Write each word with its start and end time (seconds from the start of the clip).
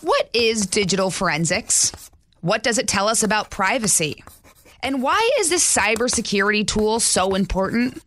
What 0.00 0.28
is 0.32 0.66
digital 0.66 1.10
forensics? 1.10 2.10
What 2.40 2.62
does 2.62 2.78
it 2.78 2.88
tell 2.88 3.08
us 3.08 3.22
about 3.22 3.50
privacy? 3.50 4.22
And 4.82 5.02
why 5.02 5.30
is 5.38 5.48
this 5.48 5.64
cybersecurity 5.64 6.66
tool 6.66 7.00
so 7.00 7.34
important? 7.34 8.02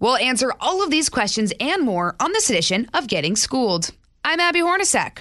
We'll 0.00 0.16
answer 0.16 0.52
all 0.60 0.82
of 0.82 0.90
these 0.90 1.08
questions 1.08 1.52
and 1.60 1.82
more 1.82 2.16
on 2.20 2.32
this 2.32 2.50
edition 2.50 2.88
of 2.94 3.06
Getting 3.06 3.36
Schooled. 3.36 3.90
I'm 4.24 4.40
Abby 4.40 4.60
Hornacek. 4.60 5.18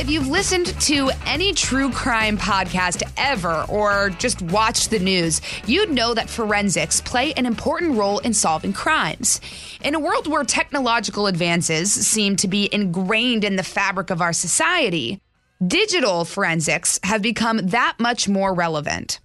If 0.00 0.08
you've 0.08 0.28
listened 0.28 0.68
to 0.80 1.10
any 1.26 1.52
true 1.52 1.92
crime 1.92 2.38
podcast 2.38 3.02
ever 3.18 3.66
or 3.68 4.08
just 4.08 4.40
watched 4.40 4.88
the 4.88 4.98
news, 4.98 5.42
you'd 5.66 5.90
know 5.90 6.14
that 6.14 6.30
forensics 6.30 7.02
play 7.02 7.34
an 7.34 7.44
important 7.44 7.98
role 7.98 8.18
in 8.20 8.32
solving 8.32 8.72
crimes. 8.72 9.42
In 9.84 9.94
a 9.94 10.00
world 10.00 10.26
where 10.26 10.42
technological 10.42 11.26
advances 11.26 11.92
seem 11.92 12.36
to 12.36 12.48
be 12.48 12.70
ingrained 12.72 13.44
in 13.44 13.56
the 13.56 13.62
fabric 13.62 14.08
of 14.08 14.22
our 14.22 14.32
society, 14.32 15.20
digital 15.66 16.24
forensics 16.24 16.98
have 17.02 17.20
become 17.20 17.58
that 17.66 17.96
much 17.98 18.26
more 18.26 18.54
relevant. 18.54 19.20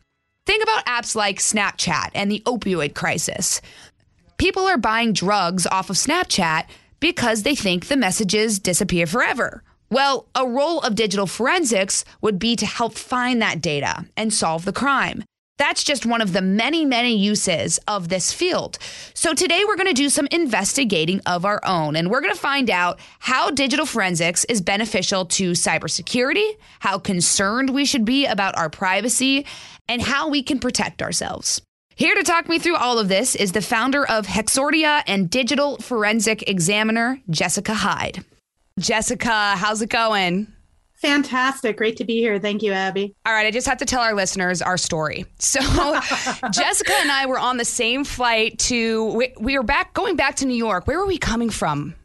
Think 0.45 0.62
about 0.62 0.86
apps 0.86 1.16
like 1.16 1.39
Snapchat 1.39 2.10
and 2.14 2.30
the 2.30 2.44
opioid 2.45 2.94
crisis. 2.94 3.62
People 4.38 4.67
are 4.67 4.78
buying 4.78 5.14
drugs 5.14 5.66
off 5.67 5.89
of 5.89 5.95
Snapchat 5.95 6.66
because 7.00 7.44
they 7.44 7.56
think 7.56 7.88
the 7.88 7.95
messages 7.95 8.60
disappear 8.60 9.08
forever. 9.08 9.64
Well, 9.89 10.28
a 10.33 10.47
role 10.47 10.80
of 10.81 10.95
digital 10.95 11.28
forensics 11.28 12.05
would 12.22 12.39
be 12.39 12.55
to 12.55 12.66
help 12.66 12.95
find 12.95 13.41
that 13.41 13.61
data 13.61 14.05
and 14.17 14.33
solve 14.33 14.66
the 14.66 14.73
crime. 14.73 15.23
That's 15.58 15.83
just 15.83 16.05
one 16.05 16.22
of 16.22 16.33
the 16.33 16.42
many, 16.42 16.83
many 16.83 17.16
uses 17.16 17.80
of 17.88 18.09
this 18.09 18.33
field. 18.33 18.77
So 19.14 19.33
today 19.33 19.64
we're 19.66 19.77
going 19.77 19.88
to 19.88 19.94
do 19.94 20.09
some 20.09 20.27
investigating 20.27 21.22
of 21.25 21.45
our 21.45 21.61
own, 21.64 21.95
and 21.95 22.11
we're 22.11 22.19
going 22.19 22.33
to 22.33 22.39
find 22.39 22.69
out 22.69 23.00
how 23.19 23.52
digital 23.52 23.86
forensics 23.86 24.44
is 24.45 24.59
beneficial 24.59 25.25
to 25.27 25.52
cybersecurity, 25.52 26.58
how 26.80 26.99
concerned 26.99 27.70
we 27.70 27.86
should 27.86 28.03
be 28.03 28.25
about 28.25 28.58
our 28.58 28.70
privacy, 28.70 29.45
and 29.88 30.02
how 30.02 30.27
we 30.27 30.44
can 30.44 30.59
protect 30.59 31.02
ourselves. 31.02 31.61
Here 31.95 32.16
to 32.16 32.23
talk 32.23 32.49
me 32.49 32.59
through 32.59 32.75
all 32.75 32.99
of 32.99 33.08
this 33.08 33.36
is 33.36 33.53
the 33.53 33.61
founder 33.61 34.05
of 34.05 34.27
Hexordia 34.27 35.03
and 35.08 35.30
Digital 35.30 35.77
Forensic 35.77 36.49
Examiner, 36.49 37.22
Jessica 37.30 37.75
Hyde. 37.75 38.25
Jessica, 38.80 39.56
how's 39.56 39.81
it 39.81 39.90
going? 39.90 40.48
Fantastic. 40.95 41.78
Great 41.78 41.98
to 41.98 42.04
be 42.04 42.20
here. 42.20 42.40
Thank 42.40 42.62
you, 42.62 42.72
Abby. 42.72 43.16
All 43.26 43.34
right, 43.34 43.45
I 43.45 43.52
just 43.52 43.67
have 43.67 43.78
to 43.78 43.86
tell 43.86 44.02
our 44.02 44.14
listeners 44.14 44.62
our 44.62 44.78
story. 44.78 45.26
So, 45.40 45.59
Jessica 46.52 46.94
and 46.95 47.12
I 47.12 47.26
were 47.28 47.40
on 47.40 47.58
the 47.58 47.66
same 47.66 48.04
flight 48.04 48.58
to, 48.59 49.05
we, 49.14 49.33
we 49.39 49.58
were 49.58 49.64
back, 49.64 49.94
going 49.94 50.16
back 50.16 50.38
to 50.38 50.45
New 50.45 50.55
York. 50.55 50.88
Where 50.88 50.99
were 50.99 51.05
we 51.05 51.17
coming 51.17 51.49
from? 51.49 51.95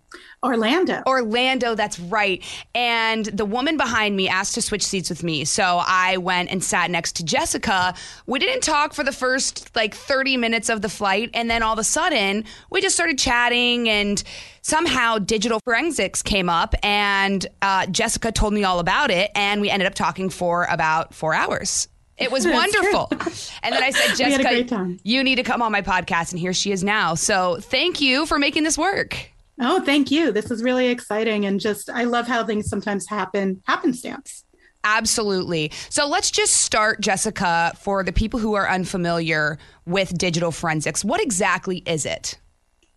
Orlando. 0.42 1.02
Orlando, 1.06 1.74
that's 1.74 2.00
right. 2.00 2.42
And 2.74 3.26
the 3.26 3.44
woman 3.44 3.76
behind 3.76 4.16
me 4.16 4.28
asked 4.28 4.54
to 4.54 4.62
switch 4.62 4.82
seats 4.82 5.10
with 5.10 5.22
me. 5.22 5.44
So 5.44 5.82
I 5.84 6.16
went 6.16 6.50
and 6.50 6.64
sat 6.64 6.90
next 6.90 7.16
to 7.16 7.24
Jessica. 7.24 7.94
We 8.26 8.38
didn't 8.38 8.62
talk 8.62 8.94
for 8.94 9.04
the 9.04 9.12
first 9.12 9.74
like 9.76 9.94
30 9.94 10.38
minutes 10.38 10.70
of 10.70 10.80
the 10.80 10.88
flight. 10.88 11.30
And 11.34 11.50
then 11.50 11.62
all 11.62 11.74
of 11.74 11.78
a 11.78 11.84
sudden, 11.84 12.44
we 12.70 12.80
just 12.80 12.94
started 12.94 13.18
chatting 13.18 13.88
and 13.88 14.22
somehow 14.62 15.18
digital 15.18 15.60
forensics 15.60 16.22
came 16.22 16.48
up 16.48 16.74
and 16.82 17.46
uh, 17.60 17.86
Jessica 17.86 18.32
told 18.32 18.54
me 18.54 18.64
all 18.64 18.78
about 18.78 19.10
it. 19.10 19.30
And 19.34 19.60
we 19.60 19.68
ended 19.68 19.86
up 19.86 19.94
talking 19.94 20.30
for 20.30 20.66
about 20.70 21.12
four 21.12 21.34
hours. 21.34 21.86
It 22.16 22.30
was 22.32 22.46
wonderful. 22.46 23.08
and 23.62 23.74
then 23.74 23.82
I 23.82 23.90
said, 23.90 24.16
Jessica, 24.40 24.96
you 25.02 25.22
need 25.22 25.36
to 25.36 25.42
come 25.42 25.60
on 25.60 25.70
my 25.70 25.82
podcast. 25.82 26.32
And 26.32 26.38
here 26.40 26.54
she 26.54 26.72
is 26.72 26.82
now. 26.82 27.14
So 27.14 27.58
thank 27.60 28.00
you 28.00 28.24
for 28.24 28.38
making 28.38 28.62
this 28.62 28.78
work. 28.78 29.30
Oh, 29.60 29.80
thank 29.80 30.10
you. 30.10 30.32
This 30.32 30.50
is 30.50 30.62
really 30.62 30.88
exciting. 30.88 31.44
And 31.44 31.60
just, 31.60 31.90
I 31.90 32.04
love 32.04 32.26
how 32.26 32.44
things 32.44 32.68
sometimes 32.68 33.06
happen, 33.06 33.62
happenstance. 33.66 34.44
Absolutely. 34.84 35.70
So 35.90 36.08
let's 36.08 36.30
just 36.30 36.54
start, 36.54 37.02
Jessica, 37.02 37.72
for 37.78 38.02
the 38.02 38.12
people 38.12 38.40
who 38.40 38.54
are 38.54 38.68
unfamiliar 38.68 39.58
with 39.84 40.16
digital 40.16 40.50
forensics. 40.50 41.04
What 41.04 41.20
exactly 41.20 41.82
is 41.86 42.06
it? 42.06 42.38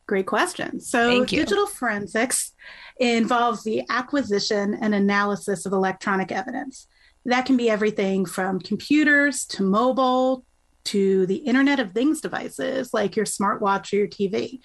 Great 0.08 0.26
question. 0.26 0.80
So, 0.80 1.24
digital 1.26 1.66
forensics 1.66 2.52
involves 2.98 3.64
the 3.64 3.84
acquisition 3.90 4.74
and 4.82 4.94
analysis 4.94 5.66
of 5.66 5.72
electronic 5.72 6.32
evidence. 6.32 6.88
That 7.26 7.46
can 7.46 7.56
be 7.56 7.70
everything 7.70 8.26
from 8.26 8.60
computers 8.60 9.46
to 9.48 9.64
mobile 9.64 10.46
to 10.86 11.26
the 11.26 11.36
Internet 11.36 11.80
of 11.80 11.92
Things 11.92 12.22
devices 12.22 12.94
like 12.94 13.16
your 13.16 13.26
smartwatch 13.26 13.94
or 13.94 13.98
your 13.98 14.08
TV. 14.08 14.60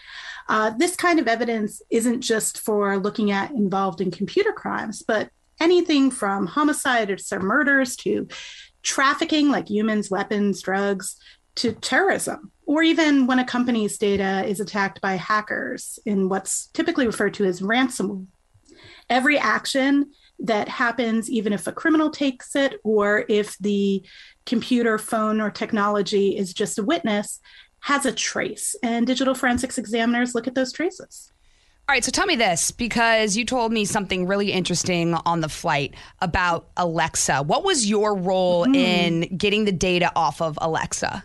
Uh, 0.49 0.71
this 0.77 0.97
kind 0.97 1.19
of 1.19 1.29
evidence 1.29 1.83
isn't 1.91 2.21
just 2.21 2.61
for 2.61 2.99
looking 2.99 3.31
at 3.31 3.51
involved 3.51 4.01
in 4.01 4.11
computer 4.11 4.53
crimes, 4.53 5.03
but 5.07 5.31
anything 5.61 6.11
from 6.11 6.47
homicides 6.47 7.33
or 7.33 7.41
murders 7.41 7.97
to 7.97 8.29
trafficking, 8.83 9.51
like 9.51 9.69
humans, 9.69 10.11
weapons, 10.11 10.63
drugs, 10.63 11.17
to 11.57 11.73
terrorism, 11.73 12.53
or 12.67 12.83
even 12.83 13.27
when 13.27 13.41
a 13.41 13.45
company's 13.45 13.99
data 13.99 14.45
is 14.47 14.61
attacked 14.61 15.01
by 15.01 15.15
hackers 15.15 15.99
in 16.07 16.29
what's 16.29 16.67
typically 16.69 17.07
referred 17.07 17.35
to 17.35 17.45
as 17.45 17.61
ransomware. 17.61 18.27
Every 19.11 19.39
action 19.39 20.13
that 20.41 20.69
happens, 20.69 21.31
even 21.31 21.53
if 21.53 21.67
a 21.67 21.73
criminal 21.73 22.11
takes 22.11 22.55
it 22.55 22.81
or 22.85 23.25
if 23.29 23.57
the 23.59 24.05
computer, 24.47 24.99
phone, 24.99 25.41
or 25.41 25.51
technology 25.51 26.37
is 26.37 26.55
just 26.55 26.79
a 26.79 26.83
witness, 26.83 27.41
has 27.81 28.07
a 28.07 28.13
trace. 28.13 28.77
And 28.83 29.07
digital 29.07 29.35
forensics 29.35 29.79
examiners 29.79 30.35
look 30.35 30.47
at 30.47 30.55
those 30.55 30.73
traces. 30.73 31.33
All 31.89 31.95
right, 31.95 32.05
so 32.05 32.11
tell 32.11 32.27
me 32.27 32.37
this 32.37 32.71
because 32.71 33.35
you 33.35 33.47
told 33.47 33.73
me 33.73 33.87
something 33.87 34.27
really 34.27 34.53
interesting 34.53 35.15
on 35.15 35.41
the 35.41 35.49
flight 35.49 35.95
about 36.21 36.69
Alexa. 36.77 37.43
What 37.45 37.65
was 37.65 37.89
your 37.89 38.15
role 38.15 38.67
mm. 38.67 38.77
in 38.77 39.39
getting 39.39 39.65
the 39.65 39.73
data 39.73 40.13
off 40.15 40.43
of 40.43 40.59
Alexa? 40.61 41.25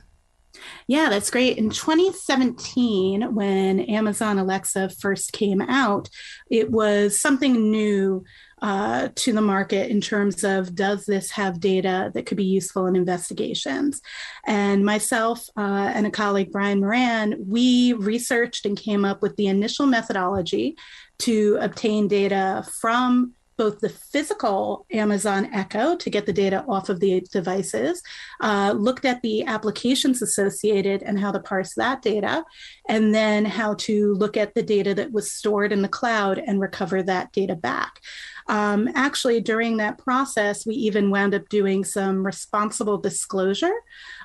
Yeah, 0.87 1.09
that's 1.09 1.29
great. 1.29 1.57
In 1.57 1.69
2017, 1.69 3.35
when 3.35 3.81
Amazon 3.81 4.37
Alexa 4.37 4.89
first 4.89 5.33
came 5.33 5.61
out, 5.61 6.09
it 6.49 6.71
was 6.71 7.19
something 7.19 7.69
new 7.69 8.23
uh, 8.63 9.09
to 9.13 9.33
the 9.33 9.41
market 9.41 9.91
in 9.91 9.99
terms 9.99 10.45
of 10.45 10.73
does 10.73 11.05
this 11.05 11.29
have 11.29 11.59
data 11.59 12.09
that 12.13 12.25
could 12.25 12.37
be 12.37 12.45
useful 12.45 12.87
in 12.87 12.95
investigations? 12.95 14.01
And 14.47 14.85
myself 14.85 15.45
uh, 15.57 15.91
and 15.93 16.07
a 16.07 16.11
colleague, 16.11 16.53
Brian 16.53 16.79
Moran, 16.79 17.35
we 17.45 17.91
researched 17.91 18.65
and 18.65 18.77
came 18.77 19.03
up 19.03 19.21
with 19.21 19.35
the 19.35 19.47
initial 19.47 19.85
methodology 19.85 20.77
to 21.19 21.57
obtain 21.59 22.07
data 22.07 22.65
from 22.79 23.33
both 23.57 23.79
the 23.79 23.89
physical 23.89 24.85
Amazon 24.91 25.49
Echo 25.53 25.95
to 25.95 26.09
get 26.09 26.25
the 26.25 26.33
data 26.33 26.65
off 26.67 26.89
of 26.89 26.99
the 26.99 27.21
devices, 27.31 28.01
uh, 28.41 28.73
looked 28.75 29.05
at 29.05 29.21
the 29.21 29.43
applications 29.45 30.21
associated 30.21 31.03
and 31.03 31.19
how 31.19 31.31
to 31.31 31.39
parse 31.39 31.75
that 31.75 32.01
data, 32.01 32.43
and 32.89 33.13
then 33.13 33.45
how 33.45 33.75
to 33.75 34.13
look 34.15 34.37
at 34.37 34.55
the 34.55 34.63
data 34.63 34.93
that 34.95 35.11
was 35.11 35.31
stored 35.31 35.71
in 35.71 35.81
the 35.81 35.87
cloud 35.87 36.39
and 36.39 36.59
recover 36.59 37.03
that 37.03 37.31
data 37.31 37.55
back. 37.55 37.99
Um, 38.47 38.89
actually, 38.95 39.41
during 39.41 39.77
that 39.77 39.97
process, 39.97 40.65
we 40.65 40.75
even 40.75 41.09
wound 41.09 41.33
up 41.33 41.47
doing 41.49 41.83
some 41.83 42.25
responsible 42.25 42.97
disclosure 42.97 43.73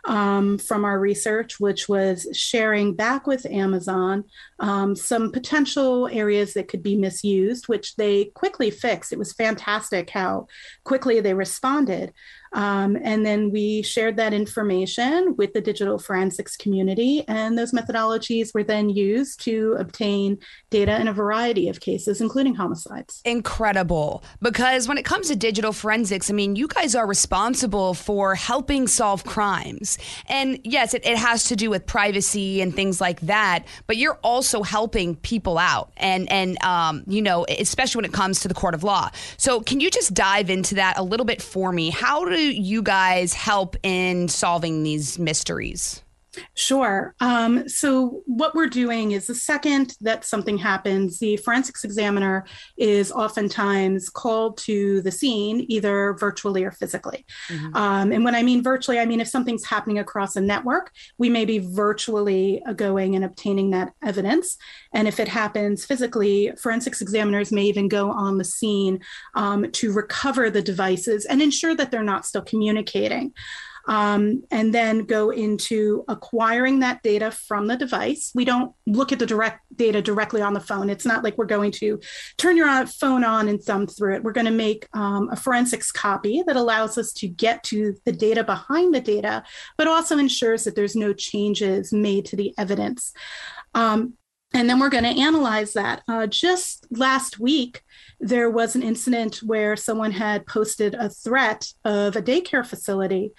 um, 0.07 0.59
from 0.59 0.85
our 0.85 0.99
research, 0.99 1.61
which 1.61 1.89
was 1.89 2.27
sharing 2.33 2.95
back 2.95 3.27
with 3.27 3.47
Amazon 3.47 4.25
um, 4.61 4.97
some 4.97 5.31
potential 5.31 6.09
areas 6.09 6.55
that 6.55 6.69
could 6.69 6.83
be 6.83 6.97
misused, 6.97 7.69
which 7.69 7.97
they 7.97 8.27
quickly 8.27 8.71
fixed. 8.71 9.13
It 9.13 9.19
was 9.19 9.33
fantastic 9.33 10.11
how 10.11 10.49
quickly 10.85 11.21
they 11.21 11.35
responded. 11.35 12.13
Um, 12.53 12.99
and 13.03 13.25
then 13.25 13.51
we 13.51 13.83
shared 13.83 14.17
that 14.17 14.33
information 14.33 15.35
with 15.37 15.53
the 15.53 15.61
digital 15.61 15.99
forensics 15.99 16.57
community, 16.57 17.25
and 17.29 17.59
those 17.59 17.73
methodologies 17.73 18.55
were 18.55 18.65
then 18.65 18.89
used 18.89 19.41
to 19.43 19.77
obtain 19.79 20.39
data 20.71 21.01
in 21.01 21.09
a 21.09 21.13
variety 21.13 21.69
of 21.69 21.81
cases, 21.81 22.21
including 22.21 22.55
homicides. 22.55 23.21
Incredible. 23.25 24.23
Because 24.41 24.89
when 24.89 24.99
it 24.99 25.05
comes 25.05 25.29
to 25.29 25.37
digital 25.37 25.73
forensics, 25.73 26.31
I 26.31 26.35
mean, 26.35 26.57
you 26.57 26.69
guys 26.69 26.95
are 26.95 27.07
responsible 27.07 27.95
for 27.95 28.35
helping 28.35 28.87
solve 28.87 29.25
crimes. 29.25 29.99
And 30.27 30.59
yes, 30.65 30.95
it, 30.95 31.07
it 31.07 31.19
has 31.19 31.45
to 31.45 31.57
do 31.57 31.71
with 31.71 31.87
privacy 31.87 32.61
and 32.61 32.75
things 32.75 33.01
like 33.01 33.21
that, 33.21 33.67
but 33.87 33.97
you're 33.97 34.19
also 34.23 34.63
helping 34.63 35.17
people 35.17 35.59
out. 35.59 35.93
And, 35.97 36.31
and 36.31 36.63
um, 36.63 37.05
you 37.07 37.23
know, 37.23 37.47
especially 37.49 37.99
when 38.01 38.05
it 38.05 38.13
comes 38.13 38.41
to 38.41 38.49
the 38.49 38.55
court 38.55 38.75
of 38.75 38.85
law. 38.85 39.11
So, 39.37 39.61
can 39.61 39.81
you 39.81 39.91
just 39.91 40.15
dive 40.15 40.51
into 40.51 40.75
that 40.77 40.99
a 40.99 41.03
little 41.03 41.27
bit 41.27 41.43
for 41.43 41.73
me? 41.73 41.91
How 41.91 42.25
you 42.41 42.83
guys 42.83 43.35
help 43.35 43.77
in 43.83 44.29
solving 44.29 44.83
these 44.83 45.19
mysteries? 45.19 46.03
Sure. 46.55 47.15
Um, 47.21 47.69
so, 47.69 48.23
what 48.27 48.55
we're 48.55 48.69
doing 48.69 49.13
is 49.13 49.27
the 49.27 49.35
second 49.35 49.97
that 50.01 50.25
something 50.25 50.59
happens, 50.59 51.19
the 51.19 51.37
forensics 51.39 51.85
examiner 51.85 52.45
is 52.77 53.11
oftentimes 53.11 54.09
called 54.09 54.59
to 54.59 55.01
the 55.03 55.11
scene, 55.11 55.65
either 55.69 56.15
virtually 56.15 56.65
or 56.65 56.71
physically. 56.71 57.25
Mm-hmm. 57.49 57.77
Um, 57.77 58.13
and 58.13 58.25
when 58.25 58.35
I 58.35 58.43
mean 58.43 58.63
virtually, 58.63 58.99
I 58.99 59.07
mean 59.07 59.21
if 59.21 59.29
something's 59.29 59.65
happening 59.65 59.99
across 59.99 60.37
a 60.37 60.41
network, 60.41 60.93
we 61.17 61.31
may 61.31 61.45
be 61.45 61.59
virtually 61.59 62.63
going 62.77 63.15
and 63.15 63.25
obtaining 63.25 63.71
that 63.71 63.93
evidence. 64.03 64.57
And 64.93 65.09
if 65.09 65.19
it 65.21 65.29
happens 65.29 65.85
physically, 65.85 66.53
forensics 66.61 67.01
examiners 67.01 67.53
may 67.53 67.65
even 67.65 67.89
go 67.89 68.11
on 68.11 68.39
the 68.39 68.45
scene 68.45 69.01
um, 69.35 69.71
to 69.73 69.93
recover 69.93 70.51
the 70.51 70.63
devices 70.63 71.25
and 71.25 71.41
ensure 71.41 71.75
that 71.75 71.91
they're 71.91 72.03
not 72.03 72.27
still 72.27 72.43
communicating 72.43 73.33
um, 73.89 74.43
and 74.51 74.73
then 74.75 75.07
go 75.07 75.31
into 75.31 76.05
acquiring 76.09 76.81
that 76.81 77.03
data 77.03 77.31
from 77.31 77.67
the 77.67 77.77
device. 77.77 78.31
We 78.35 78.45
don't 78.45 78.75
look 78.87 79.13
at 79.13 79.19
the 79.19 79.27
direct 79.27 79.63
data 79.75 80.03
directly 80.03 80.43
on 80.43 80.53
the 80.53 80.61
phone. 80.61 80.91
It's 80.91 81.07
not 81.07 81.25
like 81.25 81.39
we're 81.39 81.47
going 81.47 81.73
to 81.73 81.99
turn 82.37 82.59
your 82.59 82.87
phone 82.87 83.25
on 83.25 83.49
and 83.49 83.61
thumb 83.61 83.87
through 83.87 84.17
it. 84.17 84.23
We're 84.23 84.33
going 84.33 84.45
to 84.45 84.53
make 84.53 84.87
um, 84.93 85.31
a 85.33 85.37
forensics 85.37 85.91
copy 85.91 86.45
that 86.47 86.57
allows 86.57 86.99
us 86.99 87.13
to 87.15 87.29
get 87.29 87.65
to 87.65 87.97
the 88.05 88.13
data 88.13 88.45
behind 88.45 88.95
the 88.95 89.01
data, 89.01 89.43
but 89.79 89.89
also 89.89 90.19
ensures 90.19 90.65
that 90.65 90.77
there's 90.77 90.95
no 90.95 91.15
changes 91.15 91.91
made 91.91 92.27
to 92.27 92.37
the 92.37 92.53
evidence. 92.59 93.13
Um, 93.75 94.19
and 94.55 94.69
then 94.69 94.79
we're 94.79 94.89
going 94.89 95.05
to 95.05 95.21
analyze 95.21 95.75
that. 95.75 96.03
Uh, 96.09 96.27
just 96.27 96.87
last 96.91 97.39
week, 97.39 97.83
there 98.19 98.51
was 98.51 98.75
an 98.75 98.83
incident 98.83 99.37
where 99.43 99.77
someone 99.77 100.11
had 100.11 100.47
posted 100.47 100.95
a 100.95 101.11
threat 101.11 101.71
of 101.85 102.17
a 102.17 102.23
daycare 102.23 102.67
facility, 102.67 103.33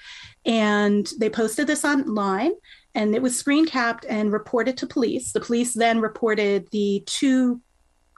and 0.49 1.07
they 1.19 1.29
posted 1.29 1.67
this 1.67 1.85
online, 1.85 2.53
and 2.95 3.13
it 3.13 3.21
was 3.21 3.37
screen 3.37 3.67
capped 3.67 4.03
and 4.09 4.33
reported 4.33 4.77
to 4.77 4.87
police. 4.87 5.31
The 5.31 5.39
police 5.39 5.75
then 5.75 6.01
reported 6.01 6.67
the 6.71 7.03
two 7.05 7.61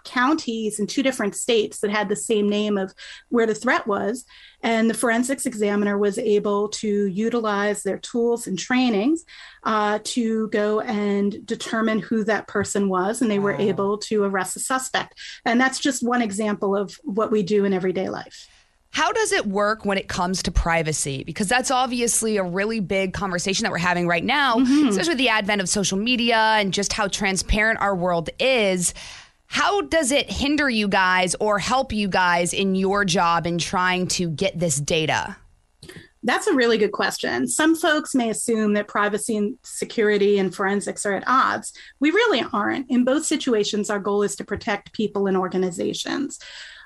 counties 0.05 0.79
in 0.79 0.87
two 0.87 1.03
different 1.03 1.35
states 1.35 1.79
that 1.79 1.91
had 1.91 2.07
the 2.07 2.15
same 2.15 2.47
name 2.47 2.77
of 2.77 2.93
where 3.27 3.45
the 3.45 3.53
threat 3.53 3.85
was. 3.85 4.23
And 4.63 4.89
the 4.89 4.93
forensics 4.93 5.45
examiner 5.45 5.97
was 5.97 6.17
able 6.17 6.69
to 6.69 7.05
utilize 7.05 7.83
their 7.83 7.99
tools 7.99 8.47
and 8.47 8.57
trainings 8.57 9.25
uh, 9.63 9.99
to 10.05 10.47
go 10.47 10.79
and 10.79 11.45
determine 11.45 11.99
who 11.99 12.23
that 12.23 12.47
person 12.47 12.87
was. 12.87 13.21
And 13.21 13.29
they 13.29 13.39
wow. 13.39 13.45
were 13.45 13.55
able 13.55 13.97
to 13.99 14.23
arrest 14.23 14.53
the 14.53 14.61
suspect. 14.61 15.19
And 15.45 15.59
that's 15.59 15.79
just 15.79 16.01
one 16.01 16.21
example 16.21 16.77
of 16.77 16.97
what 17.03 17.29
we 17.29 17.43
do 17.43 17.65
in 17.65 17.73
everyday 17.73 18.07
life. 18.09 18.47
How 18.91 19.13
does 19.13 19.31
it 19.31 19.47
work 19.47 19.85
when 19.85 19.97
it 19.97 20.09
comes 20.09 20.43
to 20.43 20.51
privacy? 20.51 21.23
Because 21.23 21.47
that's 21.47 21.71
obviously 21.71 22.35
a 22.35 22.43
really 22.43 22.81
big 22.81 23.13
conversation 23.13 23.63
that 23.63 23.71
we're 23.71 23.77
having 23.77 24.05
right 24.05 24.23
now, 24.23 24.57
mm-hmm. 24.57 24.89
especially 24.89 25.11
with 25.11 25.17
the 25.17 25.29
advent 25.29 25.61
of 25.61 25.69
social 25.69 25.97
media 25.97 26.35
and 26.35 26.73
just 26.73 26.91
how 26.91 27.07
transparent 27.07 27.79
our 27.79 27.95
world 27.95 28.29
is. 28.37 28.93
How 29.45 29.81
does 29.81 30.11
it 30.11 30.29
hinder 30.29 30.69
you 30.69 30.89
guys 30.89 31.35
or 31.39 31.57
help 31.57 31.93
you 31.93 32.09
guys 32.09 32.53
in 32.53 32.75
your 32.75 33.05
job 33.05 33.47
in 33.47 33.57
trying 33.57 34.07
to 34.09 34.29
get 34.29 34.59
this 34.59 34.77
data? 34.79 35.37
That's 36.23 36.47
a 36.47 36.53
really 36.53 36.77
good 36.77 36.91
question. 36.91 37.47
Some 37.47 37.75
folks 37.75 38.13
may 38.13 38.29
assume 38.29 38.73
that 38.73 38.87
privacy 38.87 39.35
and 39.35 39.57
security 39.63 40.37
and 40.37 40.53
forensics 40.53 41.05
are 41.05 41.13
at 41.13 41.23
odds. 41.27 41.73
We 41.99 42.11
really 42.11 42.45
aren't. 42.53 42.91
In 42.91 43.03
both 43.03 43.25
situations, 43.25 43.89
our 43.89 43.99
goal 43.99 44.21
is 44.21 44.35
to 44.35 44.45
protect 44.45 44.93
people 44.93 45.27
and 45.27 45.35
organizations. 45.35 46.39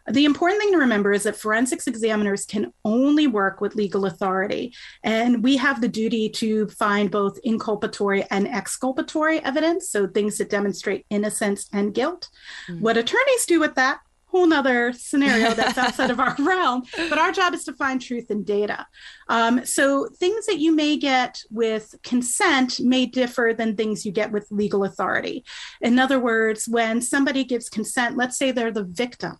The 0.08 0.26
important 0.26 0.62
thing 0.62 0.72
to 0.72 0.78
remember 0.78 1.14
is 1.14 1.24
that 1.24 1.36
forensics 1.36 1.88
examiners 1.88 2.46
can 2.46 2.72
only 2.84 3.26
work 3.26 3.60
with 3.60 3.76
legal 3.76 4.06
authority, 4.06 4.74
and 5.04 5.44
we 5.44 5.58
have 5.58 5.82
the 5.82 5.88
duty 5.88 6.30
to 6.30 6.68
find 6.68 7.10
both 7.10 7.42
inculpatory 7.44 8.26
and 8.30 8.48
exculpatory 8.48 9.44
evidence, 9.44 9.90
so 9.90 10.06
things 10.08 10.38
that 10.38 10.50
demonstrate 10.50 11.06
innocence 11.10 11.68
and 11.74 11.94
guilt. 11.94 12.30
Mm-hmm. 12.70 12.82
What 12.82 12.98
attorneys 12.98 13.46
do 13.48 13.60
with 13.60 13.76
that, 13.76 14.00
whole 14.36 14.48
nother 14.48 14.92
scenario 14.92 15.54
that's 15.56 15.78
outside 15.78 16.12
of 16.12 16.20
our 16.20 16.36
realm 16.40 16.84
but 17.10 17.18
our 17.18 17.32
job 17.32 17.54
is 17.54 17.64
to 17.64 17.72
find 17.74 18.02
truth 18.02 18.30
in 18.30 18.44
data 18.44 18.86
um, 19.30 19.66
so 19.66 20.10
things 20.20 20.46
that 20.46 20.60
you 20.60 20.76
may 20.76 20.98
get 20.98 21.42
with 21.50 21.96
consent 22.04 22.82
may 22.82 23.06
differ 23.06 23.54
than 23.58 23.78
things 23.78 24.06
you 24.06 24.12
get 24.12 24.34
with 24.34 24.46
legal 24.52 24.84
authority 24.84 25.46
in 25.80 25.98
other 25.98 26.20
words 26.20 26.68
when 26.68 27.02
somebody 27.02 27.46
gives 27.46 27.70
consent 27.70 28.18
let's 28.18 28.38
say 28.38 28.52
they're 28.52 28.72
the 28.72 28.84
victim 28.84 29.40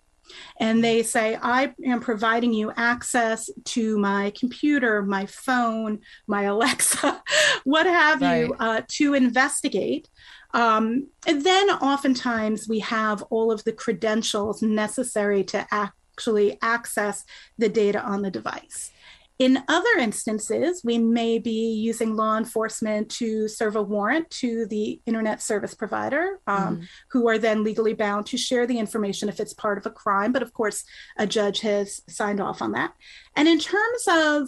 and 0.60 0.84
they 0.84 1.04
say, 1.04 1.38
I 1.42 1.74
am 1.86 2.00
providing 2.00 2.54
you 2.54 2.72
access 2.76 3.50
to 3.66 3.98
my 3.98 4.32
computer, 4.38 5.02
my 5.02 5.26
phone, 5.26 6.00
my 6.28 6.44
Alexa, 6.56 7.22
what 7.64 7.86
have 7.86 8.22
right. 8.22 8.48
you, 8.48 8.56
uh, 8.60 8.82
to 8.88 9.14
investigate. 9.14 10.10
Um, 10.54 11.08
and 11.28 11.44
then 11.44 11.70
oftentimes 11.70 12.68
we 12.68 12.80
have 12.80 13.22
all 13.24 13.52
of 13.52 13.64
the 13.66 13.74
credentials 13.74 14.62
necessary 14.62 15.44
to 15.46 15.68
actually 15.72 16.58
access 16.62 17.26
the 17.58 17.68
data 17.68 18.02
on 18.02 18.22
the 18.22 18.32
device. 18.32 18.92
In 19.38 19.64
other 19.68 19.90
instances, 20.00 20.82
we 20.86 20.98
may 20.98 21.40
be 21.40 21.74
using 21.74 22.16
law 22.16 22.38
enforcement 22.38 23.10
to 23.12 23.50
serve 23.50 23.76
a 23.76 23.84
warrant 23.84 24.30
to 24.32 24.66
the 24.68 25.02
internet 25.06 25.42
service 25.42 25.74
provider, 25.74 26.40
um, 26.48 26.78
mm. 26.78 26.88
who 27.12 27.28
are 27.28 27.38
then 27.38 27.64
legally 27.64 27.94
bound 27.94 28.28
to 28.28 28.38
share 28.38 28.66
the 28.66 28.80
information 28.80 29.28
if 29.28 29.42
it's 29.42 29.54
part 29.54 29.78
of 29.78 29.86
a 29.86 29.90
crime. 29.90 30.32
But 30.32 30.42
of 30.42 30.54
course, 30.54 30.86
a 31.18 31.28
judge 31.28 31.60
has 31.62 32.02
signed 32.08 32.40
off 32.40 32.62
on 32.62 32.72
that. 32.74 32.94
And 33.36 33.48
in 33.48 33.60
terms 33.60 34.06
of 34.08 34.48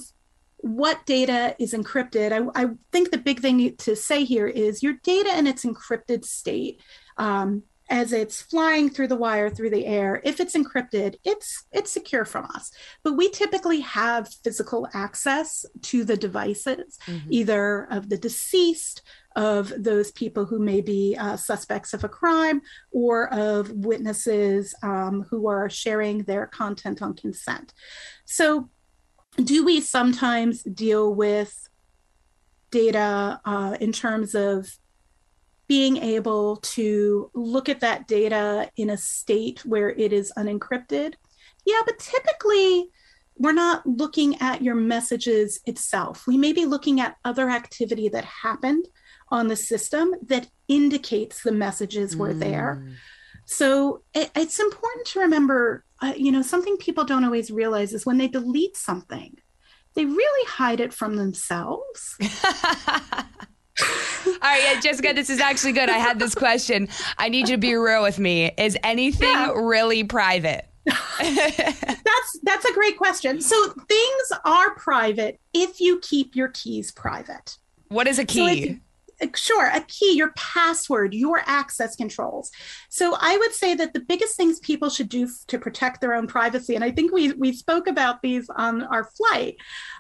what 0.60 1.06
data 1.06 1.54
is 1.60 1.74
encrypted, 1.74 2.32
I, 2.32 2.64
I 2.64 2.70
think 2.94 3.12
the 3.12 3.18
big 3.18 3.42
thing 3.42 3.76
to 3.76 3.96
say 3.96 4.24
here 4.24 4.48
is 4.48 4.82
your 4.82 4.94
data 5.04 5.38
in 5.38 5.48
its 5.48 5.66
encrypted 5.66 6.24
state. 6.24 6.82
Um, 7.18 7.64
as 7.90 8.12
it's 8.12 8.42
flying 8.42 8.90
through 8.90 9.08
the 9.08 9.16
wire 9.16 9.50
through 9.50 9.70
the 9.70 9.86
air 9.86 10.22
if 10.24 10.40
it's 10.40 10.56
encrypted 10.56 11.16
it's 11.24 11.66
it's 11.72 11.92
secure 11.92 12.26
from 12.26 12.46
us 12.56 12.72
but 13.04 13.14
we 13.14 13.30
typically 13.30 13.80
have 13.82 14.34
physical 14.44 14.88
access 14.94 15.66
to 15.82 16.04
the 16.04 16.18
devices 16.18 16.98
mm-hmm. 17.06 17.28
either 17.30 17.88
of 17.92 18.10
the 18.10 18.18
deceased 18.18 19.02
of 19.36 19.72
those 19.78 20.12
people 20.12 20.46
who 20.46 20.58
may 20.58 20.82
be 20.82 21.16
uh, 21.20 21.38
suspects 21.38 21.94
of 21.94 22.04
a 22.04 22.10
crime 22.10 22.60
or 22.92 23.32
of 23.34 23.72
witnesses 23.72 24.74
um, 24.82 25.26
who 25.30 25.48
are 25.48 25.70
sharing 25.70 26.24
their 26.24 26.48
content 26.48 27.02
on 27.02 27.14
consent 27.14 27.74
so 28.26 28.70
do 29.44 29.64
we 29.64 29.80
sometimes 29.80 30.64
deal 30.64 31.14
with 31.14 31.70
data 32.72 33.40
uh, 33.46 33.78
in 33.80 33.92
terms 33.92 34.36
of 34.36 34.78
being 35.68 35.98
able 35.98 36.58
to 36.58 37.30
look 37.34 37.68
at 37.70 37.82
that 37.82 38.08
data 38.08 38.70
in 38.78 38.90
a 38.90 38.98
state 38.98 39.66
where 39.66 39.90
it 39.90 40.14
is 40.14 40.32
unencrypted. 40.38 41.16
Yeah, 41.66 41.82
but 41.86 42.00
typically 42.00 42.90
we're 43.38 43.52
not 43.52 43.86
looking 43.86 44.42
at 44.42 44.62
your 44.62 44.76
messages 44.76 45.60
itself. 45.66 46.26
We 46.26 46.38
may 46.38 46.54
be 46.54 46.66
looking 46.66 47.00
at 47.00 47.18
other 47.24 47.50
activity 47.50 48.10
that 48.10 48.26
happened 48.26 48.88
on 49.30 49.48
the 49.48 49.56
system 49.56 50.16
that 50.28 50.48
indicates 50.68 51.44
the 51.44 51.52
messages 51.52 52.16
were 52.16 52.34
mm. 52.34 52.40
there. 52.40 52.88
So 53.46 54.04
it, 54.14 54.32
it's 54.36 54.60
important 54.60 55.08
to 55.08 55.20
remember, 55.20 55.84
uh, 56.02 56.14
you 56.16 56.32
know, 56.32 56.42
something 56.42 56.78
people 56.78 57.04
don't 57.04 57.24
always 57.24 57.52
realize 57.52 57.94
is 57.94 58.06
when 58.06 58.18
they 58.18 58.28
delete 58.28 58.76
something, 58.78 59.38
they 59.94 60.06
really 60.06 60.48
hide 60.48 60.80
it 60.80 60.94
from 60.94 61.16
themselves. 61.16 62.18
All 63.80 64.38
right, 64.42 64.62
yeah, 64.64 64.80
Jessica, 64.80 65.14
this 65.14 65.30
is 65.30 65.40
actually 65.40 65.74
good. 65.74 65.90
I 65.90 65.98
had 65.98 66.20
this 66.20 66.36
question. 66.36 66.90
I 67.18 67.30
need 67.30 67.50
you 67.50 67.56
to 67.56 67.60
be 67.60 67.76
real 67.76 68.04
with 68.04 68.20
me. 68.20 68.52
Is 68.58 68.78
anything 68.84 69.30
yeah. 69.30 69.52
really 69.54 70.04
private? 70.04 70.66
that's 71.20 72.40
that's 72.44 72.66
a 72.66 72.74
great 72.74 72.98
question. 72.98 73.42
So 73.42 73.74
things 73.90 74.32
are 74.46 74.76
private 74.76 75.40
if 75.54 75.82
you 75.82 76.00
keep 76.00 76.36
your 76.36 76.48
keys 76.50 76.92
private. 76.92 77.58
What 77.90 78.08
is 78.08 78.20
a 78.20 78.26
key? 78.26 78.68
So 78.68 78.76
sure 79.36 79.70
a 79.74 79.82
key 79.82 80.14
your 80.16 80.32
password 80.34 81.14
your 81.14 81.42
access 81.46 81.96
controls. 81.96 82.52
So 82.90 83.16
i 83.20 83.38
would 83.38 83.54
say 83.54 83.76
that 83.76 83.94
the 83.94 84.00
biggest 84.00 84.36
things 84.38 84.60
people 84.60 84.90
should 84.90 85.10
do 85.10 85.28
to 85.48 85.60
protect 85.60 86.02
their 86.02 86.14
own 86.14 86.28
privacy 86.28 86.76
and 86.76 86.84
i 86.84 86.92
think 86.92 87.12
we 87.12 87.34
we 87.34 87.52
spoke 87.52 87.88
about 87.88 88.22
these 88.22 88.50
on 88.56 88.84
our 88.84 89.04
flight 89.04 89.56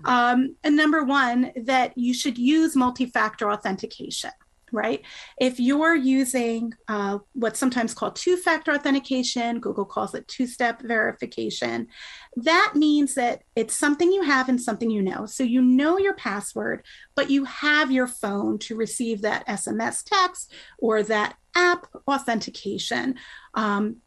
um, 0.05 0.55
and 0.63 0.75
number 0.75 1.03
one 1.03 1.51
that 1.63 1.97
you 1.97 2.13
should 2.13 2.37
use 2.37 2.75
multi-factor 2.75 3.51
authentication 3.51 4.31
right? 4.71 5.01
If 5.39 5.59
you're 5.59 5.95
using 5.95 6.73
uh, 6.87 7.19
what's 7.33 7.59
sometimes 7.59 7.93
called 7.93 8.15
two 8.15 8.37
factor 8.37 8.73
authentication, 8.73 9.59
Google 9.59 9.85
calls 9.85 10.13
it 10.13 10.27
two 10.27 10.47
step 10.47 10.81
verification, 10.81 11.87
that 12.35 12.73
means 12.75 13.15
that 13.15 13.43
it's 13.55 13.75
something 13.75 14.11
you 14.11 14.23
have 14.23 14.49
and 14.49 14.61
something 14.61 14.89
you 14.89 15.01
know. 15.01 15.25
So 15.25 15.43
you 15.43 15.61
know 15.61 15.97
your 15.97 16.15
password, 16.15 16.85
but 17.15 17.29
you 17.29 17.45
have 17.45 17.91
your 17.91 18.07
phone 18.07 18.59
to 18.59 18.75
receive 18.75 19.21
that 19.21 19.47
SMS 19.47 20.03
text 20.03 20.53
or 20.79 21.03
that 21.03 21.35
app 21.55 21.87
authentication. 22.07 23.15
Um, 23.53 23.97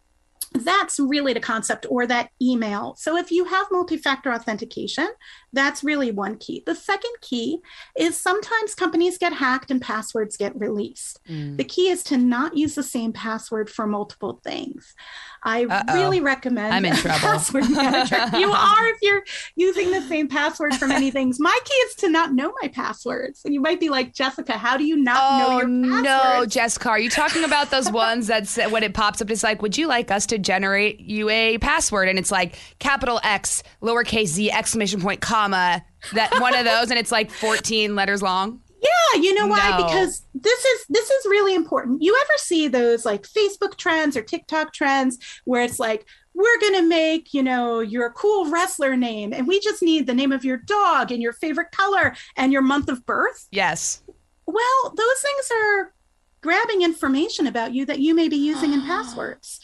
that's 0.53 0.99
really 0.99 1.33
the 1.33 1.41
concept 1.41 1.87
or 1.89 2.07
that 2.07 2.31
email. 2.43 2.95
So 2.99 3.17
if 3.17 3.31
you 3.31 3.45
have 3.45 3.69
multi-factor 3.71 4.33
authentication, 4.33 5.09
that's 5.53 5.85
really 5.85 6.11
one 6.11 6.37
key. 6.39 6.63
The 6.67 6.75
second 6.75 7.13
key 7.21 7.59
is 7.97 8.17
sometimes 8.21 8.75
companies 8.75 9.17
get 9.17 9.33
hacked 9.33 9.71
and 9.71 9.81
passwords 9.81 10.37
get 10.37 10.59
released. 10.59 11.21
Mm. 11.29 11.57
The 11.57 11.65
key 11.65 11.89
is 11.89 12.03
to 12.05 12.17
not 12.17 12.57
use 12.57 12.75
the 12.75 12.83
same 12.83 13.13
password 13.13 13.71
for 13.71 13.87
multiple 13.87 14.41
things. 14.43 14.95
I 15.43 15.65
Uh-oh. 15.65 15.95
really 15.95 16.21
recommend 16.21 16.75
I'm 16.75 16.85
in 16.85 16.95
trouble. 16.97 17.19
password 17.21 17.71
manager. 17.71 18.39
you 18.39 18.51
are 18.51 18.87
if 18.89 18.99
you're 19.03 19.25
using 19.57 19.91
the 19.91 20.03
same 20.03 20.29
password 20.29 20.75
for 20.75 20.87
many 20.87 21.11
things. 21.11 21.39
My 21.41 21.59
key 21.65 21.75
is 21.75 21.95
to 21.97 22.09
not 22.09 22.35
know 22.35 22.53
my 22.61 22.69
passwords. 22.69 23.43
And 23.45 23.55
you 23.55 23.61
might 23.61 23.81
be 23.81 23.89
like, 23.89 24.15
Jessica, 24.15 24.59
how 24.59 24.77
do 24.77 24.85
you 24.85 24.97
not 24.97 25.21
oh, 25.23 25.39
know 25.39 25.59
your 25.59 25.93
passwords? 26.03 26.03
No, 26.03 26.47
Jessica, 26.47 26.89
are 26.91 26.99
you 26.99 27.11
talking 27.11 27.45
about 27.45 27.71
those 27.71 27.91
ones 27.91 28.27
that 28.27 28.71
when 28.71 28.83
it 28.83 28.95
pops 28.95 29.23
up, 29.23 29.31
it's 29.31 29.43
like, 29.43 29.63
would 29.63 29.79
you 29.79 29.87
like 29.87 30.11
us 30.11 30.27
to 30.27 30.40
generate 30.41 31.01
you 31.01 31.29
a 31.31 31.59
password? 31.59 32.09
And 32.09 32.19
it's 32.19 32.31
like 32.31 32.59
capital 32.79 33.21
X, 33.23 33.63
lowercase 33.83 34.27
z, 34.27 34.51
exclamation 34.51 35.01
point, 35.01 35.21
comma, 35.21 35.85
that 36.13 36.33
one 36.41 36.55
of 36.55 36.65
those, 36.65 36.91
and 36.91 36.99
it's 36.99 37.13
like 37.13 37.31
14 37.31 37.95
letters 37.95 38.23
long. 38.23 38.61
Yeah, 38.83 39.21
you 39.21 39.35
know 39.35 39.47
why? 39.47 39.71
No. 39.71 39.85
Because 39.85 40.25
this 40.35 40.65
is 40.65 40.87
this 40.89 41.11
is 41.11 41.27
really 41.27 41.55
important. 41.55 42.03
You 42.03 42.19
ever 42.23 42.39
see 42.39 42.67
those 42.67 43.05
like 43.05 43.23
Facebook 43.25 43.77
trends 43.77 44.17
or 44.17 44.23
TikTok 44.23 44.73
trends 44.73 45.19
where 45.45 45.63
it's 45.63 45.79
like 45.79 46.07
we're 46.35 46.61
going 46.61 46.75
to 46.75 46.89
make, 46.89 47.35
you 47.35 47.43
know, 47.43 47.81
your 47.81 48.11
cool 48.11 48.51
wrestler 48.51 48.97
name 48.97 49.33
and 49.33 49.47
we 49.47 49.61
just 49.61 49.83
need 49.83 50.07
the 50.07 50.15
name 50.15 50.33
of 50.33 50.45
your 50.45 50.57
dog 50.57 51.13
and 51.13 51.21
your 51.21 51.33
favorite 51.33 51.73
color 51.73 52.15
and 52.37 52.53
your 52.53 52.63
month 52.63 52.89
of 52.89 53.05
birth? 53.05 53.49
Yes. 53.51 54.03
Well, 54.47 54.95
those 54.97 55.21
things 55.21 55.51
are 55.53 55.93
grabbing 56.41 56.83
information 56.83 57.47
about 57.47 57.75
you 57.75 57.85
that 57.87 57.99
you 57.99 58.15
may 58.15 58.29
be 58.29 58.37
using 58.37 58.73
in 58.73 58.81
passwords. 58.83 59.61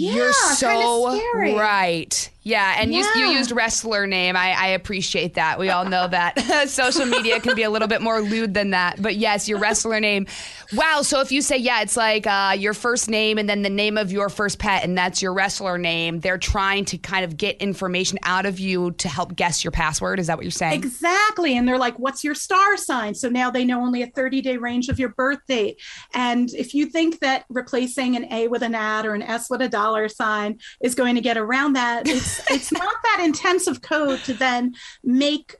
Yeah, 0.00 0.14
You're 0.14 0.32
so 0.32 1.58
right. 1.58 2.30
Yeah, 2.42 2.76
and 2.78 2.92
yeah. 2.92 3.02
You, 3.14 3.26
you 3.26 3.32
used 3.32 3.50
wrestler 3.50 4.06
name. 4.06 4.34
I, 4.34 4.52
I 4.52 4.66
appreciate 4.68 5.34
that. 5.34 5.58
We 5.58 5.68
all 5.68 5.84
know 5.84 6.08
that 6.08 6.38
social 6.68 7.04
media 7.04 7.38
can 7.38 7.54
be 7.54 7.64
a 7.64 7.70
little 7.70 7.88
bit 7.88 8.00
more 8.00 8.20
lewd 8.20 8.54
than 8.54 8.70
that. 8.70 9.00
But 9.00 9.16
yes, 9.16 9.48
your 9.48 9.58
wrestler 9.58 10.00
name. 10.00 10.26
Wow. 10.72 11.02
So 11.02 11.20
if 11.20 11.32
you 11.32 11.42
say, 11.42 11.58
yeah, 11.58 11.82
it's 11.82 11.96
like 11.96 12.26
uh, 12.26 12.54
your 12.56 12.72
first 12.72 13.10
name 13.10 13.36
and 13.36 13.48
then 13.48 13.60
the 13.62 13.70
name 13.70 13.98
of 13.98 14.10
your 14.10 14.30
first 14.30 14.58
pet, 14.58 14.84
and 14.84 14.96
that's 14.96 15.20
your 15.20 15.34
wrestler 15.34 15.76
name, 15.76 16.20
they're 16.20 16.38
trying 16.38 16.86
to 16.86 16.98
kind 16.98 17.24
of 17.24 17.36
get 17.36 17.58
information 17.58 18.18
out 18.22 18.46
of 18.46 18.58
you 18.58 18.92
to 18.92 19.08
help 19.08 19.36
guess 19.36 19.62
your 19.62 19.70
password. 19.72 20.18
Is 20.18 20.28
that 20.28 20.38
what 20.38 20.44
you're 20.44 20.50
saying? 20.50 20.74
Exactly. 20.74 21.58
And 21.58 21.68
they're 21.68 21.78
like, 21.78 21.98
what's 21.98 22.24
your 22.24 22.34
star 22.34 22.78
sign? 22.78 23.14
So 23.14 23.28
now 23.28 23.50
they 23.50 23.66
know 23.66 23.82
only 23.82 24.02
a 24.02 24.06
30 24.06 24.40
day 24.40 24.56
range 24.56 24.88
of 24.88 24.98
your 24.98 25.10
birth 25.10 25.40
date. 25.46 25.78
And 26.14 26.50
if 26.54 26.72
you 26.74 26.86
think 26.86 27.18
that 27.20 27.44
replacing 27.50 28.16
an 28.16 28.32
A 28.32 28.48
with 28.48 28.62
an 28.62 28.74
ad 28.74 29.04
or 29.04 29.14
an 29.14 29.22
S 29.22 29.50
with 29.50 29.60
a 29.60 29.68
dollar 29.68 30.08
sign 30.08 30.58
is 30.80 30.94
going 30.94 31.16
to 31.16 31.20
get 31.20 31.36
around 31.36 31.74
that, 31.74 32.08
it's 32.08 32.39
it's 32.48 32.72
not 32.72 32.94
that 33.04 33.22
intensive 33.24 33.82
code 33.82 34.20
to 34.24 34.34
then 34.34 34.74
make 35.02 35.56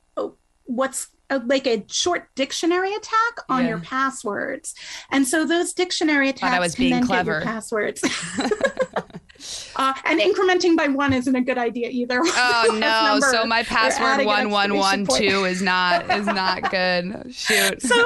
what's 0.65 1.09
a, 1.31 1.39
like 1.39 1.67
a 1.67 1.85
short 1.89 2.29
dictionary 2.35 2.95
attack 2.95 3.39
on 3.49 3.63
yeah. 3.63 3.71
your 3.71 3.79
passwords. 3.79 4.75
And 5.11 5.27
so 5.27 5.47
those 5.47 5.73
dictionary 5.73 6.29
attacks 6.29 6.55
I 6.55 6.61
was 6.61 6.75
being 6.75 6.91
can 6.91 7.01
then 7.01 7.07
clever. 7.07 7.33
your 7.33 7.43
passwords. 7.43 8.03
uh, 9.77 9.95
and 10.05 10.21
incrementing 10.21 10.77
by 10.77 10.89
one 10.89 11.13
isn't 11.13 11.35
a 11.35 11.41
good 11.41 11.59
idea 11.59 11.89
either. 11.89 12.21
Oh 12.25 12.79
no! 12.81 13.21
So 13.31 13.47
my 13.47 13.63
password 13.63 14.27
one 14.27 14.51
one 14.51 14.77
one 14.77 15.07
two 15.07 15.45
is 15.45 15.63
not 15.63 16.11
is 16.11 16.27
not 16.27 16.71
good. 16.71 17.33
Shoot. 17.35 17.81
So 17.83 17.97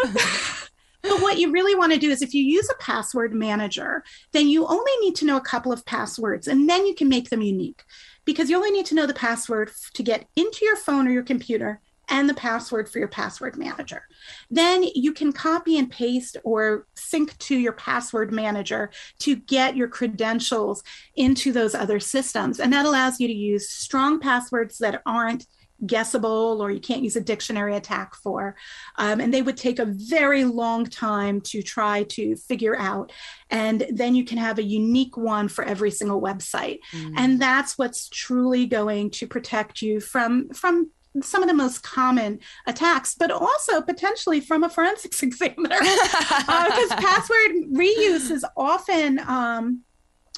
but 1.02 1.20
what 1.20 1.38
you 1.38 1.50
really 1.50 1.74
want 1.74 1.92
to 1.92 1.98
do 1.98 2.10
is 2.10 2.22
if 2.22 2.32
you 2.32 2.42
use 2.42 2.68
a 2.70 2.82
password 2.82 3.34
manager, 3.34 4.02
then 4.32 4.48
you 4.48 4.66
only 4.66 4.92
need 5.00 5.14
to 5.16 5.26
know 5.26 5.36
a 5.36 5.40
couple 5.42 5.70
of 5.70 5.84
passwords 5.84 6.48
and 6.48 6.68
then 6.68 6.86
you 6.86 6.94
can 6.94 7.08
make 7.08 7.28
them 7.28 7.42
unique 7.42 7.82
because 8.24 8.50
you 8.50 8.56
only 8.56 8.70
need 8.70 8.86
to 8.86 8.94
know 8.94 9.06
the 9.06 9.14
password 9.14 9.70
to 9.94 10.02
get 10.02 10.26
into 10.36 10.64
your 10.64 10.76
phone 10.76 11.06
or 11.06 11.10
your 11.10 11.22
computer 11.22 11.80
and 12.08 12.28
the 12.28 12.34
password 12.34 12.88
for 12.88 12.98
your 12.98 13.08
password 13.08 13.56
manager. 13.56 14.02
Then 14.50 14.84
you 14.94 15.12
can 15.12 15.32
copy 15.32 15.78
and 15.78 15.90
paste 15.90 16.36
or 16.44 16.86
sync 16.94 17.36
to 17.38 17.56
your 17.56 17.72
password 17.72 18.32
manager 18.32 18.90
to 19.20 19.36
get 19.36 19.76
your 19.76 19.88
credentials 19.88 20.82
into 21.16 21.52
those 21.52 21.74
other 21.74 22.00
systems. 22.00 22.60
And 22.60 22.72
that 22.72 22.86
allows 22.86 23.20
you 23.20 23.28
to 23.28 23.34
use 23.34 23.70
strong 23.70 24.20
passwords 24.20 24.78
that 24.78 25.02
aren't 25.06 25.46
guessable 25.86 26.62
or 26.62 26.70
you 26.70 26.80
can't 26.80 27.02
use 27.02 27.16
a 27.16 27.20
dictionary 27.20 27.76
attack 27.76 28.14
for. 28.14 28.56
Um, 28.96 29.20
and 29.20 29.32
they 29.32 29.42
would 29.42 29.56
take 29.56 29.78
a 29.78 29.86
very 29.86 30.44
long 30.44 30.86
time 30.86 31.40
to 31.42 31.62
try 31.62 32.04
to 32.04 32.36
figure 32.36 32.76
out. 32.76 33.12
And 33.50 33.86
then 33.90 34.14
you 34.14 34.24
can 34.24 34.38
have 34.38 34.58
a 34.58 34.62
unique 34.62 35.16
one 35.16 35.48
for 35.48 35.64
every 35.64 35.90
single 35.90 36.20
website. 36.20 36.78
Mm. 36.92 37.14
And 37.16 37.42
that's 37.42 37.76
what's 37.76 38.08
truly 38.08 38.66
going 38.66 39.10
to 39.10 39.26
protect 39.26 39.82
you 39.82 40.00
from, 40.00 40.48
from 40.50 40.90
some 41.22 41.42
of 41.42 41.48
the 41.48 41.54
most 41.54 41.82
common 41.82 42.40
attacks, 42.66 43.14
but 43.14 43.30
also 43.30 43.80
potentially 43.80 44.40
from 44.40 44.64
a 44.64 44.68
forensics 44.68 45.22
examiner. 45.24 45.78
Because 45.78 46.90
uh, 46.90 46.96
password 46.98 47.52
reuse 47.72 48.30
is 48.30 48.44
often 48.56 49.20
um, 49.20 49.82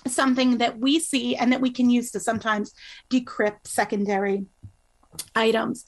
something 0.06 0.58
that 0.58 0.78
we 0.78 0.98
see 1.00 1.36
and 1.36 1.52
that 1.52 1.60
we 1.60 1.70
can 1.70 1.90
use 1.90 2.10
to 2.12 2.20
sometimes 2.20 2.72
decrypt 3.10 3.66
secondary 3.66 4.46
items. 5.34 5.84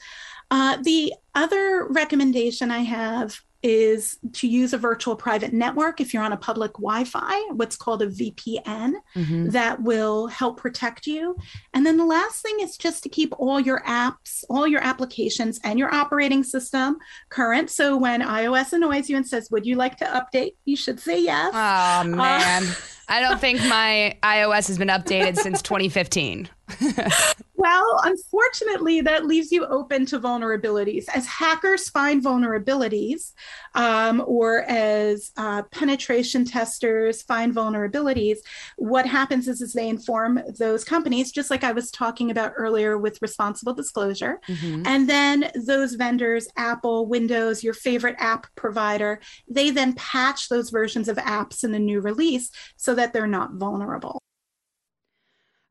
Uh, 0.51 0.79
the 0.83 1.13
other 1.35 1.87
recommendation 1.91 2.71
I 2.71 2.81
have 2.81 3.39
is 3.63 4.19
to 4.33 4.47
use 4.47 4.73
a 4.73 4.79
virtual 4.79 5.17
private 5.17 5.53
network 5.53 6.01
if 6.01 6.15
you're 6.15 6.23
on 6.23 6.33
a 6.33 6.37
public 6.37 6.73
Wi-Fi, 6.75 7.41
what's 7.55 7.77
called 7.77 8.03
a 8.03 8.07
VPN, 8.07 8.95
mm-hmm. 9.17 9.49
that 9.49 9.83
will 9.83 10.29
help 10.29 10.59
protect 10.59 11.07
you. 11.07 11.37
And 11.75 11.85
then 11.85 11.97
the 11.97 12.05
last 12.05 12.41
thing 12.41 12.61
is 12.61 12.77
just 12.77 13.03
to 13.03 13.09
keep 13.09 13.35
all 13.39 13.59
your 13.59 13.83
apps, 13.83 14.45
all 14.49 14.69
your 14.69 14.81
applications, 14.81 15.59
and 15.65 15.79
your 15.79 15.93
operating 15.93 16.45
system 16.45 16.99
current. 17.31 17.69
So 17.71 17.97
when 17.97 18.23
iOS 18.23 18.73
annoys 18.73 19.11
you 19.11 19.17
and 19.17 19.27
says, 19.27 19.51
"Would 19.51 19.67
you 19.67 19.75
like 19.75 19.97
to 19.99 20.05
update?" 20.05 20.55
you 20.65 20.77
should 20.77 21.01
say 21.01 21.21
yes. 21.21 21.51
Oh 21.53 22.09
man. 22.09 22.63
Uh, 22.65 22.75
I 23.09 23.21
don't 23.21 23.41
think 23.41 23.61
my 23.61 24.17
iOS 24.23 24.69
has 24.69 24.79
been 24.79 24.89
updated 24.89 25.37
since 25.37 25.63
2015. 25.63 26.49
well, 27.55 28.01
unfortunately, 28.05 29.01
that 29.01 29.27
leaves 29.27 29.51
you 29.51 29.65
open 29.67 30.05
to 30.07 30.21
vulnerabilities. 30.21 31.07
As 31.15 31.27
hackers 31.27 31.89
find 31.89 32.23
vulnerabilities, 32.23 33.33
um, 33.75 34.23
or 34.27 34.63
as 34.63 35.33
uh, 35.39 35.63
penetration 35.71 36.45
testers 36.45 37.23
find 37.23 37.55
vulnerabilities, 37.55 38.39
what 38.77 39.07
happens 39.07 39.49
is, 39.49 39.63
is 39.63 39.73
they 39.73 39.89
inform 39.89 40.41
those 40.59 40.85
companies, 40.85 41.33
just 41.33 41.51
like 41.51 41.65
I 41.65 41.73
was 41.73 41.91
talking 41.91 42.31
about 42.31 42.53
earlier 42.57 42.99
with 42.99 43.23
responsible 43.23 43.73
disclosure. 43.73 44.41
Mm-hmm. 44.47 44.83
And 44.87 45.09
then 45.09 45.51
those 45.55 45.95
vendors, 45.95 46.49
Apple, 46.57 47.07
Windows, 47.07 47.65
your 47.65 47.75
favorite 47.75 48.17
app 48.19 48.47
provider, 48.57 49.21
they 49.49 49.71
then 49.71 49.95
patch 49.95 50.49
those 50.51 50.69
versions 50.69 51.09
of 51.09 51.17
apps 51.17 51.65
in 51.65 51.73
the 51.73 51.79
new 51.79 52.01
release 52.01 52.51
so 52.77 52.95
that 52.99 53.13
they're 53.13 53.27
not 53.27 53.55
vulnerable. 53.55 54.19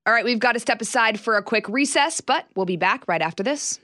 All 0.05 0.13
right, 0.13 0.25
we've 0.25 0.39
got 0.39 0.53
to 0.53 0.59
step 0.59 0.81
aside 0.81 1.19
for 1.19 1.35
a 1.35 1.43
quick 1.43 1.67
recess, 1.67 2.21
but 2.21 2.47
we'll 2.55 2.65
be 2.65 2.77
back 2.77 3.03
right 3.07 3.21
after 3.21 3.43
this. 3.43 3.79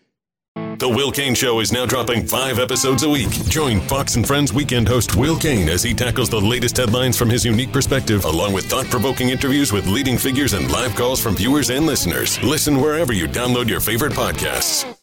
The 0.56 0.90
Will 0.90 1.12
Cain 1.12 1.36
Show 1.36 1.60
is 1.60 1.72
now 1.72 1.86
dropping 1.86 2.26
five 2.28 2.60
episodes 2.60 3.04
a 3.04 3.10
week. 3.10 3.30
Join 3.48 3.80
Fox 3.82 4.16
and 4.16 4.26
Friends 4.26 4.52
weekend 4.54 4.88
host 4.88 5.16
Will 5.16 5.38
Cain 5.38 5.70
as 5.70 5.84
he 5.84 5.94
tackles 5.94 6.30
the 6.30 6.40
latest 6.40 6.78
headlines 6.78 7.18
from 7.18 7.30
his 7.30 7.46
unique 7.46 7.72
perspective, 7.72 8.26
along 8.26 8.54
with 8.54 8.66
thought 8.66 8.86
provoking 8.86 9.30
interviews 9.30 9.72
with 9.72 9.88
leading 9.88 10.18
figures 10.18 10.54
and 10.54 10.72
live 10.72 10.96
calls 10.96 11.22
from 11.22 11.36
viewers 11.36 11.70
and 11.70 11.86
listeners. 11.86 12.42
Listen 12.44 12.80
wherever 12.80 13.14
you 13.14 13.28
download 13.28 13.70
your 13.70 13.80
favorite 13.80 14.14
podcasts. 14.14 15.03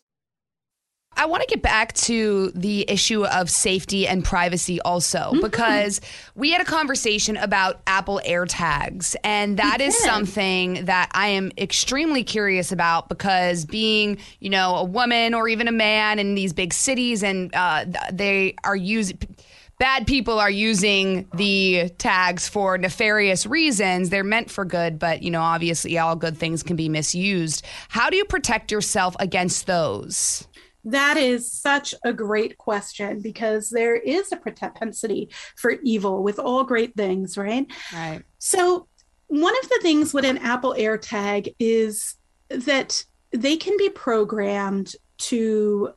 I 1.21 1.27
want 1.27 1.43
to 1.43 1.47
get 1.49 1.61
back 1.61 1.93
to 1.93 2.50
the 2.55 2.91
issue 2.91 3.27
of 3.27 3.50
safety 3.50 4.09
and 4.09 4.25
privacy 4.25 4.81
also, 4.81 5.19
mm-hmm. 5.19 5.43
because 5.43 6.00
we 6.35 6.50
had 6.50 6.62
a 6.62 6.65
conversation 6.65 7.37
about 7.37 7.83
Apple 7.87 8.23
AirTags, 8.25 9.17
and 9.23 9.59
that 9.59 9.83
is 9.83 9.95
something 10.03 10.87
that 10.87 11.11
I 11.12 11.29
am 11.29 11.53
extremely 11.59 12.25
curious 12.25 12.73
about 12.73 13.11
because 13.11 13.67
being, 13.67 14.17
you 14.39 14.49
know, 14.49 14.77
a 14.77 14.85
woman 14.85 15.35
or 15.35 15.47
even 15.47 15.69
a 15.69 15.73
man 15.73 16.19
in 16.19 16.35
these 16.35 16.55
big 16.55 16.73
cities 16.73 17.23
and 17.23 17.55
uh, 17.55 17.85
they 18.11 18.55
are 18.65 18.75
using 18.75 19.19
bad 19.81 20.07
people 20.07 20.39
are 20.39 20.50
using 20.50 21.27
the 21.35 21.89
tags 21.97 22.47
for 22.47 22.77
nefarious 22.77 23.47
reasons. 23.47 24.11
They're 24.11 24.23
meant 24.23 24.50
for 24.50 24.65
good, 24.65 24.99
but 24.99 25.23
you 25.23 25.31
know, 25.31 25.41
obviously 25.41 25.99
all 25.99 26.15
good 26.15 26.37
things 26.37 26.62
can 26.62 26.77
be 26.77 26.89
misused. 26.89 27.67
How 27.89 28.11
do 28.11 28.17
you 28.17 28.27
protect 28.27 28.71
yourself 28.71 29.17
against 29.19 29.67
those? 29.67 30.47
That 30.85 31.17
is 31.17 31.51
such 31.51 31.95
a 32.05 32.13
great 32.13 32.57
question 32.59 33.21
because 33.21 33.71
there 33.71 33.97
is 33.97 34.33
a 34.33 34.37
propensity 34.37 35.31
for 35.57 35.73
evil 35.83 36.23
with 36.23 36.39
all 36.39 36.65
great 36.65 36.97
things, 36.97 37.37
right? 37.37 37.67
Right. 37.93 38.23
So, 38.39 38.87
one 39.29 39.55
of 39.63 39.69
the 39.69 39.79
things 39.83 40.13
with 40.13 40.25
an 40.25 40.39
Apple 40.39 40.75
AirTag 40.77 41.55
is 41.61 42.17
that 42.49 43.05
they 43.31 43.57
can 43.57 43.77
be 43.77 43.89
programmed 43.89 44.95
to 45.19 45.91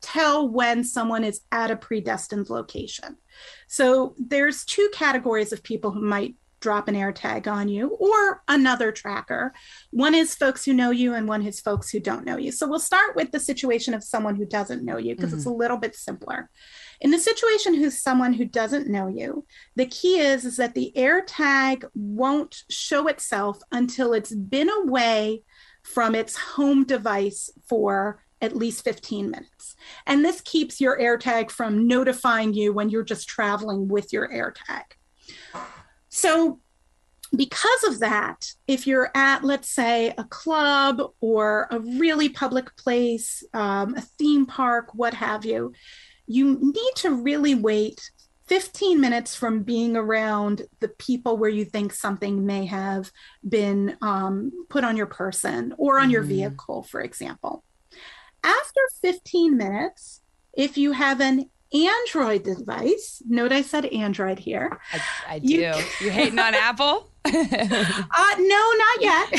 tell 0.00 0.48
when 0.48 0.84
someone 0.84 1.24
is 1.24 1.40
at 1.52 1.70
a 1.70 1.76
predestined 1.76 2.50
location. 2.50 3.16
So 3.68 4.14
there's 4.18 4.64
two 4.64 4.90
categories 4.92 5.52
of 5.52 5.62
people 5.62 5.90
who 5.90 6.00
might 6.00 6.34
drop 6.60 6.88
an 6.88 6.94
AirTag 6.94 7.46
on 7.46 7.68
you 7.68 7.88
or 7.88 8.42
another 8.48 8.92
tracker. 8.92 9.52
One 9.90 10.14
is 10.14 10.34
folks 10.34 10.64
who 10.64 10.72
know 10.72 10.90
you 10.90 11.14
and 11.14 11.26
one 11.26 11.44
is 11.46 11.60
folks 11.60 11.90
who 11.90 12.00
don't 12.00 12.24
know 12.24 12.36
you. 12.36 12.52
So 12.52 12.68
we'll 12.68 12.78
start 12.78 13.16
with 13.16 13.32
the 13.32 13.40
situation 13.40 13.94
of 13.94 14.04
someone 14.04 14.36
who 14.36 14.44
doesn't 14.44 14.84
know 14.84 14.98
you 14.98 15.14
because 15.14 15.30
mm-hmm. 15.30 15.38
it's 15.38 15.46
a 15.46 15.50
little 15.50 15.78
bit 15.78 15.96
simpler. 15.96 16.50
In 17.00 17.10
the 17.10 17.18
situation 17.18 17.74
who's 17.74 18.02
someone 18.02 18.34
who 18.34 18.44
doesn't 18.44 18.88
know 18.88 19.08
you, 19.08 19.46
the 19.74 19.86
key 19.86 20.18
is 20.18 20.44
is 20.44 20.58
that 20.58 20.74
the 20.74 20.92
AirTag 20.96 21.84
won't 21.94 22.62
show 22.68 23.06
itself 23.08 23.58
until 23.72 24.12
it's 24.12 24.34
been 24.34 24.68
away 24.68 25.42
from 25.82 26.14
its 26.14 26.36
home 26.36 26.84
device 26.84 27.50
for 27.68 28.22
at 28.42 28.56
least 28.56 28.84
15 28.84 29.30
minutes. 29.30 29.76
And 30.06 30.24
this 30.24 30.40
keeps 30.40 30.80
your 30.80 30.98
AirTag 30.98 31.50
from 31.50 31.86
notifying 31.86 32.54
you 32.54 32.72
when 32.72 32.88
you're 32.88 33.02
just 33.02 33.28
traveling 33.28 33.88
with 33.88 34.12
your 34.12 34.28
AirTag. 34.28 34.84
So, 36.10 36.60
because 37.34 37.84
of 37.84 38.00
that, 38.00 38.52
if 38.66 38.86
you're 38.86 39.10
at, 39.14 39.44
let's 39.44 39.68
say, 39.68 40.12
a 40.18 40.24
club 40.24 41.00
or 41.20 41.68
a 41.70 41.78
really 41.78 42.28
public 42.28 42.76
place, 42.76 43.44
um, 43.54 43.94
a 43.94 44.00
theme 44.00 44.46
park, 44.46 44.90
what 44.94 45.14
have 45.14 45.44
you, 45.44 45.72
you 46.26 46.58
need 46.60 46.92
to 46.96 47.14
really 47.14 47.54
wait 47.54 48.10
15 48.50 49.00
minutes 49.00 49.36
from 49.36 49.62
being 49.62 49.96
around 49.96 50.62
the 50.80 50.88
people 50.88 51.36
where 51.36 51.48
you 51.48 51.64
think 51.64 51.92
something 51.92 52.44
may 52.44 52.66
have 52.66 53.12
been 53.48 53.96
um, 54.02 54.50
put 54.68 54.82
on 54.82 54.96
your 54.96 55.06
person 55.06 55.72
or 55.78 56.00
on 56.00 56.08
mm. 56.08 56.12
your 56.12 56.22
mm-hmm. 56.22 56.30
vehicle, 56.30 56.82
for 56.82 57.00
example. 57.00 57.62
After 58.42 58.80
15 59.02 59.56
minutes, 59.56 60.22
if 60.52 60.76
you 60.76 60.90
have 60.90 61.20
an 61.20 61.48
Android 61.72 62.42
device, 62.42 63.22
note 63.28 63.52
I 63.52 63.62
said 63.62 63.86
Android 63.86 64.38
here. 64.38 64.80
I, 64.92 65.34
I 65.34 65.38
do. 65.38 65.52
You, 65.52 65.74
you 66.00 66.10
hating 66.10 66.38
on 66.38 66.54
Apple? 66.54 67.10
uh, 67.24 67.30
no, 67.32 68.72
not 68.72 69.00
yet. 69.00 69.28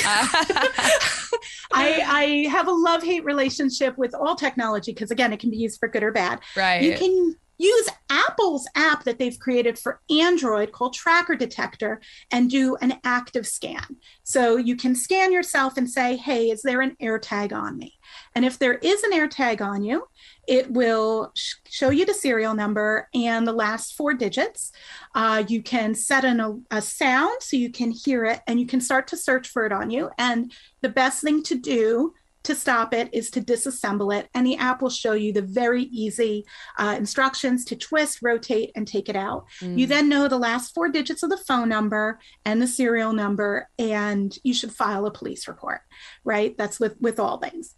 I, 1.73 2.03
I 2.05 2.47
have 2.50 2.67
a 2.67 2.71
love 2.71 3.03
hate 3.03 3.25
relationship 3.25 3.97
with 3.97 4.13
all 4.13 4.35
technology 4.35 4.93
because, 4.93 5.11
again, 5.11 5.33
it 5.33 5.39
can 5.39 5.50
be 5.50 5.57
used 5.57 5.79
for 5.79 5.89
good 5.89 6.03
or 6.03 6.11
bad. 6.11 6.39
Right. 6.55 6.83
You 6.83 6.95
can 6.95 7.35
use 7.61 7.89
Apple's 8.09 8.67
app 8.75 9.03
that 9.03 9.19
they've 9.19 9.39
created 9.39 9.77
for 9.77 10.01
Android 10.09 10.71
called 10.71 10.93
Tracker 10.93 11.35
Detector 11.35 12.01
and 12.31 12.49
do 12.49 12.75
an 12.77 12.99
active 13.03 13.47
scan. 13.47 13.97
So 14.23 14.57
you 14.57 14.75
can 14.75 14.95
scan 14.95 15.31
yourself 15.31 15.77
and 15.77 15.89
say, 15.89 16.17
hey, 16.17 16.49
is 16.49 16.61
there 16.61 16.81
an 16.81 16.97
AirTag 17.01 17.53
on 17.53 17.77
me? 17.77 17.97
And 18.35 18.43
if 18.43 18.57
there 18.59 18.75
is 18.75 19.03
an 19.03 19.11
AirTag 19.13 19.61
on 19.61 19.83
you, 19.83 20.07
it 20.47 20.71
will 20.71 21.31
sh- 21.35 21.55
show 21.69 21.89
you 21.89 22.05
the 22.05 22.13
serial 22.13 22.53
number 22.53 23.07
and 23.13 23.47
the 23.47 23.53
last 23.53 23.93
four 23.93 24.13
digits. 24.13 24.71
Uh, 25.15 25.43
you 25.47 25.61
can 25.61 25.93
set 25.95 26.25
an, 26.25 26.39
a, 26.39 26.57
a 26.71 26.81
sound 26.81 27.41
so 27.41 27.55
you 27.55 27.71
can 27.71 27.91
hear 27.91 28.25
it 28.25 28.41
and 28.47 28.59
you 28.59 28.65
can 28.65 28.81
start 28.81 29.07
to 29.07 29.17
search 29.17 29.47
for 29.47 29.65
it 29.65 29.71
on 29.71 29.89
you. 29.89 30.09
And 30.17 30.51
the 30.81 30.89
best 30.89 31.21
thing 31.21 31.43
to 31.43 31.55
do 31.55 32.13
to 32.43 32.55
stop 32.55 32.93
it 32.93 33.10
is 33.13 33.29
to 33.31 33.41
disassemble 33.41 34.15
it. 34.17 34.29
And 34.33 34.45
the 34.45 34.57
app 34.57 34.81
will 34.81 34.89
show 34.89 35.13
you 35.13 35.31
the 35.31 35.41
very 35.41 35.83
easy 35.83 36.45
uh, 36.77 36.95
instructions 36.98 37.65
to 37.65 37.75
twist, 37.75 38.19
rotate, 38.21 38.71
and 38.75 38.88
take 38.88 39.10
it 39.10 39.15
out. 39.15 39.45
Mm. 39.60 39.77
You 39.77 39.88
then 39.88 40.10
know 40.10 40.27
the 40.27 40.38
last 40.38 40.74
four 40.74 40.89
digits 40.89 41.24
of 41.24 41.29
the 41.29 41.38
phone 41.38 41.69
number 41.69 42.19
and 42.45 42.62
the 42.62 42.67
serial 42.67 43.13
number, 43.13 43.69
and 43.77 44.36
you 44.43 44.53
should 44.53 44.74
file 44.74 45.05
a 45.05 45.12
police 45.12 45.48
report, 45.48 45.81
right? 46.24 46.57
That's 46.57 46.79
with, 46.79 47.00
with 47.00 47.19
all 47.19 47.38
things. 47.38 47.75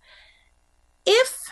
If 1.05 1.43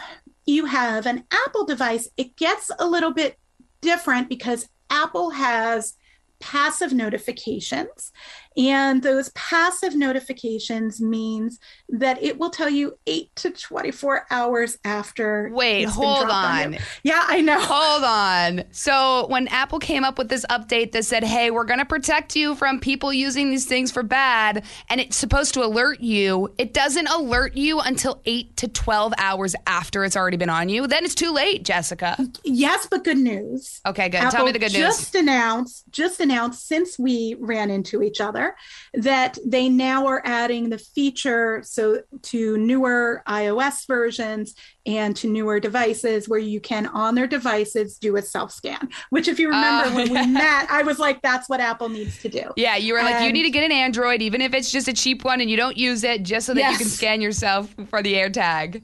you 0.46 0.66
have 0.66 1.06
an 1.06 1.26
Apple 1.32 1.66
device, 1.66 2.10
it 2.16 2.38
gets 2.38 2.72
a 2.80 2.88
little 2.88 3.14
bit 3.14 3.38
different 3.82 4.30
because 4.30 4.70
Apple 4.90 5.32
has 5.32 5.96
passive 6.42 6.94
notifications 6.94 8.12
and 8.58 9.02
those 9.02 9.30
passive 9.30 9.96
notifications 9.96 11.00
means 11.00 11.58
that 11.88 12.22
it 12.22 12.38
will 12.38 12.50
tell 12.50 12.70
you 12.70 12.98
8 13.08 13.34
to 13.38 13.52
24 13.52 14.26
hours 14.30 14.78
after 14.84 15.50
Wait, 15.54 15.86
hold 15.86 16.30
on. 16.30 16.76
on 16.76 16.78
yeah, 17.04 17.24
I 17.28 17.40
know. 17.40 17.60
Hold 17.62 18.04
on. 18.04 18.66
So, 18.72 19.28
when 19.28 19.48
Apple 19.48 19.80
came 19.80 20.04
up 20.04 20.18
with 20.18 20.28
this 20.28 20.46
update 20.50 20.92
that 20.92 21.06
said, 21.06 21.24
"Hey, 21.24 21.50
we're 21.50 21.64
going 21.64 21.80
to 21.80 21.86
protect 21.86 22.36
you 22.36 22.56
from 22.56 22.80
people 22.80 23.14
using 23.14 23.50
these 23.50 23.66
things 23.66 23.92
for 23.92 24.04
bad," 24.04 24.66
and 24.90 25.00
it's 25.00 25.16
supposed 25.16 25.54
to 25.54 25.64
alert 25.64 26.02
you, 26.02 26.54
it 26.58 26.74
doesn't 26.74 27.08
alert 27.08 27.56
you 27.56 27.80
until 27.80 28.22
8 28.26 28.58
to 28.58 28.68
12 28.68 29.14
hours 29.18 29.56
after 29.66 30.04
it's 30.04 30.18
already 30.18 30.38
been 30.38 30.50
on 30.50 30.68
you. 30.68 30.88
Then 30.88 31.06
it's 31.06 31.16
too 31.16 31.32
late, 31.32 31.64
Jessica. 31.64 32.18
Yes, 32.44 32.88
but 32.90 33.06
good 33.06 33.18
news. 33.18 33.80
Okay, 33.86 34.10
good. 34.10 34.18
Apple 34.18 34.32
Tell 34.32 34.46
me 34.46 34.52
the 34.52 34.60
good 34.60 34.74
news. 34.74 34.82
Just 34.82 35.16
announced 35.16 35.86
just 35.92 36.20
announced 36.20 36.31
since 36.52 36.98
we 36.98 37.36
ran 37.40 37.70
into 37.70 38.02
each 38.02 38.22
other 38.22 38.56
that 38.94 39.38
they 39.46 39.70
now 39.70 40.06
are 40.06 40.22
adding 40.26 40.70
the 40.70 40.78
feature 40.78 41.62
so 41.64 42.02
to 42.22 42.58
newer 42.58 43.24
iOS 43.28 43.88
versions 43.88 44.56
and 44.86 45.16
to 45.16 45.28
newer 45.28 45.60
devices 45.60 46.28
where 46.28 46.40
you 46.40 46.60
can 46.60 46.88
on 46.88 47.16
their 47.16 47.28
devices 47.28 47.98
do 47.98 48.16
a 48.16 48.22
self 48.22 48.52
scan. 48.52 48.90
Which, 49.10 49.28
if 49.28 49.40
you 49.40 49.50
remember 49.50 49.90
uh, 49.90 49.96
when 49.96 50.14
we 50.14 50.28
met, 50.28 50.70
I 50.70 50.84
was 50.84 51.00
like, 51.00 51.22
"That's 51.22 51.48
what 51.48 51.60
Apple 51.60 51.90
needs 51.90 52.20
to 52.22 52.30
do." 52.30 52.52
Yeah, 52.56 52.78
you 52.78 52.94
were 52.94 53.00
and, 53.00 53.10
like, 53.10 53.24
"You 53.24 53.32
need 53.32 53.44
to 53.44 53.52
get 53.52 53.64
an 53.64 53.72
Android, 53.72 54.22
even 54.22 54.42
if 54.42 54.54
it's 54.54 54.72
just 54.72 54.88
a 54.88 54.94
cheap 54.94 55.24
one 55.24 55.42
and 55.42 55.50
you 55.50 55.58
don't 55.58 55.78
use 55.78 56.04
it, 56.04 56.24
just 56.24 56.48
so 56.48 56.54
that 56.54 56.62
yes. 56.62 56.74
you 56.74 56.78
can 56.80 56.88
scan 56.88 57.22
yourself 57.22 57.74
for 57.88 58.02
the 58.02 58.14
AirTag." 58.14 58.82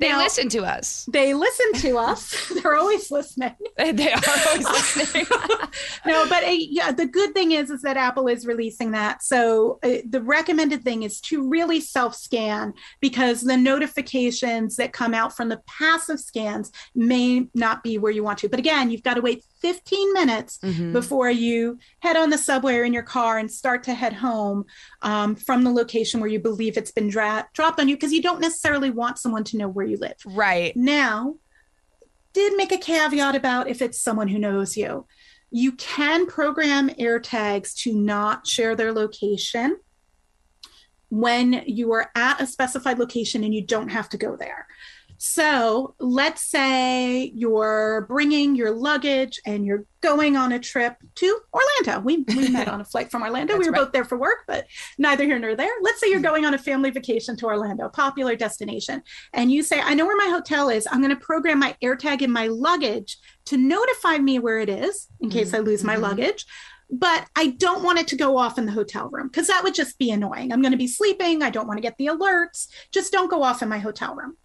They 0.00 0.08
now, 0.08 0.18
listen 0.18 0.48
to 0.48 0.64
us. 0.64 1.06
They 1.12 1.34
listen 1.34 1.74
to 1.74 1.98
us. 1.98 2.48
They're 2.62 2.74
always 2.74 3.10
listening. 3.10 3.54
they 3.76 4.10
are 4.10 4.22
always 4.46 4.64
listening. 4.64 5.26
no, 6.06 6.26
but 6.26 6.42
uh, 6.42 6.56
yeah, 6.56 6.90
the 6.90 7.04
good 7.04 7.34
thing 7.34 7.52
is 7.52 7.70
is 7.70 7.82
that 7.82 7.98
Apple 7.98 8.26
is 8.26 8.46
releasing 8.46 8.92
that. 8.92 9.22
So 9.22 9.78
uh, 9.82 9.98
the 10.08 10.22
recommended 10.22 10.82
thing 10.84 11.02
is 11.02 11.20
to 11.22 11.46
really 11.46 11.80
self-scan 11.80 12.72
because 13.00 13.42
the 13.42 13.58
notifications 13.58 14.76
that 14.76 14.94
come 14.94 15.12
out 15.12 15.36
from 15.36 15.50
the 15.50 15.60
passive 15.66 16.18
scans 16.18 16.72
may 16.94 17.46
not 17.54 17.82
be 17.82 17.98
where 17.98 18.12
you 18.12 18.24
want 18.24 18.38
to. 18.38 18.48
But 18.48 18.58
again, 18.58 18.90
you've 18.90 19.02
got 19.02 19.14
to 19.14 19.20
wait 19.20 19.44
15 19.60 20.12
minutes 20.12 20.58
mm-hmm. 20.58 20.92
before 20.92 21.30
you 21.30 21.78
head 22.00 22.16
on 22.16 22.30
the 22.30 22.38
subway 22.38 22.76
or 22.76 22.84
in 22.84 22.92
your 22.92 23.02
car 23.02 23.38
and 23.38 23.50
start 23.50 23.82
to 23.84 23.94
head 23.94 24.12
home 24.12 24.64
um, 25.02 25.34
from 25.34 25.64
the 25.64 25.70
location 25.70 26.20
where 26.20 26.30
you 26.30 26.40
believe 26.40 26.76
it's 26.76 26.92
been 26.92 27.08
dra- 27.08 27.48
dropped 27.52 27.80
on 27.80 27.88
you 27.88 27.96
because 27.96 28.12
you 28.12 28.22
don't 28.22 28.40
necessarily 28.40 28.90
want 28.90 29.18
someone 29.18 29.44
to 29.44 29.56
know 29.56 29.68
where 29.68 29.86
you 29.86 29.96
live. 29.96 30.16
Right. 30.24 30.74
Now, 30.76 31.36
did 32.32 32.56
make 32.56 32.72
a 32.72 32.78
caveat 32.78 33.34
about 33.34 33.68
if 33.68 33.82
it's 33.82 34.00
someone 34.00 34.28
who 34.28 34.38
knows 34.38 34.76
you. 34.76 35.06
You 35.50 35.72
can 35.72 36.26
program 36.26 36.90
AirTags 36.90 37.74
to 37.82 37.92
not 37.92 38.46
share 38.46 38.76
their 38.76 38.92
location 38.92 39.78
when 41.08 41.64
you 41.66 41.92
are 41.92 42.10
at 42.14 42.40
a 42.40 42.46
specified 42.46 42.98
location 42.98 43.42
and 43.42 43.52
you 43.52 43.66
don't 43.66 43.88
have 43.88 44.08
to 44.10 44.16
go 44.16 44.36
there. 44.36 44.68
So 45.22 45.94
let's 45.98 46.40
say 46.40 47.30
you're 47.34 48.06
bringing 48.08 48.56
your 48.56 48.70
luggage 48.70 49.38
and 49.44 49.66
you're 49.66 49.84
going 50.00 50.34
on 50.34 50.50
a 50.52 50.58
trip 50.58 50.96
to 51.16 51.40
Orlando. 51.52 52.00
We, 52.02 52.24
we 52.34 52.48
met 52.48 52.68
on 52.68 52.80
a 52.80 52.86
flight 52.86 53.10
from 53.10 53.22
Orlando. 53.24 53.58
we 53.58 53.66
were 53.66 53.72
right. 53.72 53.82
both 53.82 53.92
there 53.92 54.06
for 54.06 54.16
work, 54.16 54.38
but 54.48 54.66
neither 54.96 55.24
here 55.24 55.38
nor 55.38 55.54
there. 55.54 55.70
Let's 55.82 56.00
say 56.00 56.08
you're 56.08 56.20
going 56.20 56.46
on 56.46 56.54
a 56.54 56.58
family 56.58 56.88
vacation 56.88 57.36
to 57.36 57.46
Orlando, 57.46 57.90
popular 57.90 58.34
destination, 58.34 59.02
and 59.34 59.52
you 59.52 59.62
say, 59.62 59.78
I 59.78 59.92
know 59.92 60.06
where 60.06 60.16
my 60.16 60.30
hotel 60.30 60.70
is. 60.70 60.88
I'm 60.90 61.02
going 61.02 61.14
to 61.14 61.22
program 61.22 61.58
my 61.58 61.76
AirTag 61.84 62.22
in 62.22 62.30
my 62.30 62.46
luggage 62.46 63.18
to 63.44 63.58
notify 63.58 64.16
me 64.16 64.38
where 64.38 64.58
it 64.58 64.70
is 64.70 65.06
in 65.20 65.28
case 65.28 65.48
mm-hmm. 65.48 65.56
I 65.56 65.60
lose 65.60 65.84
my 65.84 65.94
mm-hmm. 65.94 66.04
luggage 66.04 66.46
but 66.92 67.28
I 67.36 67.50
don't 67.50 67.84
want 67.84 68.00
it 68.00 68.08
to 68.08 68.16
go 68.16 68.36
off 68.36 68.58
in 68.58 68.66
the 68.66 68.72
hotel 68.72 69.08
room 69.10 69.28
because 69.28 69.46
that 69.46 69.62
would 69.62 69.74
just 69.74 69.96
be 69.96 70.10
annoying. 70.10 70.52
I'm 70.52 70.60
going 70.60 70.72
to 70.72 70.76
be 70.76 70.88
sleeping. 70.88 71.40
I 71.40 71.50
don't 71.50 71.68
want 71.68 71.78
to 71.78 71.82
get 71.82 71.96
the 71.98 72.06
alerts. 72.06 72.66
Just 72.90 73.12
don't 73.12 73.30
go 73.30 73.44
off 73.44 73.62
in 73.62 73.68
my 73.68 73.78
hotel 73.78 74.16
room 74.16 74.36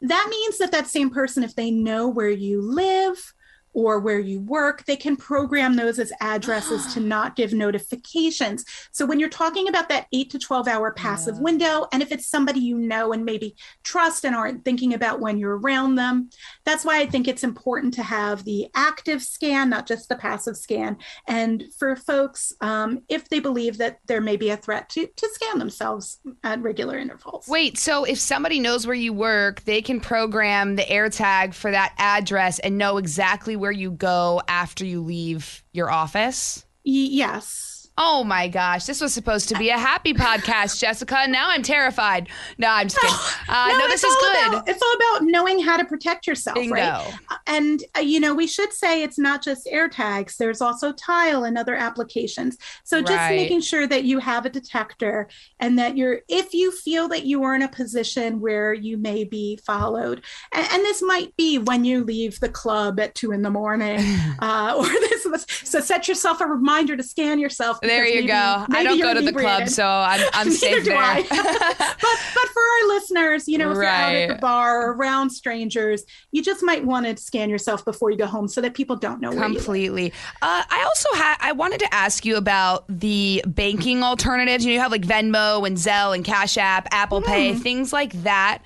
that 0.00 0.26
means 0.30 0.58
that 0.58 0.72
that 0.72 0.86
same 0.86 1.10
person, 1.10 1.42
if 1.42 1.54
they 1.54 1.70
know 1.70 2.08
where 2.08 2.30
you 2.30 2.62
live 2.62 3.34
or 3.78 4.00
where 4.00 4.18
you 4.18 4.40
work, 4.40 4.84
they 4.86 4.96
can 4.96 5.16
program 5.16 5.76
those 5.76 6.00
as 6.00 6.12
addresses 6.20 6.92
to 6.92 6.98
not 7.14 7.36
give 7.36 7.52
notifications. 7.52 8.64
So 8.90 9.06
when 9.06 9.20
you're 9.20 9.28
talking 9.28 9.68
about 9.68 9.88
that 9.88 10.08
eight 10.12 10.30
to 10.30 10.38
12 10.40 10.66
hour 10.66 10.90
passive 10.90 11.36
yeah. 11.36 11.42
window, 11.42 11.86
and 11.92 12.02
if 12.02 12.10
it's 12.10 12.26
somebody 12.26 12.58
you 12.58 12.76
know 12.76 13.12
and 13.12 13.24
maybe 13.24 13.54
trust 13.84 14.24
and 14.24 14.34
aren't 14.34 14.64
thinking 14.64 14.94
about 14.94 15.20
when 15.20 15.38
you're 15.38 15.58
around 15.58 15.94
them, 15.94 16.28
that's 16.64 16.84
why 16.84 16.98
I 16.98 17.06
think 17.06 17.28
it's 17.28 17.44
important 17.44 17.94
to 17.94 18.02
have 18.02 18.44
the 18.44 18.66
active 18.74 19.22
scan, 19.22 19.70
not 19.70 19.86
just 19.86 20.08
the 20.08 20.16
passive 20.16 20.56
scan. 20.56 20.96
And 21.28 21.62
for 21.78 21.94
folks, 21.94 22.52
um, 22.60 23.02
if 23.08 23.28
they 23.28 23.38
believe 23.38 23.78
that 23.78 24.00
there 24.06 24.20
may 24.20 24.36
be 24.36 24.50
a 24.50 24.56
threat, 24.56 24.88
to, 24.88 25.06
to 25.06 25.28
scan 25.34 25.60
themselves 25.60 26.18
at 26.42 26.60
regular 26.62 26.98
intervals. 26.98 27.46
Wait, 27.46 27.78
so 27.78 28.02
if 28.02 28.18
somebody 28.18 28.58
knows 28.58 28.88
where 28.88 28.96
you 28.96 29.12
work, 29.12 29.62
they 29.62 29.80
can 29.80 30.00
program 30.00 30.74
the 30.74 30.82
AirTag 30.82 31.54
for 31.54 31.70
that 31.70 31.94
address 31.98 32.58
and 32.58 32.76
know 32.76 32.96
exactly 32.96 33.54
where 33.54 33.67
you 33.70 33.90
go 33.90 34.42
after 34.48 34.84
you 34.84 35.02
leave 35.02 35.62
your 35.72 35.90
office? 35.90 36.64
Yes. 36.84 37.77
Oh 38.00 38.22
my 38.22 38.46
gosh, 38.46 38.86
this 38.86 39.00
was 39.00 39.12
supposed 39.12 39.48
to 39.48 39.56
be 39.56 39.70
a 39.70 39.76
happy 39.76 40.14
podcast, 40.14 40.78
Jessica. 40.78 41.26
Now 41.28 41.50
I'm 41.50 41.64
terrified. 41.64 42.28
No, 42.56 42.68
I'm 42.68 42.86
just 42.86 43.00
kidding. 43.00 43.16
Uh, 43.50 43.68
no, 43.68 43.78
no, 43.78 43.88
this 43.88 44.04
is 44.04 44.14
good. 44.14 44.48
About, 44.48 44.68
it's 44.68 44.82
all 44.82 44.94
about 44.94 45.22
knowing 45.22 45.58
how 45.58 45.78
to 45.78 45.84
protect 45.84 46.26
yourself, 46.26 46.54
Bingo. 46.54 46.74
right? 46.74 47.18
And 47.46 47.82
uh, 47.96 48.00
you 48.00 48.20
know, 48.20 48.34
we 48.34 48.46
should 48.46 48.74
say 48.74 49.02
it's 49.02 49.18
not 49.18 49.42
just 49.42 49.66
AirTags. 49.66 50.36
There's 50.36 50.60
also 50.60 50.92
Tile 50.92 51.44
and 51.44 51.56
other 51.56 51.74
applications. 51.74 52.58
So 52.84 53.00
just 53.00 53.12
right. 53.12 53.36
making 53.36 53.62
sure 53.62 53.86
that 53.86 54.04
you 54.04 54.18
have 54.18 54.44
a 54.44 54.50
detector 54.50 55.28
and 55.60 55.78
that 55.78 55.96
you're, 55.96 56.20
if 56.28 56.52
you 56.52 56.70
feel 56.72 57.08
that 57.08 57.24
you 57.24 57.42
are 57.42 57.54
in 57.54 57.62
a 57.62 57.68
position 57.68 58.38
where 58.40 58.74
you 58.74 58.98
may 58.98 59.24
be 59.24 59.58
followed, 59.64 60.22
and, 60.52 60.66
and 60.70 60.82
this 60.84 61.00
might 61.00 61.34
be 61.36 61.56
when 61.56 61.86
you 61.86 62.04
leave 62.04 62.38
the 62.40 62.50
club 62.50 63.00
at 63.00 63.14
two 63.14 63.32
in 63.32 63.40
the 63.40 63.50
morning, 63.50 64.00
uh, 64.40 64.74
or 64.76 64.84
this. 64.84 65.26
Was, 65.26 65.46
So 65.48 65.80
set 65.80 66.06
yourself 66.06 66.42
a 66.42 66.46
reminder 66.46 66.96
to 66.96 67.02
scan 67.02 67.38
yourself 67.38 67.78
there 67.88 68.06
you 68.06 68.16
maybe, 68.16 68.28
go. 68.28 68.66
Maybe 68.68 68.78
I 68.78 68.84
don't 68.84 69.00
go 69.00 69.14
to 69.14 69.20
the 69.20 69.32
club, 69.32 69.68
so 69.68 69.86
I'm, 69.86 70.26
I'm 70.32 70.50
safe 70.50 70.84
there. 70.84 70.96
but 71.28 71.28
but 71.28 72.48
for 72.48 72.62
our 72.62 72.88
listeners, 72.88 73.48
you 73.48 73.58
know, 73.58 73.72
if 73.72 73.78
right. 73.78 73.82
you're 73.82 73.90
out 73.90 74.14
at 74.14 74.28
the 74.36 74.40
bar 74.40 74.82
or 74.82 74.92
around 74.92 75.30
strangers, 75.30 76.04
you 76.32 76.42
just 76.42 76.62
might 76.62 76.84
want 76.84 77.06
to 77.06 77.16
scan 77.22 77.50
yourself 77.50 77.84
before 77.84 78.10
you 78.10 78.16
go 78.16 78.26
home 78.26 78.48
so 78.48 78.60
that 78.60 78.74
people 78.74 78.96
don't 78.96 79.20
know 79.20 79.32
completely. 79.32 80.12
Uh, 80.42 80.62
I 80.68 80.82
also 80.84 81.08
had 81.14 81.36
I 81.40 81.52
wanted 81.52 81.80
to 81.80 81.94
ask 81.94 82.24
you 82.24 82.36
about 82.36 82.84
the 82.88 83.42
banking 83.46 84.02
alternatives. 84.02 84.64
You, 84.64 84.70
know, 84.70 84.74
you 84.74 84.80
have 84.80 84.92
like 84.92 85.02
Venmo 85.02 85.66
and 85.66 85.76
Zelle 85.76 86.14
and 86.14 86.24
Cash 86.24 86.56
App, 86.56 86.88
Apple 86.90 87.22
mm. 87.22 87.26
Pay, 87.26 87.54
things 87.54 87.92
like 87.92 88.12
that. 88.22 88.62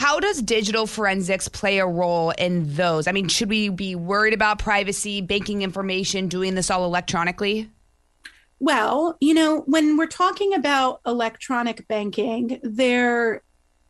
How 0.00 0.18
does 0.18 0.40
digital 0.40 0.86
forensics 0.86 1.46
play 1.46 1.78
a 1.78 1.86
role 1.86 2.30
in 2.30 2.74
those? 2.74 3.06
I 3.06 3.12
mean, 3.12 3.28
should 3.28 3.50
we 3.50 3.68
be 3.68 3.94
worried 3.94 4.32
about 4.32 4.58
privacy, 4.58 5.20
banking 5.20 5.60
information, 5.60 6.28
doing 6.28 6.54
this 6.54 6.70
all 6.70 6.86
electronically? 6.86 7.68
Well, 8.60 9.16
you 9.20 9.32
know, 9.32 9.62
when 9.66 9.96
we're 9.96 10.06
talking 10.06 10.54
about 10.54 11.00
electronic 11.06 11.88
banking, 11.88 12.60
there 12.62 13.42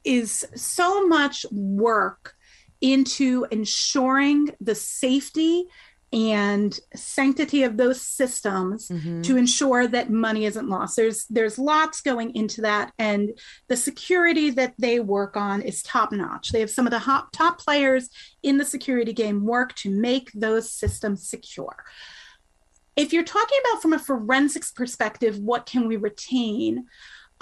is 0.05 0.47
so 0.55 1.07
much 1.07 1.45
work 1.51 2.35
into 2.81 3.47
ensuring 3.51 4.51
the 4.61 4.77
safety 4.77 5.67
and 6.13 6.79
sanctity 6.95 7.65
of 7.65 7.77
those 7.77 8.01
systems 8.01 8.89
mm-hmm. 8.89 9.23
to 9.23 9.37
ensure 9.37 9.87
that 9.87 10.11
money 10.11 10.45
isn't 10.45 10.69
lost. 10.69 10.97
There's 10.97 11.25
there's 11.27 11.59
lots 11.59 12.01
going 12.01 12.35
into 12.35 12.63
that 12.63 12.93
and 12.99 13.31
the 13.69 13.77
security 13.77 14.51
that 14.51 14.75
they 14.79 14.99
work 14.99 15.37
on 15.37 15.63
is 15.63 15.83
top 15.83 16.11
notch. 16.11 16.51
They 16.51 16.61
have 16.61 16.71
some 16.71 16.87
of 16.87 16.93
the 16.93 16.99
top, 16.99 17.31
top 17.33 17.59
players 17.59 18.09
in 18.43 18.59
the 18.59 18.65
security 18.65 19.13
game 19.13 19.45
work 19.45 19.75
to 19.77 19.91
make 19.91 20.33
those 20.33 20.73
systems 20.73 21.29
secure 21.29 21.77
if 23.01 23.15
you're 23.15 23.25
talking 23.25 23.59
about 23.65 23.81
from 23.81 23.95
a 23.95 23.99
forensics 23.99 24.71
perspective, 24.73 25.39
what 25.39 25.65
can 25.65 25.89
we 25.89 25.97
retain? 25.97 26.85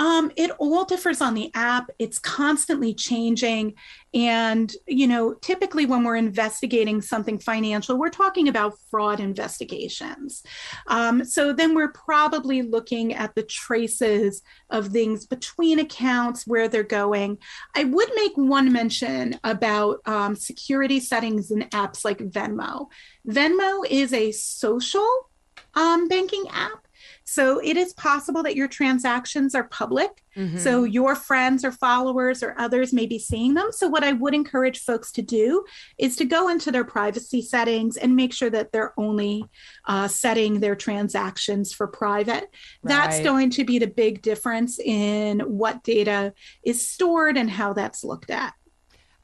Um, 0.01 0.31
it 0.37 0.53
all 0.59 0.85
differs 0.85 1.21
on 1.21 1.35
the 1.35 1.51
app. 1.55 1.91
It's 1.99 2.21
constantly 2.21 2.95
changing. 2.95 3.75
And, 4.15 4.73
you 4.87 5.09
know, 5.09 5.35
typically 5.35 5.87
when 5.87 6.05
we're 6.05 6.15
investigating 6.15 7.03
something 7.03 7.41
financial, 7.41 7.99
we're 7.99 8.09
talking 8.09 8.47
about 8.47 8.79
fraud 8.89 9.19
investigations. 9.19 10.45
Um, 10.87 11.25
so 11.25 11.53
then 11.53 11.75
we're 11.75 11.91
probably 11.91 12.63
looking 12.63 13.13
at 13.15 13.35
the 13.35 13.43
traces 13.43 14.43
of 14.71 14.87
things 14.87 15.27
between 15.27 15.81
accounts, 15.81 16.47
where 16.47 16.69
they're 16.69 16.85
going. 16.85 17.39
I 17.75 17.83
would 17.83 18.11
make 18.15 18.37
one 18.37 18.73
mention 18.73 19.41
about 19.43 19.99
um, 20.07 20.37
security 20.37 21.01
settings 21.01 21.51
in 21.51 21.63
apps 21.71 22.05
like 22.05 22.19
Venmo. 22.19 22.87
Venmo 23.27 23.85
is 23.91 24.13
a 24.13 24.31
social 24.31 25.29
um, 25.75 26.09
banking 26.09 26.45
app. 26.51 26.87
So 27.25 27.61
it 27.63 27.77
is 27.77 27.93
possible 27.93 28.43
that 28.43 28.57
your 28.57 28.69
transactions 28.69 29.55
are 29.55 29.65
public. 29.65 30.25
Mm-hmm. 30.35 30.57
So 30.57 30.85
your 30.85 31.15
friends 31.15 31.63
or 31.63 31.73
followers 31.73 32.43
or 32.43 32.55
others 32.59 32.95
may 32.95 33.05
be 33.05 33.19
seeing 33.19 33.53
them. 33.53 33.71
So 33.71 33.87
what 33.87 34.03
I 34.03 34.13
would 34.13 34.35
encourage 34.35 34.81
folks 34.81 35.13
to 35.13 35.23
do 35.23 35.65
is 35.99 36.17
to 36.17 36.25
go 36.25 36.49
into 36.49 36.73
their 36.73 36.85
privacy 36.85 37.43
settings 37.43 37.99
and 37.99 38.17
make 38.17 38.33
sure 38.33 38.49
that 38.49 38.73
they're 38.73 38.95
only 38.97 39.45
uh, 39.85 40.09
setting 40.09 40.61
their 40.61 40.75
transactions 40.75 41.71
for 41.73 41.87
private. 41.87 42.45
Right. 42.45 42.51
That's 42.85 43.21
going 43.21 43.51
to 43.51 43.65
be 43.65 43.79
the 43.79 43.89
big 43.89 44.23
difference 44.23 44.79
in 44.79 45.41
what 45.41 45.85
data 45.85 46.33
is 46.63 46.89
stored 46.89 47.37
and 47.37 47.51
how 47.51 47.75
that's 47.75 48.05
looked 48.05 48.31
at. 48.31 48.55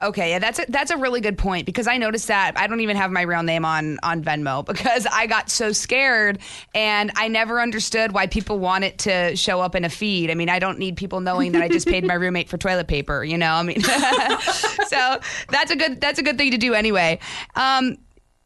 Okay, 0.01 0.31
yeah, 0.31 0.39
that's 0.39 0.59
a, 0.59 0.65
that's 0.67 0.91
a 0.91 0.97
really 0.97 1.21
good 1.21 1.37
point 1.37 1.65
because 1.65 1.87
I 1.87 1.97
noticed 1.97 2.27
that 2.27 2.57
I 2.57 2.67
don't 2.67 2.81
even 2.81 2.97
have 2.97 3.11
my 3.11 3.21
real 3.21 3.43
name 3.43 3.63
on 3.63 3.97
on 4.03 4.21
Venmo 4.21 4.65
because 4.65 5.07
I 5.09 5.25
got 5.25 5.49
so 5.49 5.71
scared 5.71 6.39
and 6.73 7.11
I 7.15 7.29
never 7.29 7.61
understood 7.61 8.11
why 8.11 8.27
people 8.27 8.59
want 8.59 8.83
it 8.83 8.97
to 8.99 9.35
show 9.37 9.61
up 9.61 9.73
in 9.73 9.85
a 9.85 9.89
feed. 9.89 10.29
I 10.29 10.35
mean, 10.35 10.49
I 10.49 10.59
don't 10.59 10.79
need 10.79 10.97
people 10.97 11.21
knowing 11.21 11.53
that 11.53 11.61
I 11.61 11.69
just 11.69 11.87
paid 11.87 12.05
my 12.05 12.13
roommate 12.15 12.49
for 12.49 12.57
toilet 12.57 12.87
paper, 12.87 13.23
you 13.23 13.37
know. 13.37 13.53
I 13.53 13.63
mean, 13.63 13.81
so 13.81 15.19
that's 15.49 15.71
a 15.71 15.77
good 15.77 16.01
that's 16.01 16.19
a 16.19 16.23
good 16.23 16.37
thing 16.37 16.51
to 16.51 16.57
do 16.57 16.73
anyway. 16.73 17.19
Um, 17.55 17.95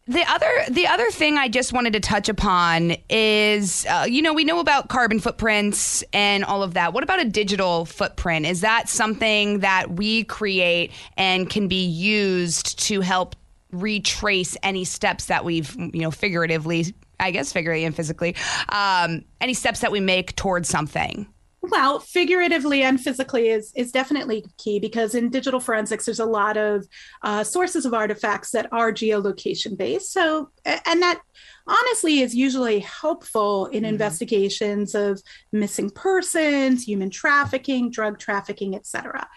the 0.09 0.27
other 0.27 0.49
the 0.71 0.87
other 0.87 1.11
thing 1.11 1.37
I 1.37 1.47
just 1.47 1.71
wanted 1.71 1.93
to 1.93 1.99
touch 1.99 2.29
upon 2.29 2.95
is 3.11 3.85
uh, 3.87 4.07
you 4.09 4.23
know 4.23 4.33
we 4.33 4.43
know 4.43 4.59
about 4.59 4.89
carbon 4.89 5.19
footprints 5.19 6.03
and 6.13 6.43
all 6.43 6.63
of 6.63 6.73
that. 6.73 6.93
What 6.93 7.03
about 7.03 7.21
a 7.21 7.25
digital 7.25 7.85
footprint? 7.85 8.47
Is 8.47 8.61
that 8.61 8.89
something 8.89 9.59
that 9.59 9.91
we 9.91 10.23
create 10.23 10.91
and 11.15 11.47
can 11.47 11.67
be 11.67 11.85
used 11.85 12.79
to 12.87 13.01
help 13.01 13.35
retrace 13.71 14.57
any 14.63 14.83
steps 14.83 15.25
that 15.25 15.45
we've 15.45 15.75
you 15.75 16.01
know 16.01 16.09
figuratively, 16.11 16.95
I 17.19 17.29
guess 17.29 17.53
figuratively 17.53 17.85
and 17.85 17.95
physically, 17.95 18.35
um, 18.69 19.23
any 19.39 19.53
steps 19.53 19.81
that 19.81 19.91
we 19.91 19.99
make 19.99 20.35
towards 20.35 20.67
something? 20.67 21.27
Well, 21.61 21.99
figuratively 21.99 22.83
and 22.83 22.99
physically 23.01 23.49
is 23.49 23.73
is 23.75 23.91
definitely 23.91 24.45
key 24.57 24.79
because 24.79 25.13
in 25.13 25.29
digital 25.29 25.59
forensics, 25.59 26.05
there's 26.05 26.19
a 26.19 26.25
lot 26.25 26.55
of 26.55 26.87
uh, 27.21 27.43
sources 27.43 27.85
of 27.85 27.93
artifacts 27.93 28.51
that 28.51 28.71
are 28.71 28.93
geolocation 28.93 29.77
based. 29.77 30.13
So, 30.13 30.51
and 30.65 31.01
that 31.01 31.19
honestly 31.67 32.21
is 32.21 32.33
usually 32.33 32.79
helpful 32.79 33.65
in 33.67 33.83
mm-hmm. 33.83 33.89
investigations 33.89 34.95
of 34.95 35.21
missing 35.51 35.89
persons, 35.89 36.85
human 36.85 37.09
trafficking, 37.09 37.91
drug 37.91 38.19
trafficking, 38.19 38.73
etc. 38.73 39.27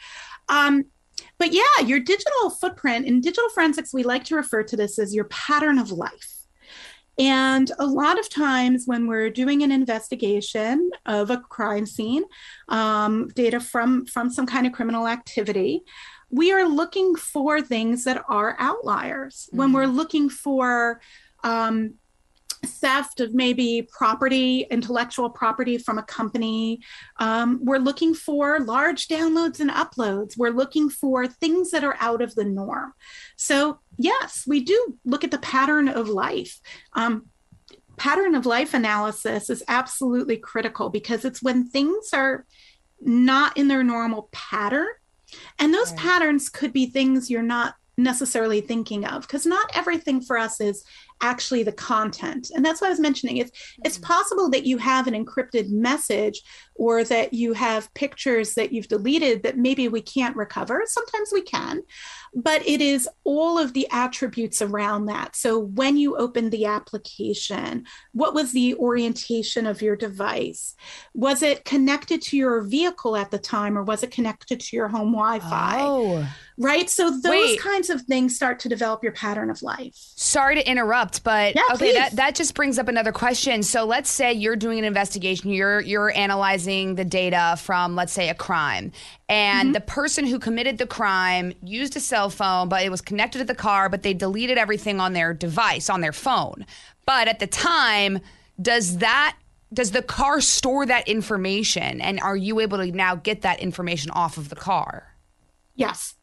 Um, 0.48 0.84
but 1.38 1.52
yeah, 1.52 1.84
your 1.84 1.98
digital 1.98 2.50
footprint 2.50 3.06
in 3.06 3.20
digital 3.20 3.48
forensics, 3.50 3.92
we 3.92 4.04
like 4.04 4.22
to 4.24 4.36
refer 4.36 4.62
to 4.62 4.76
this 4.76 4.98
as 4.98 5.12
your 5.12 5.24
pattern 5.24 5.78
of 5.78 5.90
life. 5.90 6.31
And 7.22 7.70
a 7.78 7.86
lot 7.86 8.18
of 8.18 8.28
times, 8.28 8.82
when 8.86 9.06
we're 9.06 9.30
doing 9.30 9.62
an 9.62 9.70
investigation 9.70 10.90
of 11.06 11.30
a 11.30 11.38
crime 11.38 11.86
scene, 11.86 12.24
um, 12.66 13.28
data 13.28 13.60
from, 13.60 14.06
from 14.06 14.28
some 14.28 14.44
kind 14.44 14.66
of 14.66 14.72
criminal 14.72 15.06
activity, 15.06 15.84
we 16.30 16.50
are 16.50 16.66
looking 16.66 17.14
for 17.14 17.62
things 17.62 18.02
that 18.04 18.24
are 18.28 18.56
outliers. 18.58 19.46
Mm-hmm. 19.46 19.56
When 19.56 19.72
we're 19.72 19.86
looking 19.86 20.30
for 20.30 21.00
um, 21.44 21.94
theft 22.64 23.20
of 23.20 23.34
maybe 23.34 23.88
property, 23.90 24.66
intellectual 24.70 25.28
property 25.28 25.78
from 25.78 25.98
a 25.98 26.02
company. 26.02 26.80
Um, 27.18 27.60
we're 27.62 27.78
looking 27.78 28.14
for 28.14 28.60
large 28.60 29.08
downloads 29.08 29.60
and 29.60 29.70
uploads. 29.70 30.36
We're 30.36 30.50
looking 30.50 30.88
for 30.88 31.26
things 31.26 31.70
that 31.70 31.84
are 31.84 31.96
out 31.98 32.22
of 32.22 32.34
the 32.34 32.44
norm. 32.44 32.92
So, 33.36 33.80
yes, 33.98 34.44
we 34.46 34.62
do 34.62 34.98
look 35.04 35.24
at 35.24 35.30
the 35.30 35.38
pattern 35.38 35.88
of 35.88 36.08
life. 36.08 36.60
Um, 36.92 37.26
pattern 37.96 38.34
of 38.34 38.46
life 38.46 38.74
analysis 38.74 39.50
is 39.50 39.62
absolutely 39.68 40.36
critical 40.36 40.88
because 40.88 41.24
it's 41.24 41.42
when 41.42 41.68
things 41.68 42.10
are 42.12 42.46
not 43.00 43.56
in 43.56 43.68
their 43.68 43.84
normal 43.84 44.28
pattern. 44.32 44.88
And 45.58 45.72
those 45.72 45.90
right. 45.90 46.00
patterns 46.00 46.48
could 46.48 46.72
be 46.72 46.86
things 46.86 47.30
you're 47.30 47.42
not 47.42 47.74
necessarily 47.96 48.60
thinking 48.60 49.04
of 49.04 49.22
because 49.22 49.44
not 49.44 49.70
everything 49.74 50.20
for 50.20 50.38
us 50.38 50.60
is 50.60 50.84
actually 51.22 51.62
the 51.62 51.72
content 51.72 52.50
and 52.54 52.64
that's 52.64 52.80
what 52.80 52.88
i 52.88 52.90
was 52.90 53.00
mentioning 53.00 53.38
it's 53.38 53.50
it's 53.84 53.96
mm-hmm. 53.96 54.12
possible 54.12 54.50
that 54.50 54.66
you 54.66 54.76
have 54.76 55.06
an 55.06 55.14
encrypted 55.14 55.70
message 55.70 56.42
or 56.74 57.04
that 57.04 57.32
you 57.32 57.52
have 57.52 57.92
pictures 57.94 58.54
that 58.54 58.72
you've 58.72 58.88
deleted 58.88 59.42
that 59.42 59.56
maybe 59.56 59.88
we 59.88 60.02
can't 60.02 60.36
recover 60.36 60.82
sometimes 60.86 61.30
we 61.32 61.42
can 61.42 61.82
but 62.34 62.66
it 62.66 62.80
is 62.80 63.08
all 63.24 63.58
of 63.58 63.74
the 63.74 63.86
attributes 63.90 64.62
around 64.62 65.06
that. 65.06 65.36
So 65.36 65.58
when 65.58 65.96
you 65.96 66.16
open 66.16 66.50
the 66.50 66.64
application, 66.64 67.84
what 68.12 68.32
was 68.32 68.52
the 68.52 68.74
orientation 68.76 69.66
of 69.66 69.82
your 69.82 69.96
device? 69.96 70.74
Was 71.14 71.42
it 71.42 71.64
connected 71.64 72.22
to 72.22 72.36
your 72.36 72.62
vehicle 72.62 73.16
at 73.16 73.30
the 73.30 73.38
time 73.38 73.76
or 73.76 73.82
was 73.82 74.02
it 74.02 74.10
connected 74.10 74.60
to 74.60 74.76
your 74.76 74.88
home 74.88 75.12
Wi 75.12 75.40
Fi? 75.40 75.80
Oh. 75.80 76.26
Right. 76.56 76.88
So 76.88 77.10
those 77.10 77.24
Wait. 77.24 77.60
kinds 77.60 77.90
of 77.90 78.02
things 78.02 78.36
start 78.36 78.60
to 78.60 78.68
develop 78.68 79.02
your 79.02 79.12
pattern 79.12 79.50
of 79.50 79.62
life. 79.62 79.94
Sorry 79.94 80.54
to 80.54 80.70
interrupt, 80.70 81.11
but 81.18 81.54
yeah, 81.54 81.62
okay, 81.72 81.92
that, 81.94 82.16
that 82.16 82.34
just 82.34 82.54
brings 82.54 82.78
up 82.78 82.88
another 82.88 83.12
question. 83.12 83.62
So 83.62 83.84
let's 83.84 84.10
say 84.10 84.32
you're 84.32 84.56
doing 84.56 84.78
an 84.78 84.84
investigation, 84.84 85.50
you're 85.50 85.80
you're 85.80 86.14
analyzing 86.16 86.94
the 86.94 87.04
data 87.04 87.56
from, 87.58 87.94
let's 87.94 88.12
say, 88.12 88.28
a 88.28 88.34
crime, 88.34 88.92
and 89.28 89.68
mm-hmm. 89.68 89.72
the 89.72 89.80
person 89.80 90.26
who 90.26 90.38
committed 90.38 90.78
the 90.78 90.86
crime 90.86 91.52
used 91.62 91.96
a 91.96 92.00
cell 92.00 92.30
phone, 92.30 92.68
but 92.68 92.82
it 92.82 92.90
was 92.90 93.00
connected 93.00 93.38
to 93.38 93.44
the 93.44 93.54
car, 93.54 93.88
but 93.88 94.02
they 94.02 94.14
deleted 94.14 94.58
everything 94.58 95.00
on 95.00 95.12
their 95.12 95.34
device, 95.34 95.90
on 95.90 96.00
their 96.00 96.12
phone. 96.12 96.66
But 97.06 97.28
at 97.28 97.38
the 97.38 97.46
time, 97.46 98.20
does 98.60 98.98
that 98.98 99.36
does 99.72 99.90
the 99.92 100.02
car 100.02 100.40
store 100.40 100.84
that 100.86 101.08
information 101.08 102.00
and 102.00 102.20
are 102.20 102.36
you 102.36 102.60
able 102.60 102.78
to 102.78 102.92
now 102.92 103.14
get 103.14 103.42
that 103.42 103.60
information 103.60 104.10
off 104.10 104.36
of 104.36 104.48
the 104.48 104.56
car? 104.56 105.14
Yes. 105.74 106.14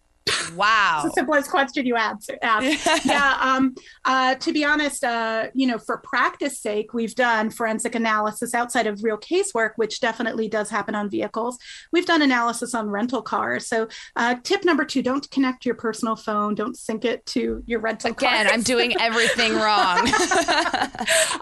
Wow. 0.55 1.03
it's 1.03 1.15
the 1.15 1.19
simplest 1.19 1.49
question 1.49 1.85
you 1.85 1.95
answer. 1.95 2.37
yeah. 2.41 3.37
Um, 3.41 3.75
uh, 4.05 4.35
to 4.35 4.51
be 4.51 4.63
honest, 4.63 5.03
uh, 5.03 5.47
you 5.53 5.67
know, 5.67 5.77
for 5.77 5.97
practice 5.99 6.59
sake, 6.59 6.93
we've 6.93 7.15
done 7.15 7.49
forensic 7.49 7.95
analysis 7.95 8.53
outside 8.53 8.87
of 8.87 9.03
real 9.03 9.17
casework, 9.17 9.71
which 9.75 9.99
definitely 9.99 10.47
does 10.47 10.69
happen 10.69 10.95
on 10.95 11.09
vehicles. 11.09 11.57
We've 11.91 12.05
done 12.05 12.21
analysis 12.21 12.73
on 12.73 12.89
rental 12.89 13.21
cars. 13.21 13.67
So, 13.67 13.87
uh, 14.15 14.35
tip 14.43 14.65
number 14.65 14.85
two: 14.85 15.01
don't 15.01 15.29
connect 15.31 15.65
your 15.65 15.75
personal 15.75 16.15
phone. 16.15 16.55
Don't 16.55 16.77
sync 16.77 17.05
it 17.05 17.25
to 17.27 17.63
your 17.65 17.79
rental. 17.79 18.11
Again, 18.11 18.45
cars. 18.45 18.51
I'm 18.51 18.63
doing 18.63 18.93
everything 18.99 19.55
wrong. 19.55 20.07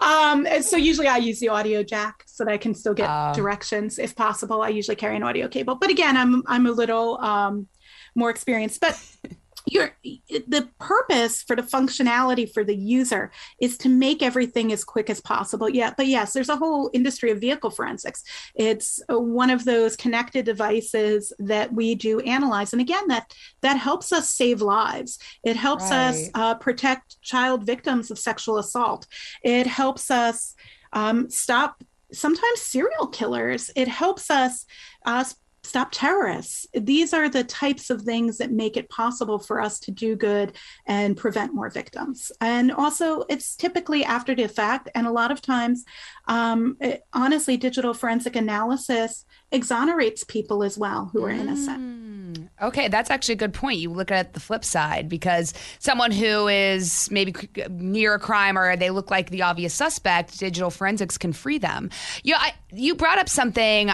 um, 0.00 0.46
so 0.62 0.76
usually 0.76 1.08
I 1.08 1.18
use 1.18 1.40
the 1.40 1.48
audio 1.48 1.82
jack 1.82 2.24
so 2.26 2.44
that 2.44 2.52
I 2.52 2.58
can 2.58 2.74
still 2.74 2.94
get 2.94 3.08
oh. 3.10 3.32
directions 3.34 3.98
if 3.98 4.14
possible. 4.14 4.62
I 4.62 4.68
usually 4.68 4.96
carry 4.96 5.16
an 5.16 5.22
audio 5.22 5.48
cable, 5.48 5.74
but 5.74 5.90
again, 5.90 6.16
I'm 6.16 6.42
I'm 6.46 6.66
a 6.66 6.72
little. 6.72 7.20
Um, 7.20 7.68
more 8.18 8.30
experience. 8.30 8.78
But 8.78 9.00
your 9.70 9.90
the 10.02 10.68
purpose 10.78 11.42
for 11.42 11.54
the 11.56 11.62
functionality 11.62 12.50
for 12.50 12.64
the 12.64 12.74
user 12.74 13.30
is 13.60 13.76
to 13.78 13.88
make 13.88 14.22
everything 14.22 14.72
as 14.72 14.84
quick 14.84 15.10
as 15.10 15.20
possible 15.20 15.68
yeah 15.68 15.92
but 15.96 16.06
yes 16.06 16.32
there's 16.32 16.48
a 16.48 16.56
whole 16.56 16.90
industry 16.92 17.30
of 17.30 17.40
vehicle 17.40 17.70
forensics 17.70 18.22
it's 18.54 19.00
one 19.08 19.50
of 19.50 19.64
those 19.64 19.96
connected 19.96 20.44
devices 20.44 21.32
that 21.38 21.72
we 21.72 21.94
do 21.94 22.20
analyze 22.20 22.72
and 22.72 22.80
again 22.80 23.06
that 23.08 23.32
that 23.60 23.76
helps 23.76 24.12
us 24.12 24.30
save 24.30 24.62
lives 24.62 25.18
it 25.44 25.56
helps 25.56 25.90
right. 25.90 26.08
us 26.08 26.30
uh, 26.34 26.54
protect 26.54 27.20
child 27.20 27.64
victims 27.64 28.10
of 28.10 28.18
sexual 28.18 28.58
assault 28.58 29.06
it 29.42 29.66
helps 29.66 30.10
us 30.10 30.54
um, 30.92 31.28
stop 31.28 31.82
sometimes 32.12 32.60
serial 32.60 33.06
killers 33.06 33.70
it 33.76 33.88
helps 33.88 34.30
us 34.30 34.64
uh, 35.04 35.24
stop 35.68 35.88
terrorists. 35.92 36.66
These 36.74 37.12
are 37.12 37.28
the 37.28 37.44
types 37.44 37.90
of 37.90 38.02
things 38.02 38.38
that 38.38 38.50
make 38.50 38.76
it 38.76 38.88
possible 38.88 39.38
for 39.38 39.60
us 39.60 39.78
to 39.80 39.90
do 39.90 40.16
good 40.16 40.56
and 40.86 41.16
prevent 41.16 41.54
more 41.54 41.70
victims. 41.70 42.32
And 42.40 42.72
also, 42.72 43.22
it's 43.28 43.54
typically 43.54 44.04
after 44.04 44.34
the 44.34 44.48
fact. 44.48 44.88
And 44.94 45.06
a 45.06 45.12
lot 45.12 45.30
of 45.30 45.42
times, 45.42 45.84
um, 46.26 46.76
it, 46.80 47.02
honestly, 47.12 47.56
digital 47.56 47.94
forensic 47.94 48.34
analysis 48.34 49.24
exonerates 49.52 50.24
people 50.24 50.62
as 50.62 50.76
well 50.76 51.10
who 51.12 51.24
are 51.24 51.30
mm. 51.30 51.40
innocent. 51.40 52.50
Okay, 52.60 52.88
that's 52.88 53.10
actually 53.10 53.34
a 53.34 53.36
good 53.36 53.54
point. 53.54 53.78
You 53.78 53.90
look 53.90 54.10
at 54.10 54.34
the 54.34 54.40
flip 54.40 54.64
side 54.64 55.08
because 55.08 55.54
someone 55.78 56.10
who 56.10 56.48
is 56.48 57.08
maybe 57.10 57.34
near 57.70 58.14
a 58.14 58.18
crime 58.18 58.58
or 58.58 58.76
they 58.76 58.90
look 58.90 59.10
like 59.10 59.30
the 59.30 59.42
obvious 59.42 59.72
suspect, 59.74 60.38
digital 60.38 60.70
forensics 60.70 61.16
can 61.16 61.32
free 61.32 61.58
them. 61.58 61.90
You, 62.22 62.34
I, 62.36 62.54
you 62.72 62.94
brought 62.94 63.18
up 63.18 63.28
something 63.28 63.90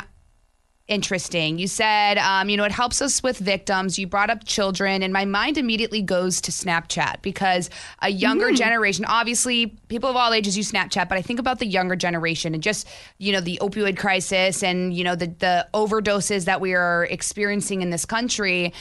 interesting. 0.86 1.58
You 1.58 1.66
said, 1.66 2.18
um, 2.18 2.50
you 2.50 2.56
know, 2.56 2.64
it 2.64 2.72
helps 2.72 3.00
us 3.00 3.22
with 3.22 3.38
victims. 3.38 3.98
You 3.98 4.06
brought 4.06 4.28
up 4.28 4.44
children, 4.44 5.02
and 5.02 5.12
my 5.12 5.24
mind 5.24 5.56
immediately 5.56 6.02
goes 6.02 6.40
to 6.42 6.50
Snapchat 6.50 7.22
because 7.22 7.70
a 8.00 8.10
younger 8.10 8.50
mm. 8.50 8.56
generation, 8.56 9.04
obviously, 9.06 9.68
people 9.88 10.10
of 10.10 10.16
all 10.16 10.32
ages 10.32 10.56
use 10.56 10.70
Snapchat, 10.70 11.08
but 11.08 11.16
I 11.16 11.22
think 11.22 11.40
about 11.40 11.58
the 11.58 11.66
younger 11.66 11.96
generation 11.96 12.52
and 12.52 12.62
just, 12.62 12.86
you 13.18 13.32
know, 13.32 13.40
the 13.40 13.58
opioid 13.62 13.96
crisis 13.96 14.62
and, 14.62 14.92
you 14.94 15.04
know, 15.04 15.16
the, 15.16 15.28
the 15.38 15.66
overdoses 15.72 16.44
that 16.44 16.60
we 16.60 16.74
are 16.74 17.04
experiencing 17.10 17.80
in 17.80 17.90
this 17.90 18.04
country 18.04 18.74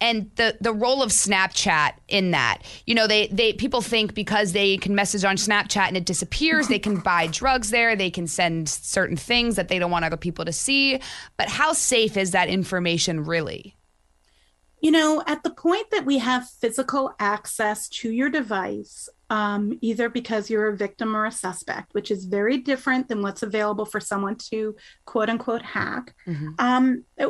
and 0.00 0.30
the 0.36 0.56
the 0.60 0.72
role 0.72 1.02
of 1.02 1.10
Snapchat 1.10 1.92
in 2.08 2.30
that. 2.32 2.62
You 2.86 2.94
know, 2.94 3.06
they 3.06 3.28
they 3.28 3.52
people 3.52 3.80
think 3.80 4.14
because 4.14 4.52
they 4.52 4.76
can 4.76 4.94
message 4.94 5.24
on 5.24 5.36
Snapchat 5.36 5.88
and 5.88 5.96
it 5.96 6.06
disappears, 6.06 6.68
they 6.68 6.78
can 6.78 6.96
buy 7.00 7.26
drugs 7.28 7.70
there, 7.70 7.96
they 7.96 8.10
can 8.10 8.26
send 8.26 8.68
certain 8.68 9.16
things 9.16 9.56
that 9.56 9.68
they 9.68 9.78
don't 9.78 9.90
want 9.90 10.04
other 10.04 10.16
people 10.16 10.44
to 10.44 10.52
see. 10.52 11.00
But 11.36 11.48
how 11.48 11.72
safe 11.72 12.16
is 12.16 12.32
that 12.32 12.48
information 12.48 13.24
really? 13.24 13.76
You 14.82 14.90
know, 14.90 15.22
at 15.26 15.42
the 15.42 15.50
point 15.50 15.90
that 15.90 16.04
we 16.04 16.18
have 16.18 16.48
physical 16.48 17.14
access 17.18 17.88
to 17.88 18.10
your 18.10 18.28
device, 18.28 19.08
um, 19.30 19.78
either 19.80 20.10
because 20.10 20.50
you're 20.50 20.68
a 20.68 20.76
victim 20.76 21.16
or 21.16 21.24
a 21.24 21.32
suspect, 21.32 21.94
which 21.94 22.10
is 22.10 22.26
very 22.26 22.58
different 22.58 23.08
than 23.08 23.22
what's 23.22 23.42
available 23.42 23.86
for 23.86 24.00
someone 24.00 24.36
to 24.50 24.76
quote 25.06 25.30
unquote 25.30 25.62
hack. 25.62 26.14
Mm-hmm. 26.26 26.48
Um, 26.58 27.04
it 27.16 27.28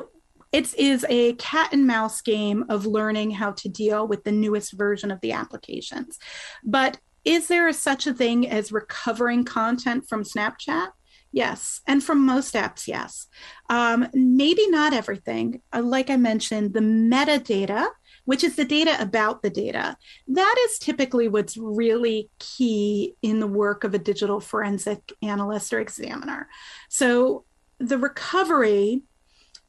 is 0.52 1.04
a 1.08 1.34
cat 1.34 1.72
and 1.72 1.86
mouse 1.86 2.20
game 2.20 2.64
of 2.68 2.86
learning 2.86 3.32
how 3.32 3.52
to 3.52 3.68
deal 3.68 4.06
with 4.06 4.24
the 4.24 4.32
newest 4.32 4.72
version 4.72 5.10
of 5.10 5.20
the 5.20 5.32
applications. 5.32 6.18
But 6.64 6.98
is 7.24 7.48
there 7.48 7.70
such 7.72 8.06
a 8.06 8.14
thing 8.14 8.48
as 8.48 8.70
recovering 8.70 9.44
content 9.44 10.08
from 10.08 10.22
Snapchat? 10.22 10.88
Yes. 11.32 11.82
And 11.86 12.02
from 12.02 12.24
most 12.24 12.54
apps, 12.54 12.86
yes. 12.86 13.26
Um, 13.68 14.08
maybe 14.14 14.68
not 14.70 14.94
everything. 14.94 15.60
Uh, 15.72 15.82
like 15.82 16.08
I 16.08 16.16
mentioned, 16.16 16.72
the 16.72 16.80
metadata, 16.80 17.88
which 18.24 18.42
is 18.42 18.56
the 18.56 18.64
data 18.64 18.96
about 19.00 19.42
the 19.42 19.50
data, 19.50 19.96
that 20.28 20.54
is 20.66 20.78
typically 20.78 21.28
what's 21.28 21.56
really 21.56 22.30
key 22.38 23.16
in 23.22 23.40
the 23.40 23.46
work 23.46 23.84
of 23.84 23.92
a 23.92 23.98
digital 23.98 24.40
forensic 24.40 25.12
analyst 25.20 25.72
or 25.72 25.80
examiner. 25.80 26.48
So 26.88 27.44
the 27.78 27.98
recovery 27.98 29.02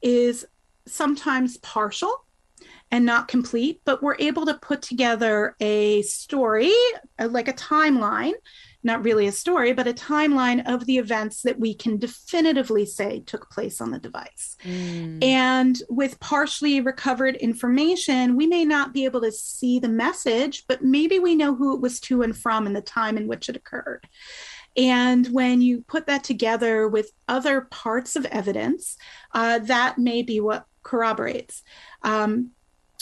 is 0.01 0.45
sometimes 0.87 1.57
partial 1.57 2.25
and 2.91 3.05
not 3.05 3.27
complete, 3.27 3.81
but 3.85 4.01
we're 4.01 4.15
able 4.19 4.45
to 4.45 4.53
put 4.55 4.81
together 4.81 5.55
a 5.59 6.01
story, 6.03 6.71
uh, 7.19 7.27
like 7.27 7.47
a 7.47 7.53
timeline, 7.53 8.33
not 8.83 9.03
really 9.03 9.27
a 9.27 9.31
story, 9.31 9.73
but 9.73 9.87
a 9.87 9.93
timeline 9.93 10.65
of 10.71 10.85
the 10.85 10.97
events 10.97 11.41
that 11.41 11.59
we 11.59 11.73
can 11.73 11.97
definitively 11.97 12.85
say 12.85 13.19
took 13.19 13.49
place 13.49 13.81
on 13.81 13.91
the 13.91 13.99
device. 13.99 14.55
Mm. 14.63 15.21
And 15.21 15.81
with 15.89 16.19
partially 16.21 16.79
recovered 16.79 17.35
information, 17.35 18.37
we 18.37 18.47
may 18.47 18.63
not 18.63 18.93
be 18.93 19.03
able 19.03 19.21
to 19.21 19.31
see 19.31 19.79
the 19.79 19.89
message, 19.89 20.63
but 20.67 20.83
maybe 20.83 21.19
we 21.19 21.35
know 21.35 21.53
who 21.53 21.75
it 21.75 21.81
was 21.81 21.99
to 22.01 22.21
and 22.21 22.37
from 22.37 22.65
and 22.65 22.75
the 22.75 22.81
time 22.81 23.17
in 23.17 23.27
which 23.27 23.49
it 23.49 23.57
occurred. 23.57 24.07
And 24.77 25.27
when 25.27 25.61
you 25.61 25.81
put 25.81 26.05
that 26.05 26.23
together 26.23 26.87
with 26.87 27.11
other 27.27 27.61
parts 27.61 28.15
of 28.15 28.25
evidence, 28.27 28.95
uh, 29.33 29.59
that 29.59 29.97
may 29.97 30.21
be 30.21 30.39
what 30.39 30.67
corroborates. 30.87 31.63
Um, 32.01 32.51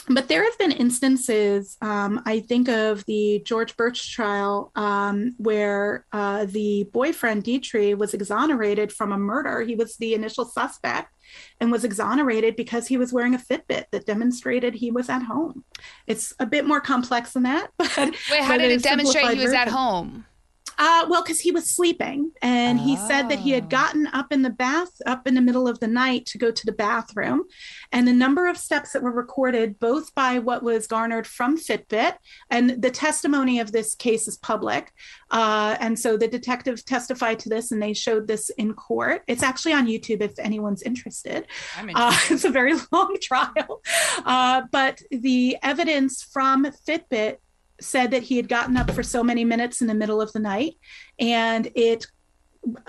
but 0.08 0.28
there 0.28 0.44
have 0.44 0.58
been 0.60 0.72
instances, 0.72 1.78
um, 1.82 2.22
I 2.26 2.42
think 2.42 2.70
of 2.70 3.04
the 3.06 3.42
George 3.44 3.76
Burch 3.76 4.14
trial, 4.14 4.72
um, 4.76 5.34
where 5.38 6.06
uh, 6.12 6.46
the 6.46 6.88
boyfriend, 6.94 7.44
Dietrich, 7.44 7.98
was 7.98 8.14
exonerated 8.14 8.92
from 8.92 9.12
a 9.12 9.18
murder. 9.18 9.62
He 9.62 9.76
was 9.76 9.98
the 9.98 10.14
initial 10.14 10.46
suspect 10.46 11.12
and 11.60 11.72
was 11.72 11.84
exonerated 11.84 12.56
because 12.56 12.88
he 12.88 12.98
was 12.98 13.12
wearing 13.12 13.34
a 13.34 13.40
Fitbit 13.40 13.86
that 13.92 14.06
demonstrated 14.06 14.76
he 14.76 14.92
was 14.92 15.10
at 15.10 15.24
home. 15.24 15.64
It's 16.06 16.36
a 16.40 16.46
bit 16.46 16.68
more 16.68 16.82
complex 16.82 17.34
than 17.34 17.44
that. 17.44 17.72
But 17.96 18.14
Wait, 18.30 18.44
how 18.44 18.58
did 18.58 18.72
it 18.72 18.84
demonstrate 18.84 19.30
he 19.30 19.36
was 19.36 19.46
version. 19.46 19.56
at 19.56 19.68
home? 19.70 20.26
Uh, 20.78 21.06
well, 21.10 21.24
because 21.24 21.40
he 21.40 21.52
was 21.52 21.70
sleeping, 21.74 22.32
and 22.42 22.80
he 22.80 22.96
said 22.98 23.30
that 23.30 23.40
he 23.40 23.52
had 23.52 23.66
Oh. 23.66 23.68
gotten 23.68 24.08
up 24.08 24.32
in 24.32 24.42
the 24.42 24.50
bath, 24.50 24.90
up 25.06 25.28
in 25.28 25.34
the 25.36 25.42
middle 25.42 25.68
of 25.68 25.80
the 25.80 25.88
night 25.88 26.26
to 26.28 26.38
go 26.38 26.52
to 26.52 26.66
the 26.66 26.72
bathroom, 26.72 27.44
and 27.92 28.08
the 28.08 28.14
number 28.14 28.48
of 28.48 28.58
steps 28.58 28.92
that 28.94 29.02
were 29.04 29.12
recorded, 29.12 29.80
both 29.80 30.14
by 30.16 30.40
what 30.40 30.64
was 30.64 30.88
garnered 30.88 31.28
from 31.28 31.58
Fitbit, 31.58 32.16
and 32.50 32.82
the 32.82 32.92
testimony 32.92 33.60
of 33.60 33.72
this 33.72 33.96
case 33.96 34.28
is 34.28 34.38
public, 34.38 34.92
uh, 35.32 35.78
and 35.80 35.98
so 36.00 36.18
the 36.18 36.28
detective 36.28 36.84
testified 36.86 37.40
to 37.40 37.50
this, 37.50 37.72
and 37.72 37.82
they 37.82 37.94
showed 37.94 38.28
this 38.28 38.50
in 38.52 38.74
court. 38.74 39.24
It's 39.28 39.44
actually 39.44 39.74
on 39.74 39.88
YouTube 39.88 40.22
if 40.22 40.38
anyone's 40.40 40.82
interested. 40.84 41.48
I'm 41.78 41.90
Uh, 41.96 42.18
it's 42.30 42.44
a 42.44 42.50
very 42.50 42.74
long 42.92 43.18
trial. 43.22 43.82
Uh, 44.26 44.64
but 44.72 45.02
the 45.12 45.58
evidence 45.64 46.22
from 46.22 46.66
Fitbit 46.88 47.38
said 47.82 48.12
that 48.12 48.24
he 48.24 48.38
had 48.38 48.50
gotten 48.50 48.78
up 48.78 48.92
for 48.92 49.04
so 49.04 49.24
many 49.24 49.46
minutes 49.46 49.82
in 49.82 49.88
the 49.88 49.94
middle 49.94 50.22
of 50.22 50.32
the 50.34 50.40
night, 50.40 50.76
and 51.20 51.70
it 51.76 52.08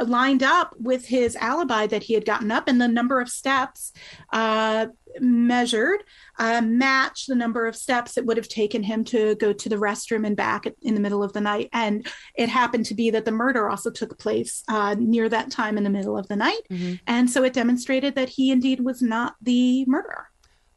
lined 0.00 0.42
up 0.42 0.74
with 0.78 1.06
his 1.06 1.36
alibi 1.36 1.86
that 1.86 2.02
he 2.02 2.14
had 2.14 2.24
gotten 2.24 2.50
up, 2.50 2.68
and 2.68 2.80
the 2.80 2.88
number 2.88 3.20
of 3.20 3.28
steps 3.28 3.92
uh, 4.32 4.86
measured 5.20 6.02
uh, 6.38 6.60
matched 6.60 7.28
the 7.28 7.34
number 7.34 7.66
of 7.66 7.76
steps 7.76 8.16
it 8.16 8.26
would 8.26 8.36
have 8.36 8.48
taken 8.48 8.82
him 8.82 9.04
to 9.04 9.34
go 9.36 9.52
to 9.52 9.68
the 9.68 9.76
restroom 9.76 10.26
and 10.26 10.36
back 10.36 10.66
in 10.82 10.94
the 10.94 11.00
middle 11.00 11.22
of 11.22 11.32
the 11.32 11.40
night. 11.40 11.68
And 11.72 12.06
it 12.34 12.48
happened 12.48 12.86
to 12.86 12.94
be 12.94 13.10
that 13.10 13.24
the 13.24 13.32
murder 13.32 13.68
also 13.68 13.90
took 13.90 14.18
place 14.18 14.62
uh, 14.68 14.94
near 14.98 15.28
that 15.28 15.50
time 15.50 15.78
in 15.78 15.84
the 15.84 15.90
middle 15.90 16.16
of 16.16 16.28
the 16.28 16.36
night. 16.36 16.60
Mhm. 16.70 17.00
And 17.06 17.30
so 17.30 17.44
it 17.44 17.52
demonstrated 17.52 18.14
that 18.14 18.30
he 18.30 18.50
indeed 18.50 18.80
was 18.80 19.02
not 19.02 19.34
the 19.42 19.84
murderer. 19.86 20.28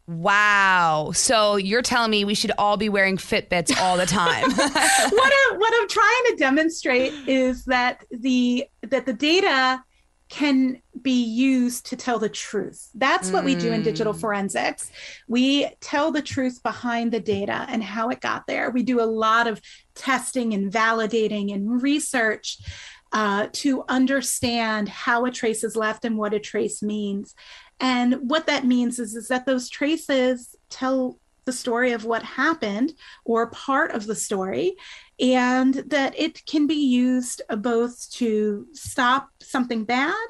Wow. 0.09 1.11
So 1.13 1.57
you're 1.57 1.83
telling 1.83 2.09
me 2.09 2.25
we 2.25 2.33
should 2.33 2.51
all 2.57 2.77
be 2.77 2.89
wearing 2.89 3.17
Fitbits 3.17 3.79
all 3.79 3.95
the 3.95 4.07
time. 4.07 4.49
what, 4.51 4.73
I, 4.73 5.53
what 5.55 5.73
I'm 5.75 5.87
trying 5.87 6.23
to 6.29 6.35
demonstrate 6.35 7.13
is 7.27 7.63
that 7.65 8.03
the 8.09 8.65
that 8.81 9.05
the 9.05 9.13
data 9.13 9.83
can 10.27 10.81
be 10.99 11.23
used 11.23 11.85
to 11.87 11.95
tell 11.95 12.17
the 12.17 12.29
truth. 12.29 12.89
That's 12.95 13.31
what 13.31 13.43
we 13.43 13.53
do 13.55 13.71
in 13.71 13.83
digital 13.83 14.13
Mm. 14.13 14.19
forensics. 14.19 14.91
We 15.27 15.67
tell 15.79 16.11
the 16.11 16.21
truth 16.23 16.61
behind 16.63 17.11
the 17.11 17.19
data 17.19 17.65
and 17.69 17.83
how 17.83 18.09
it 18.09 18.19
got 18.19 18.47
there. 18.47 18.71
We 18.71 18.81
do 18.81 19.01
a 19.01 19.05
lot 19.05 19.45
of 19.45 19.61
testing 19.93 20.53
and 20.55 20.71
validating 20.71 21.53
and 21.53 21.81
research 21.81 22.57
uh, 23.11 23.47
to 23.53 23.83
understand 23.89 24.87
how 24.89 25.25
a 25.25 25.31
trace 25.31 25.63
is 25.63 25.75
left 25.75 26.05
and 26.05 26.17
what 26.17 26.33
a 26.33 26.39
trace 26.39 26.83
means. 26.83 27.33
And 27.79 28.29
what 28.29 28.47
that 28.47 28.65
means 28.65 28.99
is, 28.99 29.15
is 29.15 29.27
that 29.29 29.45
those 29.45 29.69
traces 29.69 30.55
tell 30.69 31.19
the 31.45 31.53
story 31.53 31.93
of 31.93 32.05
what 32.05 32.21
happened 32.21 32.93
or 33.25 33.49
part 33.49 33.91
of 33.91 34.05
the 34.05 34.15
story, 34.15 34.75
and 35.19 35.73
that 35.73 36.13
it 36.17 36.45
can 36.45 36.67
be 36.67 36.75
used 36.75 37.41
both 37.57 38.09
to 38.11 38.67
stop 38.73 39.29
something 39.41 39.83
bad 39.83 40.27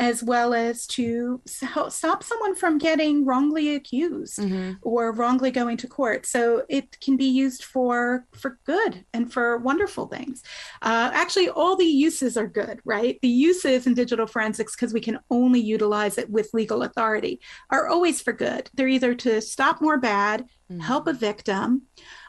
as 0.00 0.24
well 0.24 0.54
as 0.54 0.86
to 0.86 1.42
stop 1.46 2.22
someone 2.22 2.54
from 2.56 2.78
getting 2.78 3.26
wrongly 3.26 3.74
accused 3.74 4.38
Mhm. 4.38 4.78
or 4.80 5.12
wrongly 5.12 5.50
going 5.50 5.76
to 5.76 5.86
court. 5.86 6.24
So 6.24 6.64
it 6.70 6.98
can 7.00 7.16
be 7.18 7.26
used 7.26 7.62
for 7.64 8.24
for 8.32 8.58
good 8.64 9.04
and 9.12 9.30
for 9.32 9.58
wonderful 9.58 10.06
things. 10.06 10.42
Uh, 10.80 11.10
actually, 11.12 11.50
all 11.50 11.76
the 11.76 11.84
uses 11.84 12.36
are 12.38 12.48
good, 12.48 12.80
right? 12.84 13.18
The 13.20 13.28
uses 13.28 13.86
in 13.86 13.92
digital 13.94 14.26
forensics, 14.26 14.74
because 14.74 14.94
we 14.94 15.00
can 15.00 15.18
only 15.30 15.60
utilize 15.60 16.16
it 16.16 16.30
with 16.30 16.54
legal 16.54 16.82
authority, 16.82 17.38
are 17.70 17.86
always 17.86 18.22
for 18.22 18.32
good. 18.32 18.70
They're 18.74 18.88
either 18.88 19.14
to 19.16 19.42
stop 19.42 19.82
more 19.82 19.98
bad, 19.98 20.46
Mhm. 20.70 20.80
help 20.80 21.06
a 21.08 21.12
victim, 21.12 21.82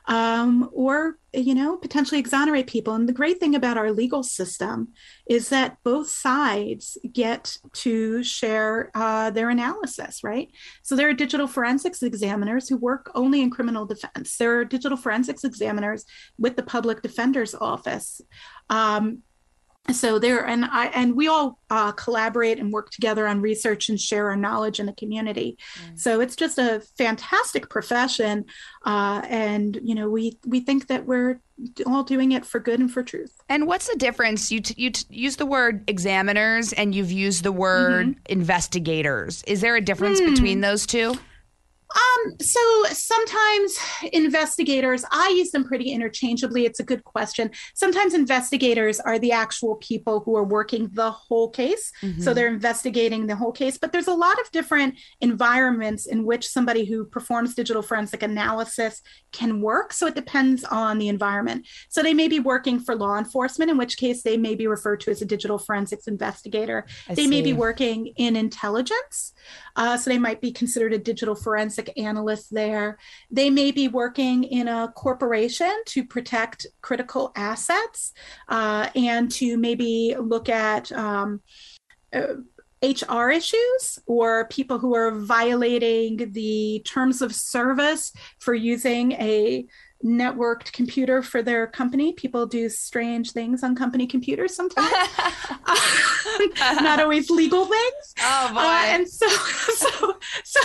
um, 0.06 0.70
or 0.74 1.18
you 1.34 1.56
know 1.56 1.78
potentially 1.78 2.20
exonerate 2.20 2.68
people. 2.68 2.94
And 2.94 3.08
the 3.08 3.14
great 3.14 3.40
thing 3.40 3.56
about 3.56 3.78
our 3.78 3.92
legal 3.92 4.24
system 4.24 4.90
is 5.30 5.50
that 5.50 5.78
both 5.84 6.10
sides 6.10 6.98
get 7.12 7.58
to 7.74 8.24
share 8.24 8.92
uh, 8.96 9.30
their 9.32 9.50
analysis, 9.50 10.24
right? 10.24 10.50
So 10.82 10.96
there 10.96 11.10
are 11.10 11.14
digital 11.14 11.48
forensics 11.48 12.04
examiners 12.04 12.68
who 12.68 12.78
work 12.78 13.12
only 13.16 13.42
in 13.42 13.50
criminal 13.50 13.86
defense. 13.86 14.38
There 14.38 14.60
are 14.60 14.66
digital 14.66 14.98
forensics 14.98 15.44
examiners 15.44 16.06
with 16.38 16.56
the 16.56 16.64
public 16.64 17.02
defender's 17.02 17.56
office. 17.56 18.22
Um, 18.70 19.24
so 19.96 20.20
there 20.20 20.46
and 20.46 20.66
i 20.66 20.88
and 20.88 21.16
we 21.16 21.28
all 21.28 21.60
uh, 21.70 21.92
collaborate 21.94 22.60
and 22.60 22.72
work 22.72 22.90
together 22.92 23.28
on 23.28 23.42
research 23.42 23.90
and 23.90 24.00
share 24.00 24.28
our 24.30 24.36
knowledge 24.36 24.80
in 24.80 24.86
the 24.86 24.94
community 24.94 25.58
Mm. 25.86 26.00
so 26.00 26.20
it's 26.20 26.36
just 26.36 26.58
a 26.58 26.82
fantastic 26.98 27.70
profession 27.70 28.46
uh, 28.86 29.22
and 29.28 29.80
you 29.84 29.96
know 29.96 30.10
we 30.10 30.38
we 30.46 30.60
think 30.60 30.88
that 30.88 31.06
we're 31.06 31.40
all 31.86 32.04
doing 32.04 32.32
it 32.32 32.44
for 32.46 32.60
good 32.60 32.80
and 32.80 32.92
for 32.92 33.04
truth 33.04 33.34
And 33.48 33.68
what's 33.68 33.88
the 33.88 33.96
difference? 33.96 34.52
You 34.52 34.62
t- 34.62 34.74
you 34.78 34.90
t- 34.90 35.06
use 35.10 35.36
the 35.36 35.46
word 35.46 35.84
examiners 35.88 36.74
and 36.74 36.96
you've 36.96 37.12
used 37.12 37.44
the 37.44 37.52
word 37.52 38.16
investigators. 38.28 39.44
Is 39.48 39.62
there 39.62 39.76
a 39.76 39.82
difference 39.82 40.20
Hmm. 40.20 40.32
between 40.34 40.62
those 40.62 40.86
two? 40.88 41.14
Um, 41.96 42.40
so 42.40 42.60
sometimes 42.92 43.78
investigators, 44.14 45.04
I 45.12 45.30
use 45.30 45.52
them 45.52 45.64
pretty 45.64 45.92
interchangeably. 45.92 46.66
It's 46.66 46.80
a 46.80 46.84
good 46.84 47.04
question. 47.04 47.52
Sometimes 47.74 48.14
investigators 48.14 49.00
are 49.00 49.20
the 49.20 49.32
actual 49.32 49.76
people 49.76 50.22
who 50.22 50.36
are 50.36 50.44
working 50.44 50.90
the 50.94 51.12
whole 51.12 51.50
case. 51.50 51.92
So 52.22 52.34
they're 52.34 52.48
investigating 52.48 53.28
the 53.28 53.36
whole 53.36 53.52
case. 53.52 53.78
But 53.78 53.92
there's 53.92 54.08
a 54.08 54.14
lot 54.14 54.40
of 54.40 54.52
different 54.52 54.96
environments 55.20 56.06
in 56.06 56.26
which 56.26 56.48
somebody 56.48 56.86
who 56.86 57.06
performs 57.06 57.56
digital 57.56 57.82
forensic 57.82 58.24
analysis 58.24 59.02
can 59.32 59.62
work. 59.62 59.94
So 59.94 60.08
it 60.08 60.16
depends 60.16 60.64
on 60.64 60.98
the 60.98 61.10
environment. 61.10 61.68
So 61.90 62.02
they 62.02 62.14
may 62.14 62.28
be 62.28 62.40
working 62.40 62.80
for 62.80 62.96
law 62.96 63.18
enforcement, 63.18 63.72
in 63.72 63.78
which 63.78 63.98
case 63.98 64.24
they 64.24 64.38
may 64.38 64.56
be 64.56 64.68
referred 64.68 65.02
to 65.02 65.12
as 65.12 65.22
a 65.22 65.26
digital 65.26 65.58
forensics 65.58 66.08
investigator. 66.08 66.86
I 67.10 67.16
they 67.16 67.28
may 67.28 67.42
be 67.42 67.54
working 67.54 68.08
in 68.18 68.36
intelligence. 68.36 69.34
Uh, 69.76 69.98
so 69.98 70.10
they 70.10 70.18
might 70.18 70.42
be 70.42 70.52
considered 70.52 70.94
a 70.94 70.98
digital 70.98 71.36
forensic 71.36 71.81
analyst 71.98 72.54
there. 72.54 72.98
They 73.30 73.50
may 73.50 73.72
be 73.72 73.88
working 73.88 74.44
in 74.44 74.68
a 74.68 74.92
corporation 74.96 75.74
to 75.88 76.04
protect 76.04 76.68
critical 76.82 77.32
assets 77.36 78.14
uh, 78.48 78.90
and 78.96 79.32
to 79.34 79.58
maybe 79.58 80.16
look 80.20 80.50
at 80.50 80.92
um, 80.92 81.42
uh, 82.14 82.36
HR 82.84 83.30
issues 83.30 84.00
or 84.08 84.48
people 84.48 84.80
who 84.80 84.96
are 84.96 85.12
violating 85.12 86.32
the 86.32 86.82
terms 86.86 87.22
of 87.22 87.36
service 87.36 88.12
for 88.40 88.56
using 88.56 89.12
a 89.14 89.68
networked 90.04 90.72
computer 90.72 91.22
for 91.22 91.42
their 91.42 91.68
company. 91.68 92.14
People 92.14 92.46
do 92.46 92.70
strange 92.70 93.32
things 93.32 93.64
on 93.64 93.76
company 93.76 94.08
computers 94.08 94.56
sometimes. 94.56 94.92
Not 96.60 97.00
always 97.00 97.30
legal 97.30 97.66
things. 97.66 98.16
Oh 98.24 98.54
boy. 98.54 98.60
Uh, 98.60 98.84
and 98.86 99.10
so, 99.10 99.28
so, 99.28 100.16
so, 100.44 100.60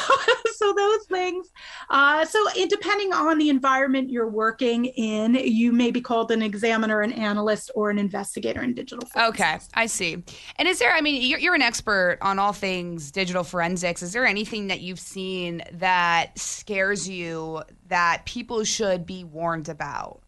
so 0.54 0.72
those 0.74 1.06
things. 1.06 1.50
Uh, 1.88 2.24
so, 2.24 2.38
it, 2.54 2.68
depending 2.68 3.12
on 3.12 3.38
the 3.38 3.48
environment 3.48 4.10
you're 4.10 4.28
working 4.28 4.86
in, 4.86 5.34
you 5.34 5.72
may 5.72 5.90
be 5.90 6.00
called 6.00 6.30
an 6.32 6.42
examiner, 6.42 7.00
an 7.00 7.12
analyst, 7.12 7.70
or 7.74 7.88
an 7.88 7.98
investigator 7.98 8.62
in 8.62 8.74
digital. 8.74 9.06
forensics. 9.08 9.40
Okay, 9.40 9.58
I 9.74 9.86
see. 9.86 10.22
And 10.56 10.68
is 10.68 10.78
there, 10.78 10.92
I 10.92 11.00
mean, 11.00 11.22
you're, 11.22 11.38
you're 11.38 11.54
an 11.54 11.62
expert 11.62 12.18
on 12.20 12.38
all 12.38 12.52
things 12.52 13.10
digital 13.10 13.42
forensics. 13.42 14.02
Is 14.02 14.12
there 14.12 14.26
anything 14.26 14.66
that 14.66 14.80
you've 14.80 15.00
seen 15.00 15.62
that 15.72 16.38
scares 16.38 17.08
you 17.08 17.62
that 17.88 18.22
people 18.26 18.64
should 18.64 19.06
be 19.06 19.24
warned 19.32 19.68
about? 19.68 20.22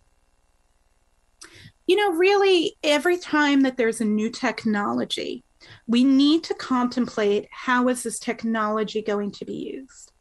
You 1.86 1.96
know, 1.96 2.12
really, 2.12 2.76
every 2.82 3.16
time 3.16 3.62
that 3.62 3.76
there's 3.76 4.00
a 4.00 4.04
new 4.04 4.30
technology, 4.30 5.44
we 5.86 6.04
need 6.04 6.44
to 6.44 6.54
contemplate 6.54 7.48
how 7.50 7.88
is 7.88 8.02
this 8.02 8.18
technology 8.18 9.02
going 9.02 9.32
to 9.32 9.44
be 9.44 9.54
used. 9.54 10.12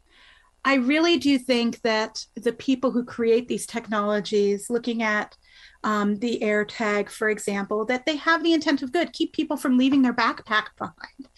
I 0.63 0.75
really 0.75 1.17
do 1.17 1.37
think 1.37 1.81
that 1.81 2.25
the 2.35 2.51
people 2.51 2.91
who 2.91 3.05
create 3.05 3.47
these 3.47 3.65
technologies, 3.65 4.69
looking 4.69 5.01
at 5.01 5.37
um, 5.83 6.17
the 6.19 6.39
AirTag, 6.41 7.09
for 7.09 7.29
example, 7.29 7.85
that 7.85 8.05
they 8.05 8.17
have 8.17 8.43
the 8.43 8.53
intent 8.53 8.81
of 8.81 8.91
good, 8.91 9.13
keep 9.13 9.33
people 9.33 9.55
from 9.55 9.77
leaving 9.77 10.01
their 10.01 10.13
backpack 10.13 10.67
behind. 10.77 11.29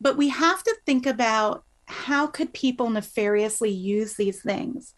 But 0.00 0.16
we 0.16 0.30
have 0.30 0.64
to 0.64 0.76
think 0.84 1.06
about 1.06 1.64
how 1.86 2.26
could 2.26 2.52
people 2.54 2.90
nefariously 2.90 3.70
use 3.70 4.14
these 4.14 4.42
things 4.42 4.94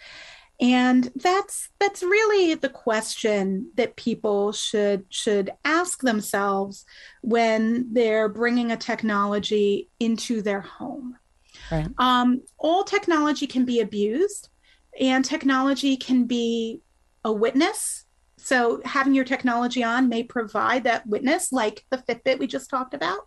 and 0.61 1.11
that's 1.17 1.69
that's 1.81 2.03
really 2.03 2.55
the 2.55 2.69
question 2.69 3.71
that 3.75 3.97
people 3.97 4.53
should 4.53 5.05
should 5.09 5.53
ask 5.65 6.01
themselves 6.01 6.85
when 7.23 7.93
they're 7.93 8.29
bringing 8.29 8.71
a 8.71 8.77
technology 8.77 9.89
into 9.99 10.43
their 10.43 10.61
home. 10.61 11.17
Right. 11.71 11.89
um, 11.99 12.43
all 12.59 12.85
technology 12.85 13.47
can 13.47 13.65
be 13.65 13.81
abused 13.81 14.51
and 15.01 15.25
technology 15.25 15.97
can 15.97 16.25
be 16.25 16.83
a 17.25 17.33
witness. 17.33 18.05
So 18.37 18.83
having 18.85 19.15
your 19.15 19.25
technology 19.25 19.83
on 19.83 20.09
may 20.09 20.25
provide 20.25 20.85
that 20.85 21.07
witness 21.07 21.53
like 21.53 21.85
the 21.91 21.99
fitbit 21.99 22.39
we 22.39 22.47
just 22.47 22.69
talked 22.69 22.93
about 22.93 23.21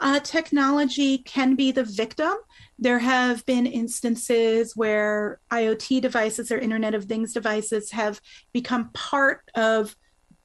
uh, 0.00 0.20
technology 0.20 1.18
can 1.18 1.54
be 1.54 1.72
the 1.72 1.84
victim 1.84 2.34
there 2.78 2.98
have 2.98 3.46
been 3.46 3.66
instances 3.66 4.76
where 4.76 5.40
IoT 5.50 6.00
devices 6.00 6.50
or 6.50 6.58
Internet 6.58 6.94
of 6.94 7.04
Things 7.04 7.32
devices 7.32 7.92
have 7.92 8.20
become 8.52 8.90
part 8.90 9.48
of 9.54 9.94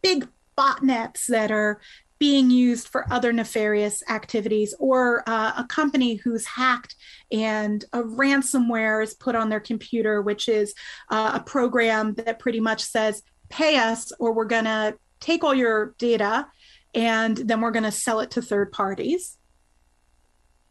big 0.02 0.28
botnets 0.58 1.26
that 1.28 1.52
are 1.52 1.82
being 2.20 2.52
used 2.52 2.90
for 2.90 3.12
other 3.12 3.32
nefarious 3.32 4.04
activities, 4.10 4.76
or 4.78 5.24
uh, 5.28 5.54
a 5.58 5.64
company 5.64 6.16
who's 6.16 6.46
hacked 6.46 6.96
and 7.32 7.86
a 7.94 8.04
ransomware 8.04 9.02
is 9.02 9.14
put 9.14 9.36
on 9.36 9.48
their 9.48 9.62
computer, 9.62 10.22
which 10.22 10.50
is 10.50 10.76
uh, 11.10 11.32
a 11.36 11.40
program 11.40 12.14
that 12.16 12.38
pretty 12.38 12.60
much 12.60 12.84
says, 12.84 13.24
pay 13.48 13.78
us 13.78 14.12
or 14.20 14.34
we're 14.34 14.46
going 14.46 14.66
to 14.66 14.96
take 15.22 15.44
all 15.44 15.56
your 15.56 15.96
data 15.98 16.46
and 16.94 17.38
then 17.38 17.62
we're 17.62 17.72
going 17.72 17.84
to 17.84 17.92
sell 17.92 18.20
it 18.20 18.32
to 18.32 18.42
third 18.42 18.72
parties. 18.72 19.39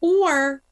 Or 0.01 0.63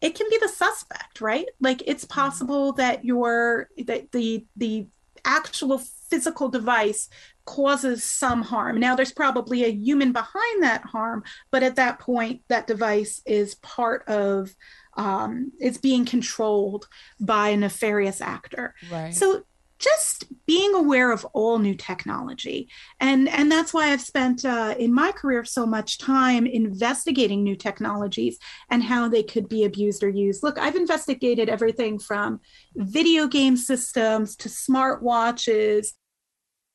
it 0.00 0.14
can 0.14 0.28
be 0.30 0.38
the 0.40 0.48
suspect, 0.48 1.20
right? 1.20 1.46
Like 1.60 1.82
it's 1.86 2.04
mm-hmm. 2.04 2.20
possible 2.20 2.72
that 2.74 3.04
your 3.04 3.68
that 3.86 4.12
the 4.12 4.46
the 4.56 4.86
actual 5.24 5.78
physical 5.78 6.48
device 6.48 7.08
causes 7.46 8.04
some 8.04 8.42
harm. 8.42 8.78
Now, 8.78 8.94
there's 8.94 9.12
probably 9.12 9.64
a 9.64 9.70
human 9.70 10.12
behind 10.12 10.62
that 10.62 10.82
harm, 10.82 11.24
but 11.50 11.62
at 11.62 11.76
that 11.76 11.98
point, 11.98 12.42
that 12.48 12.66
device 12.66 13.22
is 13.26 13.54
part 13.56 14.06
of, 14.08 14.54
um, 14.96 15.52
it's 15.58 15.78
being 15.78 16.04
controlled 16.04 16.88
by 17.20 17.50
a 17.50 17.56
nefarious 17.56 18.20
actor. 18.20 18.74
Right. 18.90 19.14
So 19.14 19.44
just 19.78 20.24
being 20.46 20.74
aware 20.74 21.10
of 21.10 21.24
all 21.32 21.58
new 21.58 21.74
technology 21.74 22.68
and 23.00 23.28
and 23.28 23.50
that's 23.50 23.74
why 23.74 23.90
i've 23.90 24.00
spent 24.00 24.44
uh, 24.44 24.74
in 24.78 24.92
my 24.92 25.10
career 25.12 25.44
so 25.44 25.66
much 25.66 25.98
time 25.98 26.46
investigating 26.46 27.42
new 27.42 27.56
technologies 27.56 28.38
and 28.70 28.82
how 28.82 29.08
they 29.08 29.22
could 29.22 29.48
be 29.48 29.64
abused 29.64 30.02
or 30.02 30.08
used 30.08 30.42
look 30.42 30.58
i've 30.58 30.76
investigated 30.76 31.48
everything 31.48 31.98
from 31.98 32.40
video 32.76 33.26
game 33.26 33.56
systems 33.56 34.36
to 34.36 34.48
smartwatches 34.48 35.88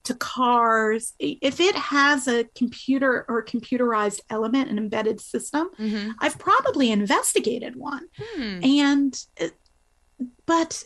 to 0.04 0.16
cars 0.16 1.14
if 1.20 1.60
it 1.60 1.76
has 1.76 2.28
a 2.28 2.46
computer 2.56 3.26
or 3.28 3.44
computerized 3.44 4.22
element 4.30 4.70
an 4.70 4.78
embedded 4.78 5.22
system 5.22 5.70
mm-hmm. 5.78 6.12
i've 6.20 6.40
probably 6.40 6.92
investigated 6.92 7.76
one 7.76 8.08
hmm. 8.18 8.60
and 8.64 9.24
uh, 9.42 9.48
but 10.46 10.84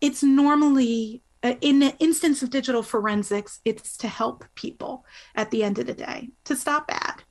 it's 0.00 0.22
normally 0.22 1.22
Uh, 1.42 1.54
in 1.60 1.78
the 1.78 1.96
instance 1.98 2.42
of 2.42 2.50
digital 2.50 2.82
forensics 2.82 3.60
it's 3.64 3.96
to 3.96 4.08
help 4.08 4.44
people 4.56 5.04
at 5.36 5.52
the 5.52 5.62
end 5.62 5.78
of 5.78 5.86
the 5.86 5.94
day 5.94 6.28
to 6.44 6.56
stop 6.56 6.88
bad. 6.88 7.22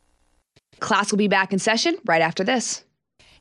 Class 0.80 1.12
will 1.12 1.18
be 1.18 1.28
back 1.28 1.52
in 1.52 1.60
session 1.60 1.98
right 2.06 2.22
after 2.22 2.44
this. 2.44 2.86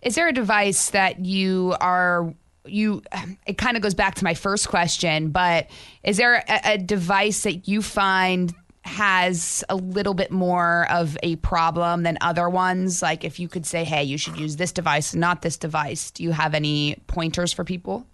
Is 0.02 0.16
there 0.16 0.28
a 0.28 0.32
device 0.32 0.90
that 0.90 1.24
you 1.24 1.76
are 1.80 2.34
you 2.66 3.00
it 3.46 3.58
kind 3.58 3.76
of 3.76 3.82
goes 3.82 3.94
back 3.94 4.16
to 4.16 4.24
my 4.24 4.34
first 4.34 4.68
question 4.68 5.30
but 5.30 5.68
is 6.02 6.16
there 6.16 6.42
a, 6.48 6.72
a, 6.72 6.78
device 6.78 7.44
that 7.44 7.68
you 7.68 7.80
find 7.80 8.52
has 8.84 9.62
a 9.68 9.76
little 9.76 10.14
bit 10.14 10.32
more 10.32 10.90
of 10.90 11.16
a 11.22 11.36
problem 11.36 12.02
than 12.02 12.18
other 12.20 12.48
ones? 12.48 13.02
Like 13.02 13.22
if 13.22 13.38
you 13.38 13.46
could 13.46 13.64
say 13.64 13.84
hey 13.84 14.02
you 14.02 14.18
should 14.18 14.36
use 14.36 14.56
this 14.56 14.72
device 14.72 15.14
not 15.14 15.42
this 15.42 15.56
device 15.56 16.10
do 16.10 16.24
you 16.24 16.32
have 16.32 16.54
any 16.54 16.96
pointers 17.06 17.52
for 17.52 17.62
people 17.62 18.04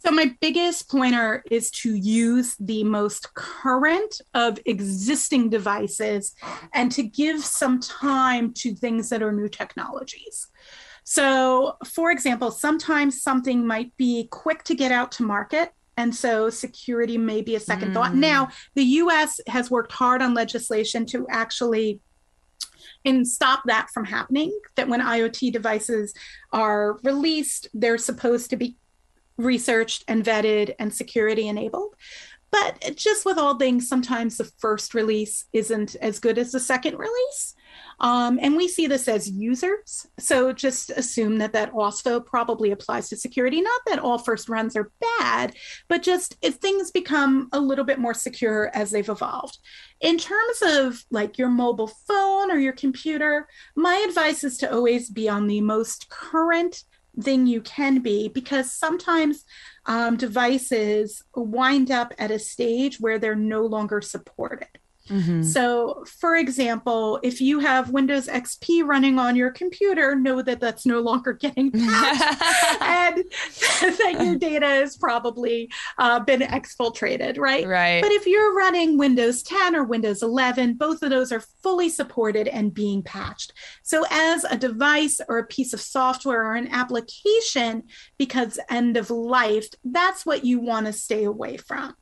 so 0.00 0.10
my 0.10 0.34
biggest 0.40 0.88
pointer 0.88 1.42
is 1.50 1.70
to 1.70 1.94
use 1.94 2.56
the 2.60 2.84
most 2.84 3.34
current 3.34 4.20
of 4.34 4.58
existing 4.64 5.50
devices 5.50 6.34
and 6.72 6.92
to 6.92 7.02
give 7.02 7.44
some 7.44 7.80
time 7.80 8.52
to 8.54 8.74
things 8.74 9.08
that 9.08 9.22
are 9.22 9.32
new 9.32 9.48
technologies 9.48 10.48
so, 11.08 11.78
for 11.86 12.10
example, 12.10 12.50
sometimes 12.50 13.22
something 13.22 13.66
might 13.66 13.96
be 13.96 14.28
quick 14.30 14.62
to 14.64 14.74
get 14.74 14.92
out 14.92 15.10
to 15.12 15.22
market. 15.22 15.72
And 15.96 16.14
so 16.14 16.50
security 16.50 17.16
may 17.16 17.40
be 17.40 17.54
a 17.54 17.60
second 17.60 17.92
mm. 17.92 17.94
thought. 17.94 18.14
Now, 18.14 18.50
the 18.74 18.84
US 18.84 19.40
has 19.46 19.70
worked 19.70 19.90
hard 19.90 20.20
on 20.20 20.34
legislation 20.34 21.06
to 21.06 21.26
actually 21.30 22.02
and 23.06 23.26
stop 23.26 23.62
that 23.64 23.88
from 23.94 24.04
happening. 24.04 24.52
That 24.76 24.88
when 24.88 25.00
IoT 25.00 25.50
devices 25.50 26.12
are 26.52 26.98
released, 27.02 27.68
they're 27.72 27.96
supposed 27.96 28.50
to 28.50 28.56
be 28.56 28.76
researched 29.38 30.04
and 30.08 30.24
vetted 30.24 30.74
and 30.78 30.92
security 30.92 31.48
enabled. 31.48 31.94
But 32.50 32.96
just 32.96 33.24
with 33.26 33.36
all 33.36 33.58
things, 33.58 33.88
sometimes 33.88 34.36
the 34.36 34.50
first 34.58 34.94
release 34.94 35.44
isn't 35.52 35.96
as 35.96 36.18
good 36.18 36.38
as 36.38 36.52
the 36.52 36.60
second 36.60 36.96
release. 36.98 37.54
Um, 38.00 38.38
and 38.40 38.56
we 38.56 38.68
see 38.68 38.86
this 38.86 39.06
as 39.06 39.28
users. 39.28 40.06
So 40.18 40.52
just 40.52 40.90
assume 40.90 41.38
that 41.38 41.52
that 41.52 41.72
also 41.74 42.20
probably 42.20 42.70
applies 42.70 43.08
to 43.08 43.16
security. 43.16 43.60
Not 43.60 43.80
that 43.86 43.98
all 43.98 44.18
first 44.18 44.48
runs 44.48 44.76
are 44.76 44.90
bad, 45.18 45.56
but 45.88 46.02
just 46.02 46.36
if 46.40 46.54
things 46.54 46.90
become 46.90 47.48
a 47.52 47.60
little 47.60 47.84
bit 47.84 47.98
more 47.98 48.14
secure 48.14 48.70
as 48.72 48.90
they've 48.90 49.08
evolved. 49.08 49.58
In 50.00 50.16
terms 50.16 50.62
of 50.62 51.04
like 51.10 51.36
your 51.36 51.48
mobile 51.48 51.90
phone 52.06 52.50
or 52.50 52.58
your 52.58 52.72
computer, 52.72 53.46
my 53.76 54.04
advice 54.08 54.42
is 54.42 54.56
to 54.58 54.72
always 54.72 55.10
be 55.10 55.28
on 55.28 55.46
the 55.46 55.60
most 55.60 56.08
current 56.08 56.84
thing 57.20 57.46
you 57.46 57.60
can 57.60 58.00
be 58.00 58.28
because 58.28 58.72
sometimes 58.72 59.44
um, 59.86 60.16
devices 60.16 61.22
wind 61.34 61.90
up 61.90 62.14
at 62.18 62.30
a 62.30 62.38
stage 62.38 62.98
where 63.00 63.18
they're 63.18 63.34
no 63.34 63.62
longer 63.62 64.00
supported. 64.00 64.77
Mm-hmm. 65.08 65.42
So, 65.42 66.04
for 66.20 66.36
example, 66.36 67.18
if 67.22 67.40
you 67.40 67.60
have 67.60 67.90
Windows 67.90 68.28
XP 68.28 68.84
running 68.84 69.18
on 69.18 69.36
your 69.36 69.50
computer, 69.50 70.14
know 70.14 70.42
that 70.42 70.60
that's 70.60 70.84
no 70.86 71.00
longer 71.00 71.32
getting 71.32 71.70
patched 71.72 72.82
and 72.82 73.16
that 73.98 74.24
your 74.24 74.36
data 74.36 74.66
has 74.66 74.96
probably 74.96 75.70
uh, 75.98 76.20
been 76.20 76.40
exfiltrated, 76.40 77.38
right? 77.38 77.66
Right. 77.66 78.02
But 78.02 78.12
if 78.12 78.26
you're 78.26 78.54
running 78.54 78.98
Windows 78.98 79.42
10 79.42 79.74
or 79.74 79.84
Windows 79.84 80.22
11, 80.22 80.74
both 80.74 81.02
of 81.02 81.10
those 81.10 81.32
are 81.32 81.42
fully 81.62 81.88
supported 81.88 82.48
and 82.48 82.72
being 82.72 83.02
patched. 83.02 83.52
So, 83.82 84.04
as 84.10 84.44
a 84.44 84.56
device 84.56 85.20
or 85.28 85.38
a 85.38 85.46
piece 85.46 85.72
of 85.72 85.80
software 85.80 86.44
or 86.44 86.54
an 86.54 86.68
application 86.68 87.84
because 88.18 88.58
end 88.70 88.96
of 88.96 89.10
life, 89.10 89.66
that's 89.84 90.26
what 90.26 90.44
you 90.44 90.60
want 90.60 90.86
to 90.86 90.92
stay 90.92 91.24
away 91.24 91.56
from. 91.56 91.94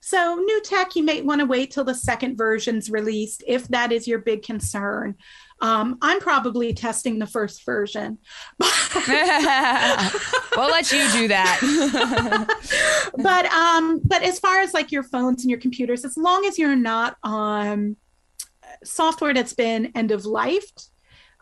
So, 0.00 0.36
new 0.36 0.60
tech, 0.62 0.96
you 0.96 1.02
may 1.02 1.22
want 1.22 1.40
to 1.40 1.46
wait 1.46 1.70
till 1.70 1.84
the 1.84 1.94
second 1.94 2.36
version's 2.36 2.90
released 2.90 3.42
if 3.46 3.68
that 3.68 3.92
is 3.92 4.06
your 4.06 4.18
big 4.18 4.42
concern. 4.42 5.16
Um, 5.60 5.98
I'm 6.02 6.20
probably 6.20 6.74
testing 6.74 7.18
the 7.18 7.26
first 7.26 7.64
version. 7.64 8.18
we'll 8.60 8.70
let 10.70 10.92
you 10.92 11.10
do 11.12 11.28
that. 11.28 11.60
but 13.16 13.46
um, 13.46 14.00
but 14.04 14.22
as 14.22 14.38
far 14.38 14.60
as 14.60 14.74
like 14.74 14.92
your 14.92 15.04
phones 15.04 15.42
and 15.42 15.50
your 15.50 15.60
computers, 15.60 16.04
as 16.04 16.16
long 16.16 16.44
as 16.44 16.58
you're 16.58 16.76
not 16.76 17.16
on 17.22 17.96
software 18.82 19.32
that's 19.32 19.54
been 19.54 19.92
end 19.94 20.10
of 20.10 20.26
life, 20.26 20.70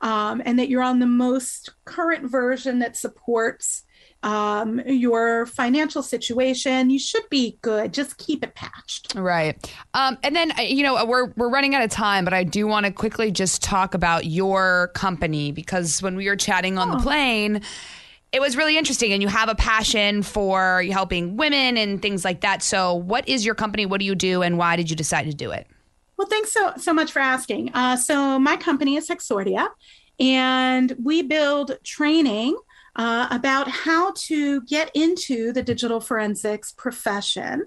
um, 0.03 0.43
and 0.45 0.59
that 0.59 0.69
you're 0.69 0.83
on 0.83 0.99
the 0.99 1.07
most 1.07 1.71
current 1.85 2.31
version 2.31 2.81
that 2.81 2.97
supports 2.97 3.85
um, 4.23 4.81
your 4.87 5.47
financial 5.47 6.03
situation, 6.03 6.91
you 6.91 6.99
should 6.99 7.29
be 7.29 7.59
good. 7.63 7.93
Just 7.93 8.19
keep 8.19 8.45
it 8.45 8.55
patched. 8.55 9.15
Right. 9.15 9.75
Um, 9.95 10.19
and 10.23 10.37
then, 10.37 10.53
uh, 10.59 10.63
you 10.63 10.83
know, 10.83 11.05
we're, 11.05 11.33
we're 11.37 11.49
running 11.49 11.75
out 11.75 11.83
of 11.83 11.91
time, 11.91 12.25
but 12.25 12.33
I 12.33 12.45
do 12.45 12.67
want 12.67 12.87
to 12.87 12.93
quickly 12.93 13.31
just 13.33 13.63
talk 13.63 13.95
about 13.95 14.27
your 14.27 14.91
company 14.95 15.51
because 15.51 16.03
when 16.03 16.17
we 16.17 16.29
were 16.29 16.37
chatting 16.37 16.79
on 16.79 16.91
oh. 16.91 16.97
the 16.97 17.03
plane, 17.03 17.63
it 18.31 18.41
was 18.41 18.57
really 18.57 18.79
interesting. 18.79 19.13
And 19.13 19.21
you 19.21 19.29
have 19.29 19.49
a 19.49 19.55
passion 19.55 20.23
for 20.23 20.83
helping 20.91 21.37
women 21.37 21.77
and 21.77 22.01
things 22.01 22.25
like 22.25 22.41
that. 22.41 22.63
So, 22.63 22.95
what 22.95 23.29
is 23.29 23.45
your 23.45 23.55
company? 23.55 23.87
What 23.87 24.01
do 24.01 24.07
you 24.07 24.15
do? 24.15 24.43
And 24.43 24.57
why 24.57 24.77
did 24.77 24.89
you 24.89 24.97
decide 24.97 25.25
to 25.25 25.35
do 25.35 25.51
it? 25.51 25.67
Well, 26.17 26.29
thanks 26.29 26.53
so, 26.53 26.73
so 26.77 26.95
much 26.95 27.13
for 27.13 27.19
asking. 27.19 27.73
Uh, 27.75 27.97
so, 27.97 28.39
my 28.39 28.57
company 28.57 28.97
is 28.97 29.09
Hexordia, 29.09 29.69
and 30.19 30.97
we 31.03 31.23
build 31.23 31.77
training 31.85 32.57
uh, 32.97 33.29
about 33.31 33.69
how 33.69 34.13
to 34.17 34.63
get 34.63 34.91
into 34.95 35.53
the 35.53 35.63
digital 35.63 36.01
forensics 36.01 36.73
profession, 36.73 37.67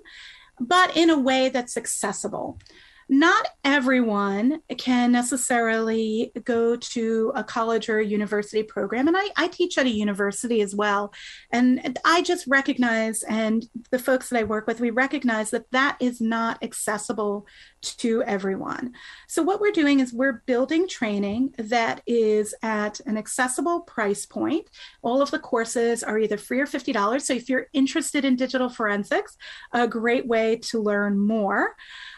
but 0.59 0.95
in 0.95 1.09
a 1.09 1.19
way 1.19 1.49
that's 1.49 1.77
accessible 1.77 2.59
not 3.07 3.47
everyone 3.63 4.61
can 4.77 5.11
necessarily 5.11 6.31
go 6.43 6.75
to 6.75 7.31
a 7.35 7.43
college 7.43 7.87
or 7.87 7.99
a 7.99 8.05
university 8.05 8.63
program. 8.63 9.07
And 9.07 9.15
I, 9.15 9.29
I, 9.37 9.47
teach 9.47 9.77
at 9.77 9.85
a 9.85 9.89
university 9.89 10.61
as 10.61 10.75
well. 10.75 11.13
And 11.51 11.99
I 12.03 12.23
just 12.23 12.47
recognize, 12.47 13.21
and 13.23 13.65
the 13.91 13.99
folks 13.99 14.29
that 14.29 14.39
I 14.39 14.43
work 14.43 14.65
with, 14.65 14.79
we 14.79 14.89
recognize 14.89 15.51
that 15.51 15.69
that 15.71 15.97
is 15.99 16.19
not 16.19 16.63
accessible 16.63 17.45
to 17.81 18.23
everyone. 18.23 18.93
So, 19.27 19.43
what 19.43 19.61
we're 19.61 19.71
doing 19.71 19.99
is 19.99 20.11
we're 20.11 20.41
building 20.47 20.87
training 20.87 21.53
that 21.57 22.01
is 22.07 22.55
at 22.63 22.99
an 23.01 23.17
accessible 23.17 23.81
price 23.81 24.25
point. 24.25 24.67
All 25.03 25.21
of 25.21 25.29
the 25.31 25.39
courses 25.39 26.03
are 26.03 26.17
either 26.17 26.37
free 26.37 26.59
or 26.59 26.65
$50. 26.67 27.21
So, 27.21 27.33
if 27.33 27.49
you're 27.49 27.67
interested 27.73 28.25
in 28.25 28.35
digital 28.35 28.69
forensics, 28.69 29.37
a 29.71 29.87
great 29.87 30.25
way 30.25 30.57
to 30.63 30.81
learn 30.81 31.19
more. 31.19 31.75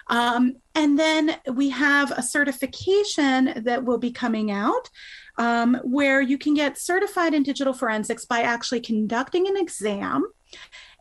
Um, 0.09 0.55
and 0.77 0.97
then 0.97 1.35
we 1.53 1.69
have 1.71 2.11
a 2.11 2.21
certification 2.21 3.63
that 3.63 3.83
will 3.83 3.97
be 3.97 4.11
coming 4.11 4.51
out 4.51 4.89
um, 5.39 5.75
where 5.83 6.21
you 6.21 6.37
can 6.37 6.53
get 6.53 6.77
certified 6.77 7.33
in 7.33 7.43
digital 7.43 7.73
forensics 7.73 8.25
by 8.25 8.41
actually 8.41 8.79
conducting 8.79 9.47
an 9.47 9.57
exam 9.57 10.23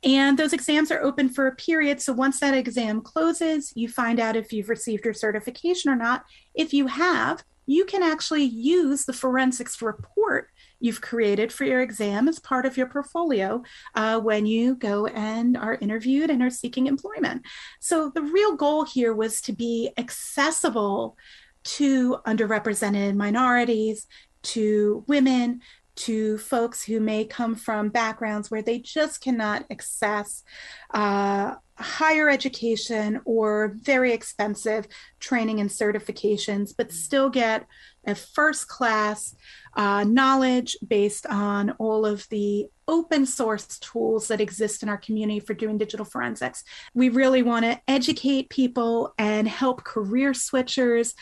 And 0.03 0.39
those 0.39 0.53
exams 0.53 0.91
are 0.91 1.03
open 1.03 1.29
for 1.29 1.47
a 1.47 1.57
period. 1.57 2.01
So 2.01 2.13
once 2.13 2.41
that 2.41 2.55
exam 2.55 3.01
closes, 3.01 3.73
you 3.75 3.89
find 3.89 4.21
out 4.21 4.37
if 4.37 4.53
you've 4.53 4.69
received 4.69 5.05
your 5.05 5.15
certification 5.15 5.91
or 5.91 5.97
not. 5.97 6.25
If 6.55 6.73
you 6.73 6.87
have, 6.87 7.45
you 7.67 7.85
can 7.85 8.03
actually 8.03 8.45
use 8.45 9.05
the 9.05 9.13
forensics 9.13 9.83
report 9.83 10.49
you've 10.81 11.01
created 11.01 11.53
for 11.53 11.65
your 11.65 11.81
exam 11.81 12.29
as 12.29 12.39
part 12.39 12.67
of 12.67 12.77
your 12.77 12.87
portfolio 12.87 13.63
uh, 13.95 14.21
when 14.21 14.47
you 14.47 14.75
go 14.75 15.07
and 15.07 15.57
are 15.57 15.79
interviewed 15.81 16.31
and 16.31 16.43
are 16.43 16.51
seeking 16.51 16.87
employment. 16.87 17.43
So 17.81 18.11
the 18.15 18.23
real 18.23 18.57
goal 18.57 18.85
here 18.85 19.15
was 19.15 19.41
to 19.43 19.53
be 19.53 19.91
accessible 19.97 21.17
to 21.65 22.19
underrepresented 22.27 23.17
minorities, 23.17 24.07
to 24.43 25.05
women, 25.09 25.61
to 25.97 26.39
folks 26.39 26.85
who 26.85 27.01
may 27.01 27.25
come 27.25 27.55
from 27.55 27.89
backgrounds 27.89 28.51
where 28.51 28.63
they 28.63 28.79
just 28.79 29.21
cannot 29.21 29.65
access 29.71 30.45
uh, 30.93 31.55
higher 31.79 32.29
education 32.29 33.21
or 33.25 33.77
very 33.81 34.13
expensive 34.13 34.87
training 35.21 35.61
and 35.61 35.71
certifications, 35.71 36.75
but 36.77 36.93
still 36.93 37.29
get 37.29 37.67
a 38.07 38.15
first 38.15 38.69
class 38.69 39.35
uh, 39.75 40.05
knowledge 40.05 40.77
based 40.87 41.27
on 41.27 41.71
all 41.73 42.07
of 42.07 42.27
the 42.31 42.67
open 42.89 43.27
source 43.27 43.79
tools 43.81 44.29
that 44.29 44.41
exist 44.41 44.83
in 44.83 44.89
our 44.89 44.97
community 44.97 45.41
for 45.41 45.55
doing 45.55 45.77
digital 45.77 46.07
forensics. 46.07 46.63
We 46.95 47.09
really 47.09 47.43
want 47.43 47.65
to 47.65 47.81
educate 47.89 48.49
people 48.49 49.13
and 49.19 49.49
help 49.49 49.85
career 49.85 50.33
switchers. 50.33 51.15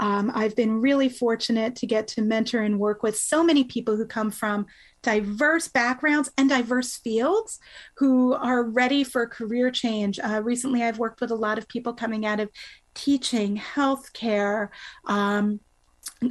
Um, 0.00 0.32
I've 0.34 0.56
been 0.56 0.80
really 0.80 1.08
fortunate 1.10 1.76
to 1.76 1.86
get 1.86 2.08
to 2.08 2.22
mentor 2.22 2.62
and 2.62 2.80
work 2.80 3.02
with 3.02 3.16
so 3.16 3.44
many 3.44 3.64
people 3.64 3.96
who 3.96 4.06
come 4.06 4.30
from 4.30 4.66
diverse 5.02 5.68
backgrounds 5.68 6.30
and 6.36 6.48
diverse 6.48 6.96
fields 6.98 7.58
who 7.96 8.34
are 8.34 8.64
ready 8.64 9.04
for 9.04 9.26
career 9.26 9.70
change. 9.70 10.18
Uh, 10.18 10.42
recently, 10.42 10.82
I've 10.82 10.98
worked 10.98 11.20
with 11.20 11.30
a 11.30 11.36
lot 11.36 11.58
of 11.58 11.68
people 11.68 11.94
coming 11.94 12.26
out 12.26 12.40
of 12.40 12.50
teaching, 12.94 13.56
healthcare, 13.56 14.68
um, 15.06 15.60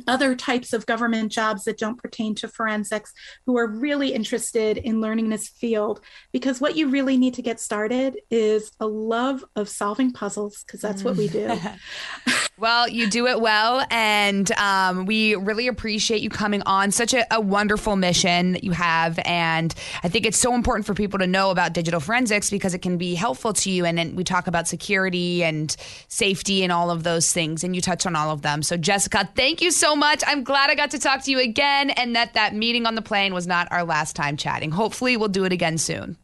other 0.07 0.35
types 0.35 0.73
of 0.73 0.85
government 0.85 1.31
jobs 1.31 1.63
that 1.63 1.77
don't 1.77 1.97
pertain 1.97 2.35
to 2.35 2.47
forensics 2.47 3.13
who 3.45 3.57
are 3.57 3.67
really 3.67 4.13
interested 4.13 4.77
in 4.77 5.01
learning 5.01 5.29
this 5.29 5.47
field 5.47 6.01
because 6.31 6.61
what 6.61 6.75
you 6.75 6.89
really 6.89 7.17
need 7.17 7.33
to 7.33 7.41
get 7.41 7.59
started 7.59 8.19
is 8.29 8.71
a 8.79 8.87
love 8.87 9.43
of 9.55 9.67
solving 9.69 10.11
puzzles 10.11 10.63
because 10.63 10.81
that's 10.81 11.03
what 11.03 11.15
we 11.15 11.27
do 11.27 11.57
Well, 12.59 12.89
you 12.89 13.09
do 13.09 13.27
it 13.27 13.39
well, 13.39 13.85
and 13.89 14.51
um, 14.53 15.05
we 15.05 15.33
really 15.35 15.69
appreciate 15.69 16.21
you 16.21 16.29
coming 16.29 16.61
on. 16.65 16.91
Such 16.91 17.13
a, 17.13 17.25
a, 17.33 17.39
wonderful 17.39 17.95
mission 17.95 18.51
that 18.51 18.65
you 18.65 18.71
have, 18.71 19.17
and 19.23 19.73
I 20.03 20.09
think 20.09 20.25
it's 20.25 20.37
so 20.37 20.53
important 20.53 20.85
for 20.85 20.93
people 20.93 21.19
to 21.19 21.27
know 21.27 21.51
about 21.51 21.71
digital 21.71 22.01
forensics 22.01 22.49
because 22.49 22.73
it 22.73 22.79
can 22.79 22.97
be 22.97 23.15
helpful 23.15 23.53
to 23.53 23.71
you. 23.71 23.85
And 23.85 23.97
then 23.97 24.13
we 24.13 24.25
talk 24.25 24.47
about 24.47 24.67
security 24.67 25.41
and 25.41 25.73
safety 26.09 26.61
and 26.61 26.69
all 26.69 26.91
of 26.91 27.03
those 27.03 27.31
things, 27.31 27.63
and 27.63 27.73
you 27.73 27.81
touch 27.81 28.05
on 28.05 28.13
all 28.13 28.29
of 28.29 28.41
them. 28.41 28.61
So, 28.61 28.75
Jessica, 28.75 29.29
thank 29.37 29.61
you 29.61 29.71
so 29.79 29.95
much. 29.95 30.23
I'm 30.27 30.43
glad 30.43 30.69
I 30.69 30.75
got 30.75 30.91
to 30.91 30.99
talk 30.99 31.23
to 31.23 31.31
you 31.31 31.39
again, 31.39 31.89
and 31.91 32.15
that 32.15 32.33
that 32.33 32.53
meeting 32.53 32.85
on 32.85 32.95
the 32.95 33.01
plane 33.01 33.33
was 33.33 33.47
not 33.47 33.67
our 33.71 33.83
last 33.83 34.15
time 34.15 34.37
chatting. 34.37 34.71
Hopefully, 34.71 35.17
we'll 35.17 35.29
do 35.29 35.45
it 35.45 35.53
again 35.53 35.77
soon. 35.77 36.17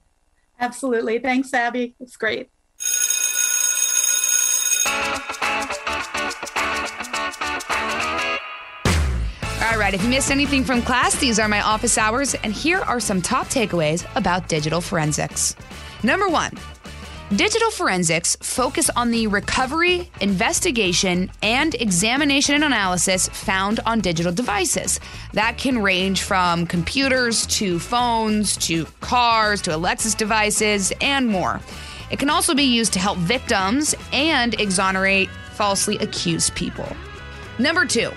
Absolutely. 0.60 1.20
Thanks, 1.20 1.54
Abby. 1.54 1.96
It's 2.00 2.18
great. 2.18 2.50
All 9.62 9.80
right, 9.80 9.94
if 9.94 10.04
you 10.04 10.10
missed 10.10 10.32
anything 10.32 10.64
from 10.64 10.82
class, 10.82 11.16
these 11.16 11.40
are 11.40 11.48
my 11.48 11.62
office 11.62 11.98
hours, 11.98 12.34
and 12.36 12.54
here 12.54 12.80
are 12.80 13.00
some 13.00 13.22
top 13.22 13.48
takeaways 13.48 14.06
about 14.16 14.48
digital 14.48 14.80
forensics. 14.80 15.56
Number 16.04 16.30
one, 16.30 16.52
digital 17.34 17.72
forensics 17.72 18.36
focus 18.42 18.90
on 18.96 19.10
the 19.10 19.28
recovery, 19.28 20.10
investigation, 20.22 21.32
and 21.42 21.74
examination 21.76 22.56
and 22.56 22.64
analysis 22.64 23.28
found 23.30 23.80
on 23.86 24.00
digital 24.00 24.32
devices. 24.32 25.00
That 25.34 25.58
can 25.58 25.82
range 25.82 26.22
from 26.22 26.68
computers 26.68 27.48
to 27.48 27.80
phones 27.80 28.56
to 28.68 28.86
cars 29.02 29.62
to 29.64 29.76
Alexa's 29.76 30.14
devices 30.14 30.94
and 31.02 31.28
more. 31.28 31.60
It 32.12 32.20
can 32.20 32.30
also 32.30 32.54
be 32.54 32.64
used 32.64 32.94
to 32.94 33.00
help 33.00 33.18
victims 33.18 33.96
and 34.14 34.60
exonerate 34.60 35.30
falsely 35.54 35.98
accused 35.98 36.54
people. 36.54 36.88
Number 37.58 37.86
two, 37.86 38.12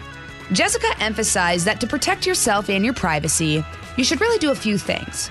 Jessica 0.52 0.88
emphasized 1.00 1.64
that 1.64 1.80
to 1.80 1.86
protect 1.86 2.26
yourself 2.26 2.68
and 2.68 2.84
your 2.84 2.94
privacy, 2.94 3.64
you 3.96 4.04
should 4.04 4.20
really 4.20 4.38
do 4.38 4.50
a 4.50 4.54
few 4.54 4.76
things. 4.76 5.30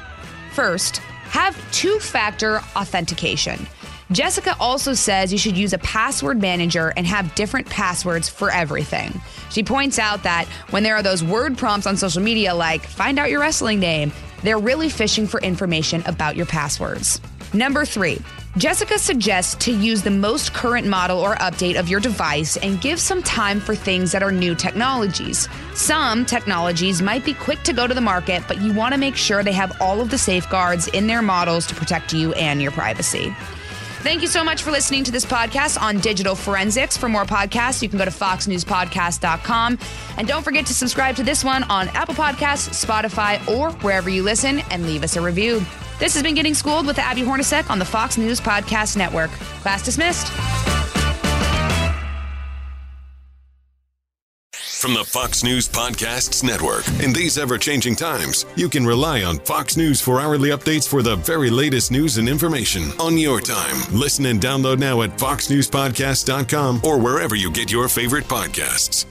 First, 0.54 1.02
have 1.30 1.56
two 1.72 2.00
factor 2.00 2.58
authentication. 2.76 3.68
Jessica 4.12 4.56
also 4.60 4.94
says 4.94 5.34
you 5.34 5.38
should 5.38 5.58
use 5.58 5.74
a 5.74 5.78
password 5.80 6.40
manager 6.42 6.94
and 6.96 7.06
have 7.06 7.36
different 7.36 7.68
passwords 7.68 8.30
for 8.30 8.50
everything. 8.50 9.20
She 9.50 9.64
points 9.64 10.00
out 10.00 10.24
that 10.24 10.46
when 10.70 10.84
there 10.84 10.96
are 10.96 11.04
those 11.04 11.24
word 11.24 11.58
prompts 11.58 11.86
on 11.88 11.98
social 11.98 12.22
media 12.22 12.56
like, 12.56 12.86
find 12.86 13.20
out 13.20 13.30
your 13.30 13.42
wrestling 13.42 13.80
name, 13.80 14.14
they're 14.44 14.60
really 14.60 14.90
fishing 14.90 15.28
for 15.28 15.42
information 15.42 16.04
about 16.06 16.38
your 16.38 16.46
passwords. 16.46 17.20
Number 17.54 17.84
three, 17.84 18.20
Jessica 18.58 18.98
suggests 18.98 19.54
to 19.66 19.72
use 19.72 20.02
the 20.02 20.10
most 20.10 20.52
current 20.52 20.88
model 20.88 21.20
or 21.20 21.36
update 21.36 21.78
of 21.78 21.88
your 21.88 22.00
device 22.00 22.58
and 22.58 22.82
give 22.82 23.00
some 23.00 23.22
time 23.22 23.60
for 23.60 23.76
things 23.76 24.12
that 24.12 24.24
are 24.24 24.32
new 24.32 24.56
technologies. 24.56 25.48
Some 25.76 26.26
technologies 26.26 27.00
might 27.00 27.24
be 27.24 27.36
quick 27.36 27.62
to 27.64 27.74
go 27.74 27.86
to 27.86 27.94
the 27.94 28.02
market, 28.02 28.42
but 28.48 28.60
you 28.60 28.74
want 28.74 28.96
to 28.96 29.00
make 29.00 29.16
sure 29.16 29.44
they 29.44 29.52
have 29.52 29.80
all 29.80 30.02
of 30.02 30.10
the 30.10 30.18
safeguards 30.18 30.88
in 30.88 31.06
their 31.06 31.22
models 31.22 31.68
to 31.68 31.76
protect 31.76 32.14
you 32.14 32.34
and 32.34 32.60
your 32.60 32.72
privacy. 32.72 33.36
Thank 34.00 34.24
you 34.24 34.28
so 34.28 34.44
much 34.44 34.64
for 34.64 34.72
listening 34.72 35.04
to 35.04 35.12
this 35.12 35.26
podcast 35.26 35.80
on 35.80 36.00
digital 36.00 36.34
forensics. 36.34 36.98
For 36.98 37.10
more 37.10 37.26
podcasts, 37.26 37.84
you 37.84 37.90
can 37.90 38.00
go 38.00 38.06
to 38.06 38.12
foxnewspodcast.com. 38.12 39.78
And 40.18 40.28
don't 40.28 40.44
forget 40.44 40.66
to 40.66 40.74
subscribe 40.74 41.16
to 41.18 41.24
this 41.24 41.44
one 41.44 41.62
on 41.64 41.90
Apple 41.90 42.16
Podcasts, 42.16 42.86
Spotify, 42.86 43.46
or 43.48 43.72
wherever 43.84 44.10
you 44.10 44.24
listen 44.24 44.62
and 44.72 44.88
leave 44.88 45.04
us 45.04 45.16
a 45.16 45.22
review. 45.22 45.64
This 46.00 46.14
has 46.14 46.22
been 46.22 46.36
Getting 46.36 46.54
Schooled 46.54 46.86
with 46.86 47.00
Abby 47.00 47.22
Hornacek 47.22 47.70
on 47.72 47.80
the 47.80 47.86
Fox 47.86 48.18
News 48.18 48.40
Podcast 48.40 48.98
Network. 48.98 49.32
Class 49.62 49.84
dismissed. 49.84 50.28
From 54.80 54.94
the 54.94 55.04
Fox 55.04 55.44
News 55.44 55.68
Podcasts 55.68 56.44
Network. 56.44 56.88
In 57.04 57.12
these 57.12 57.40
ever 57.40 57.58
changing 57.58 57.96
times, 57.96 58.46
you 58.56 58.70
can 58.70 58.86
rely 58.86 59.24
on 59.24 59.40
Fox 59.40 59.76
News 59.76 60.00
for 60.00 60.22
hourly 60.22 60.50
updates 60.52 60.88
for 60.88 61.02
the 61.02 61.16
very 61.16 61.50
latest 61.50 61.92
news 61.92 62.20
and 62.20 62.30
information 62.30 62.92
on 63.00 63.18
your 63.18 63.42
time. 63.42 63.76
Listen 63.92 64.28
and 64.28 64.40
download 64.40 64.78
now 64.78 65.02
at 65.02 65.18
foxnewspodcast.com 65.18 66.82
or 66.84 67.00
wherever 67.00 67.34
you 67.36 67.50
get 67.50 67.72
your 67.72 67.90
favorite 67.90 68.26
podcasts. 68.26 69.08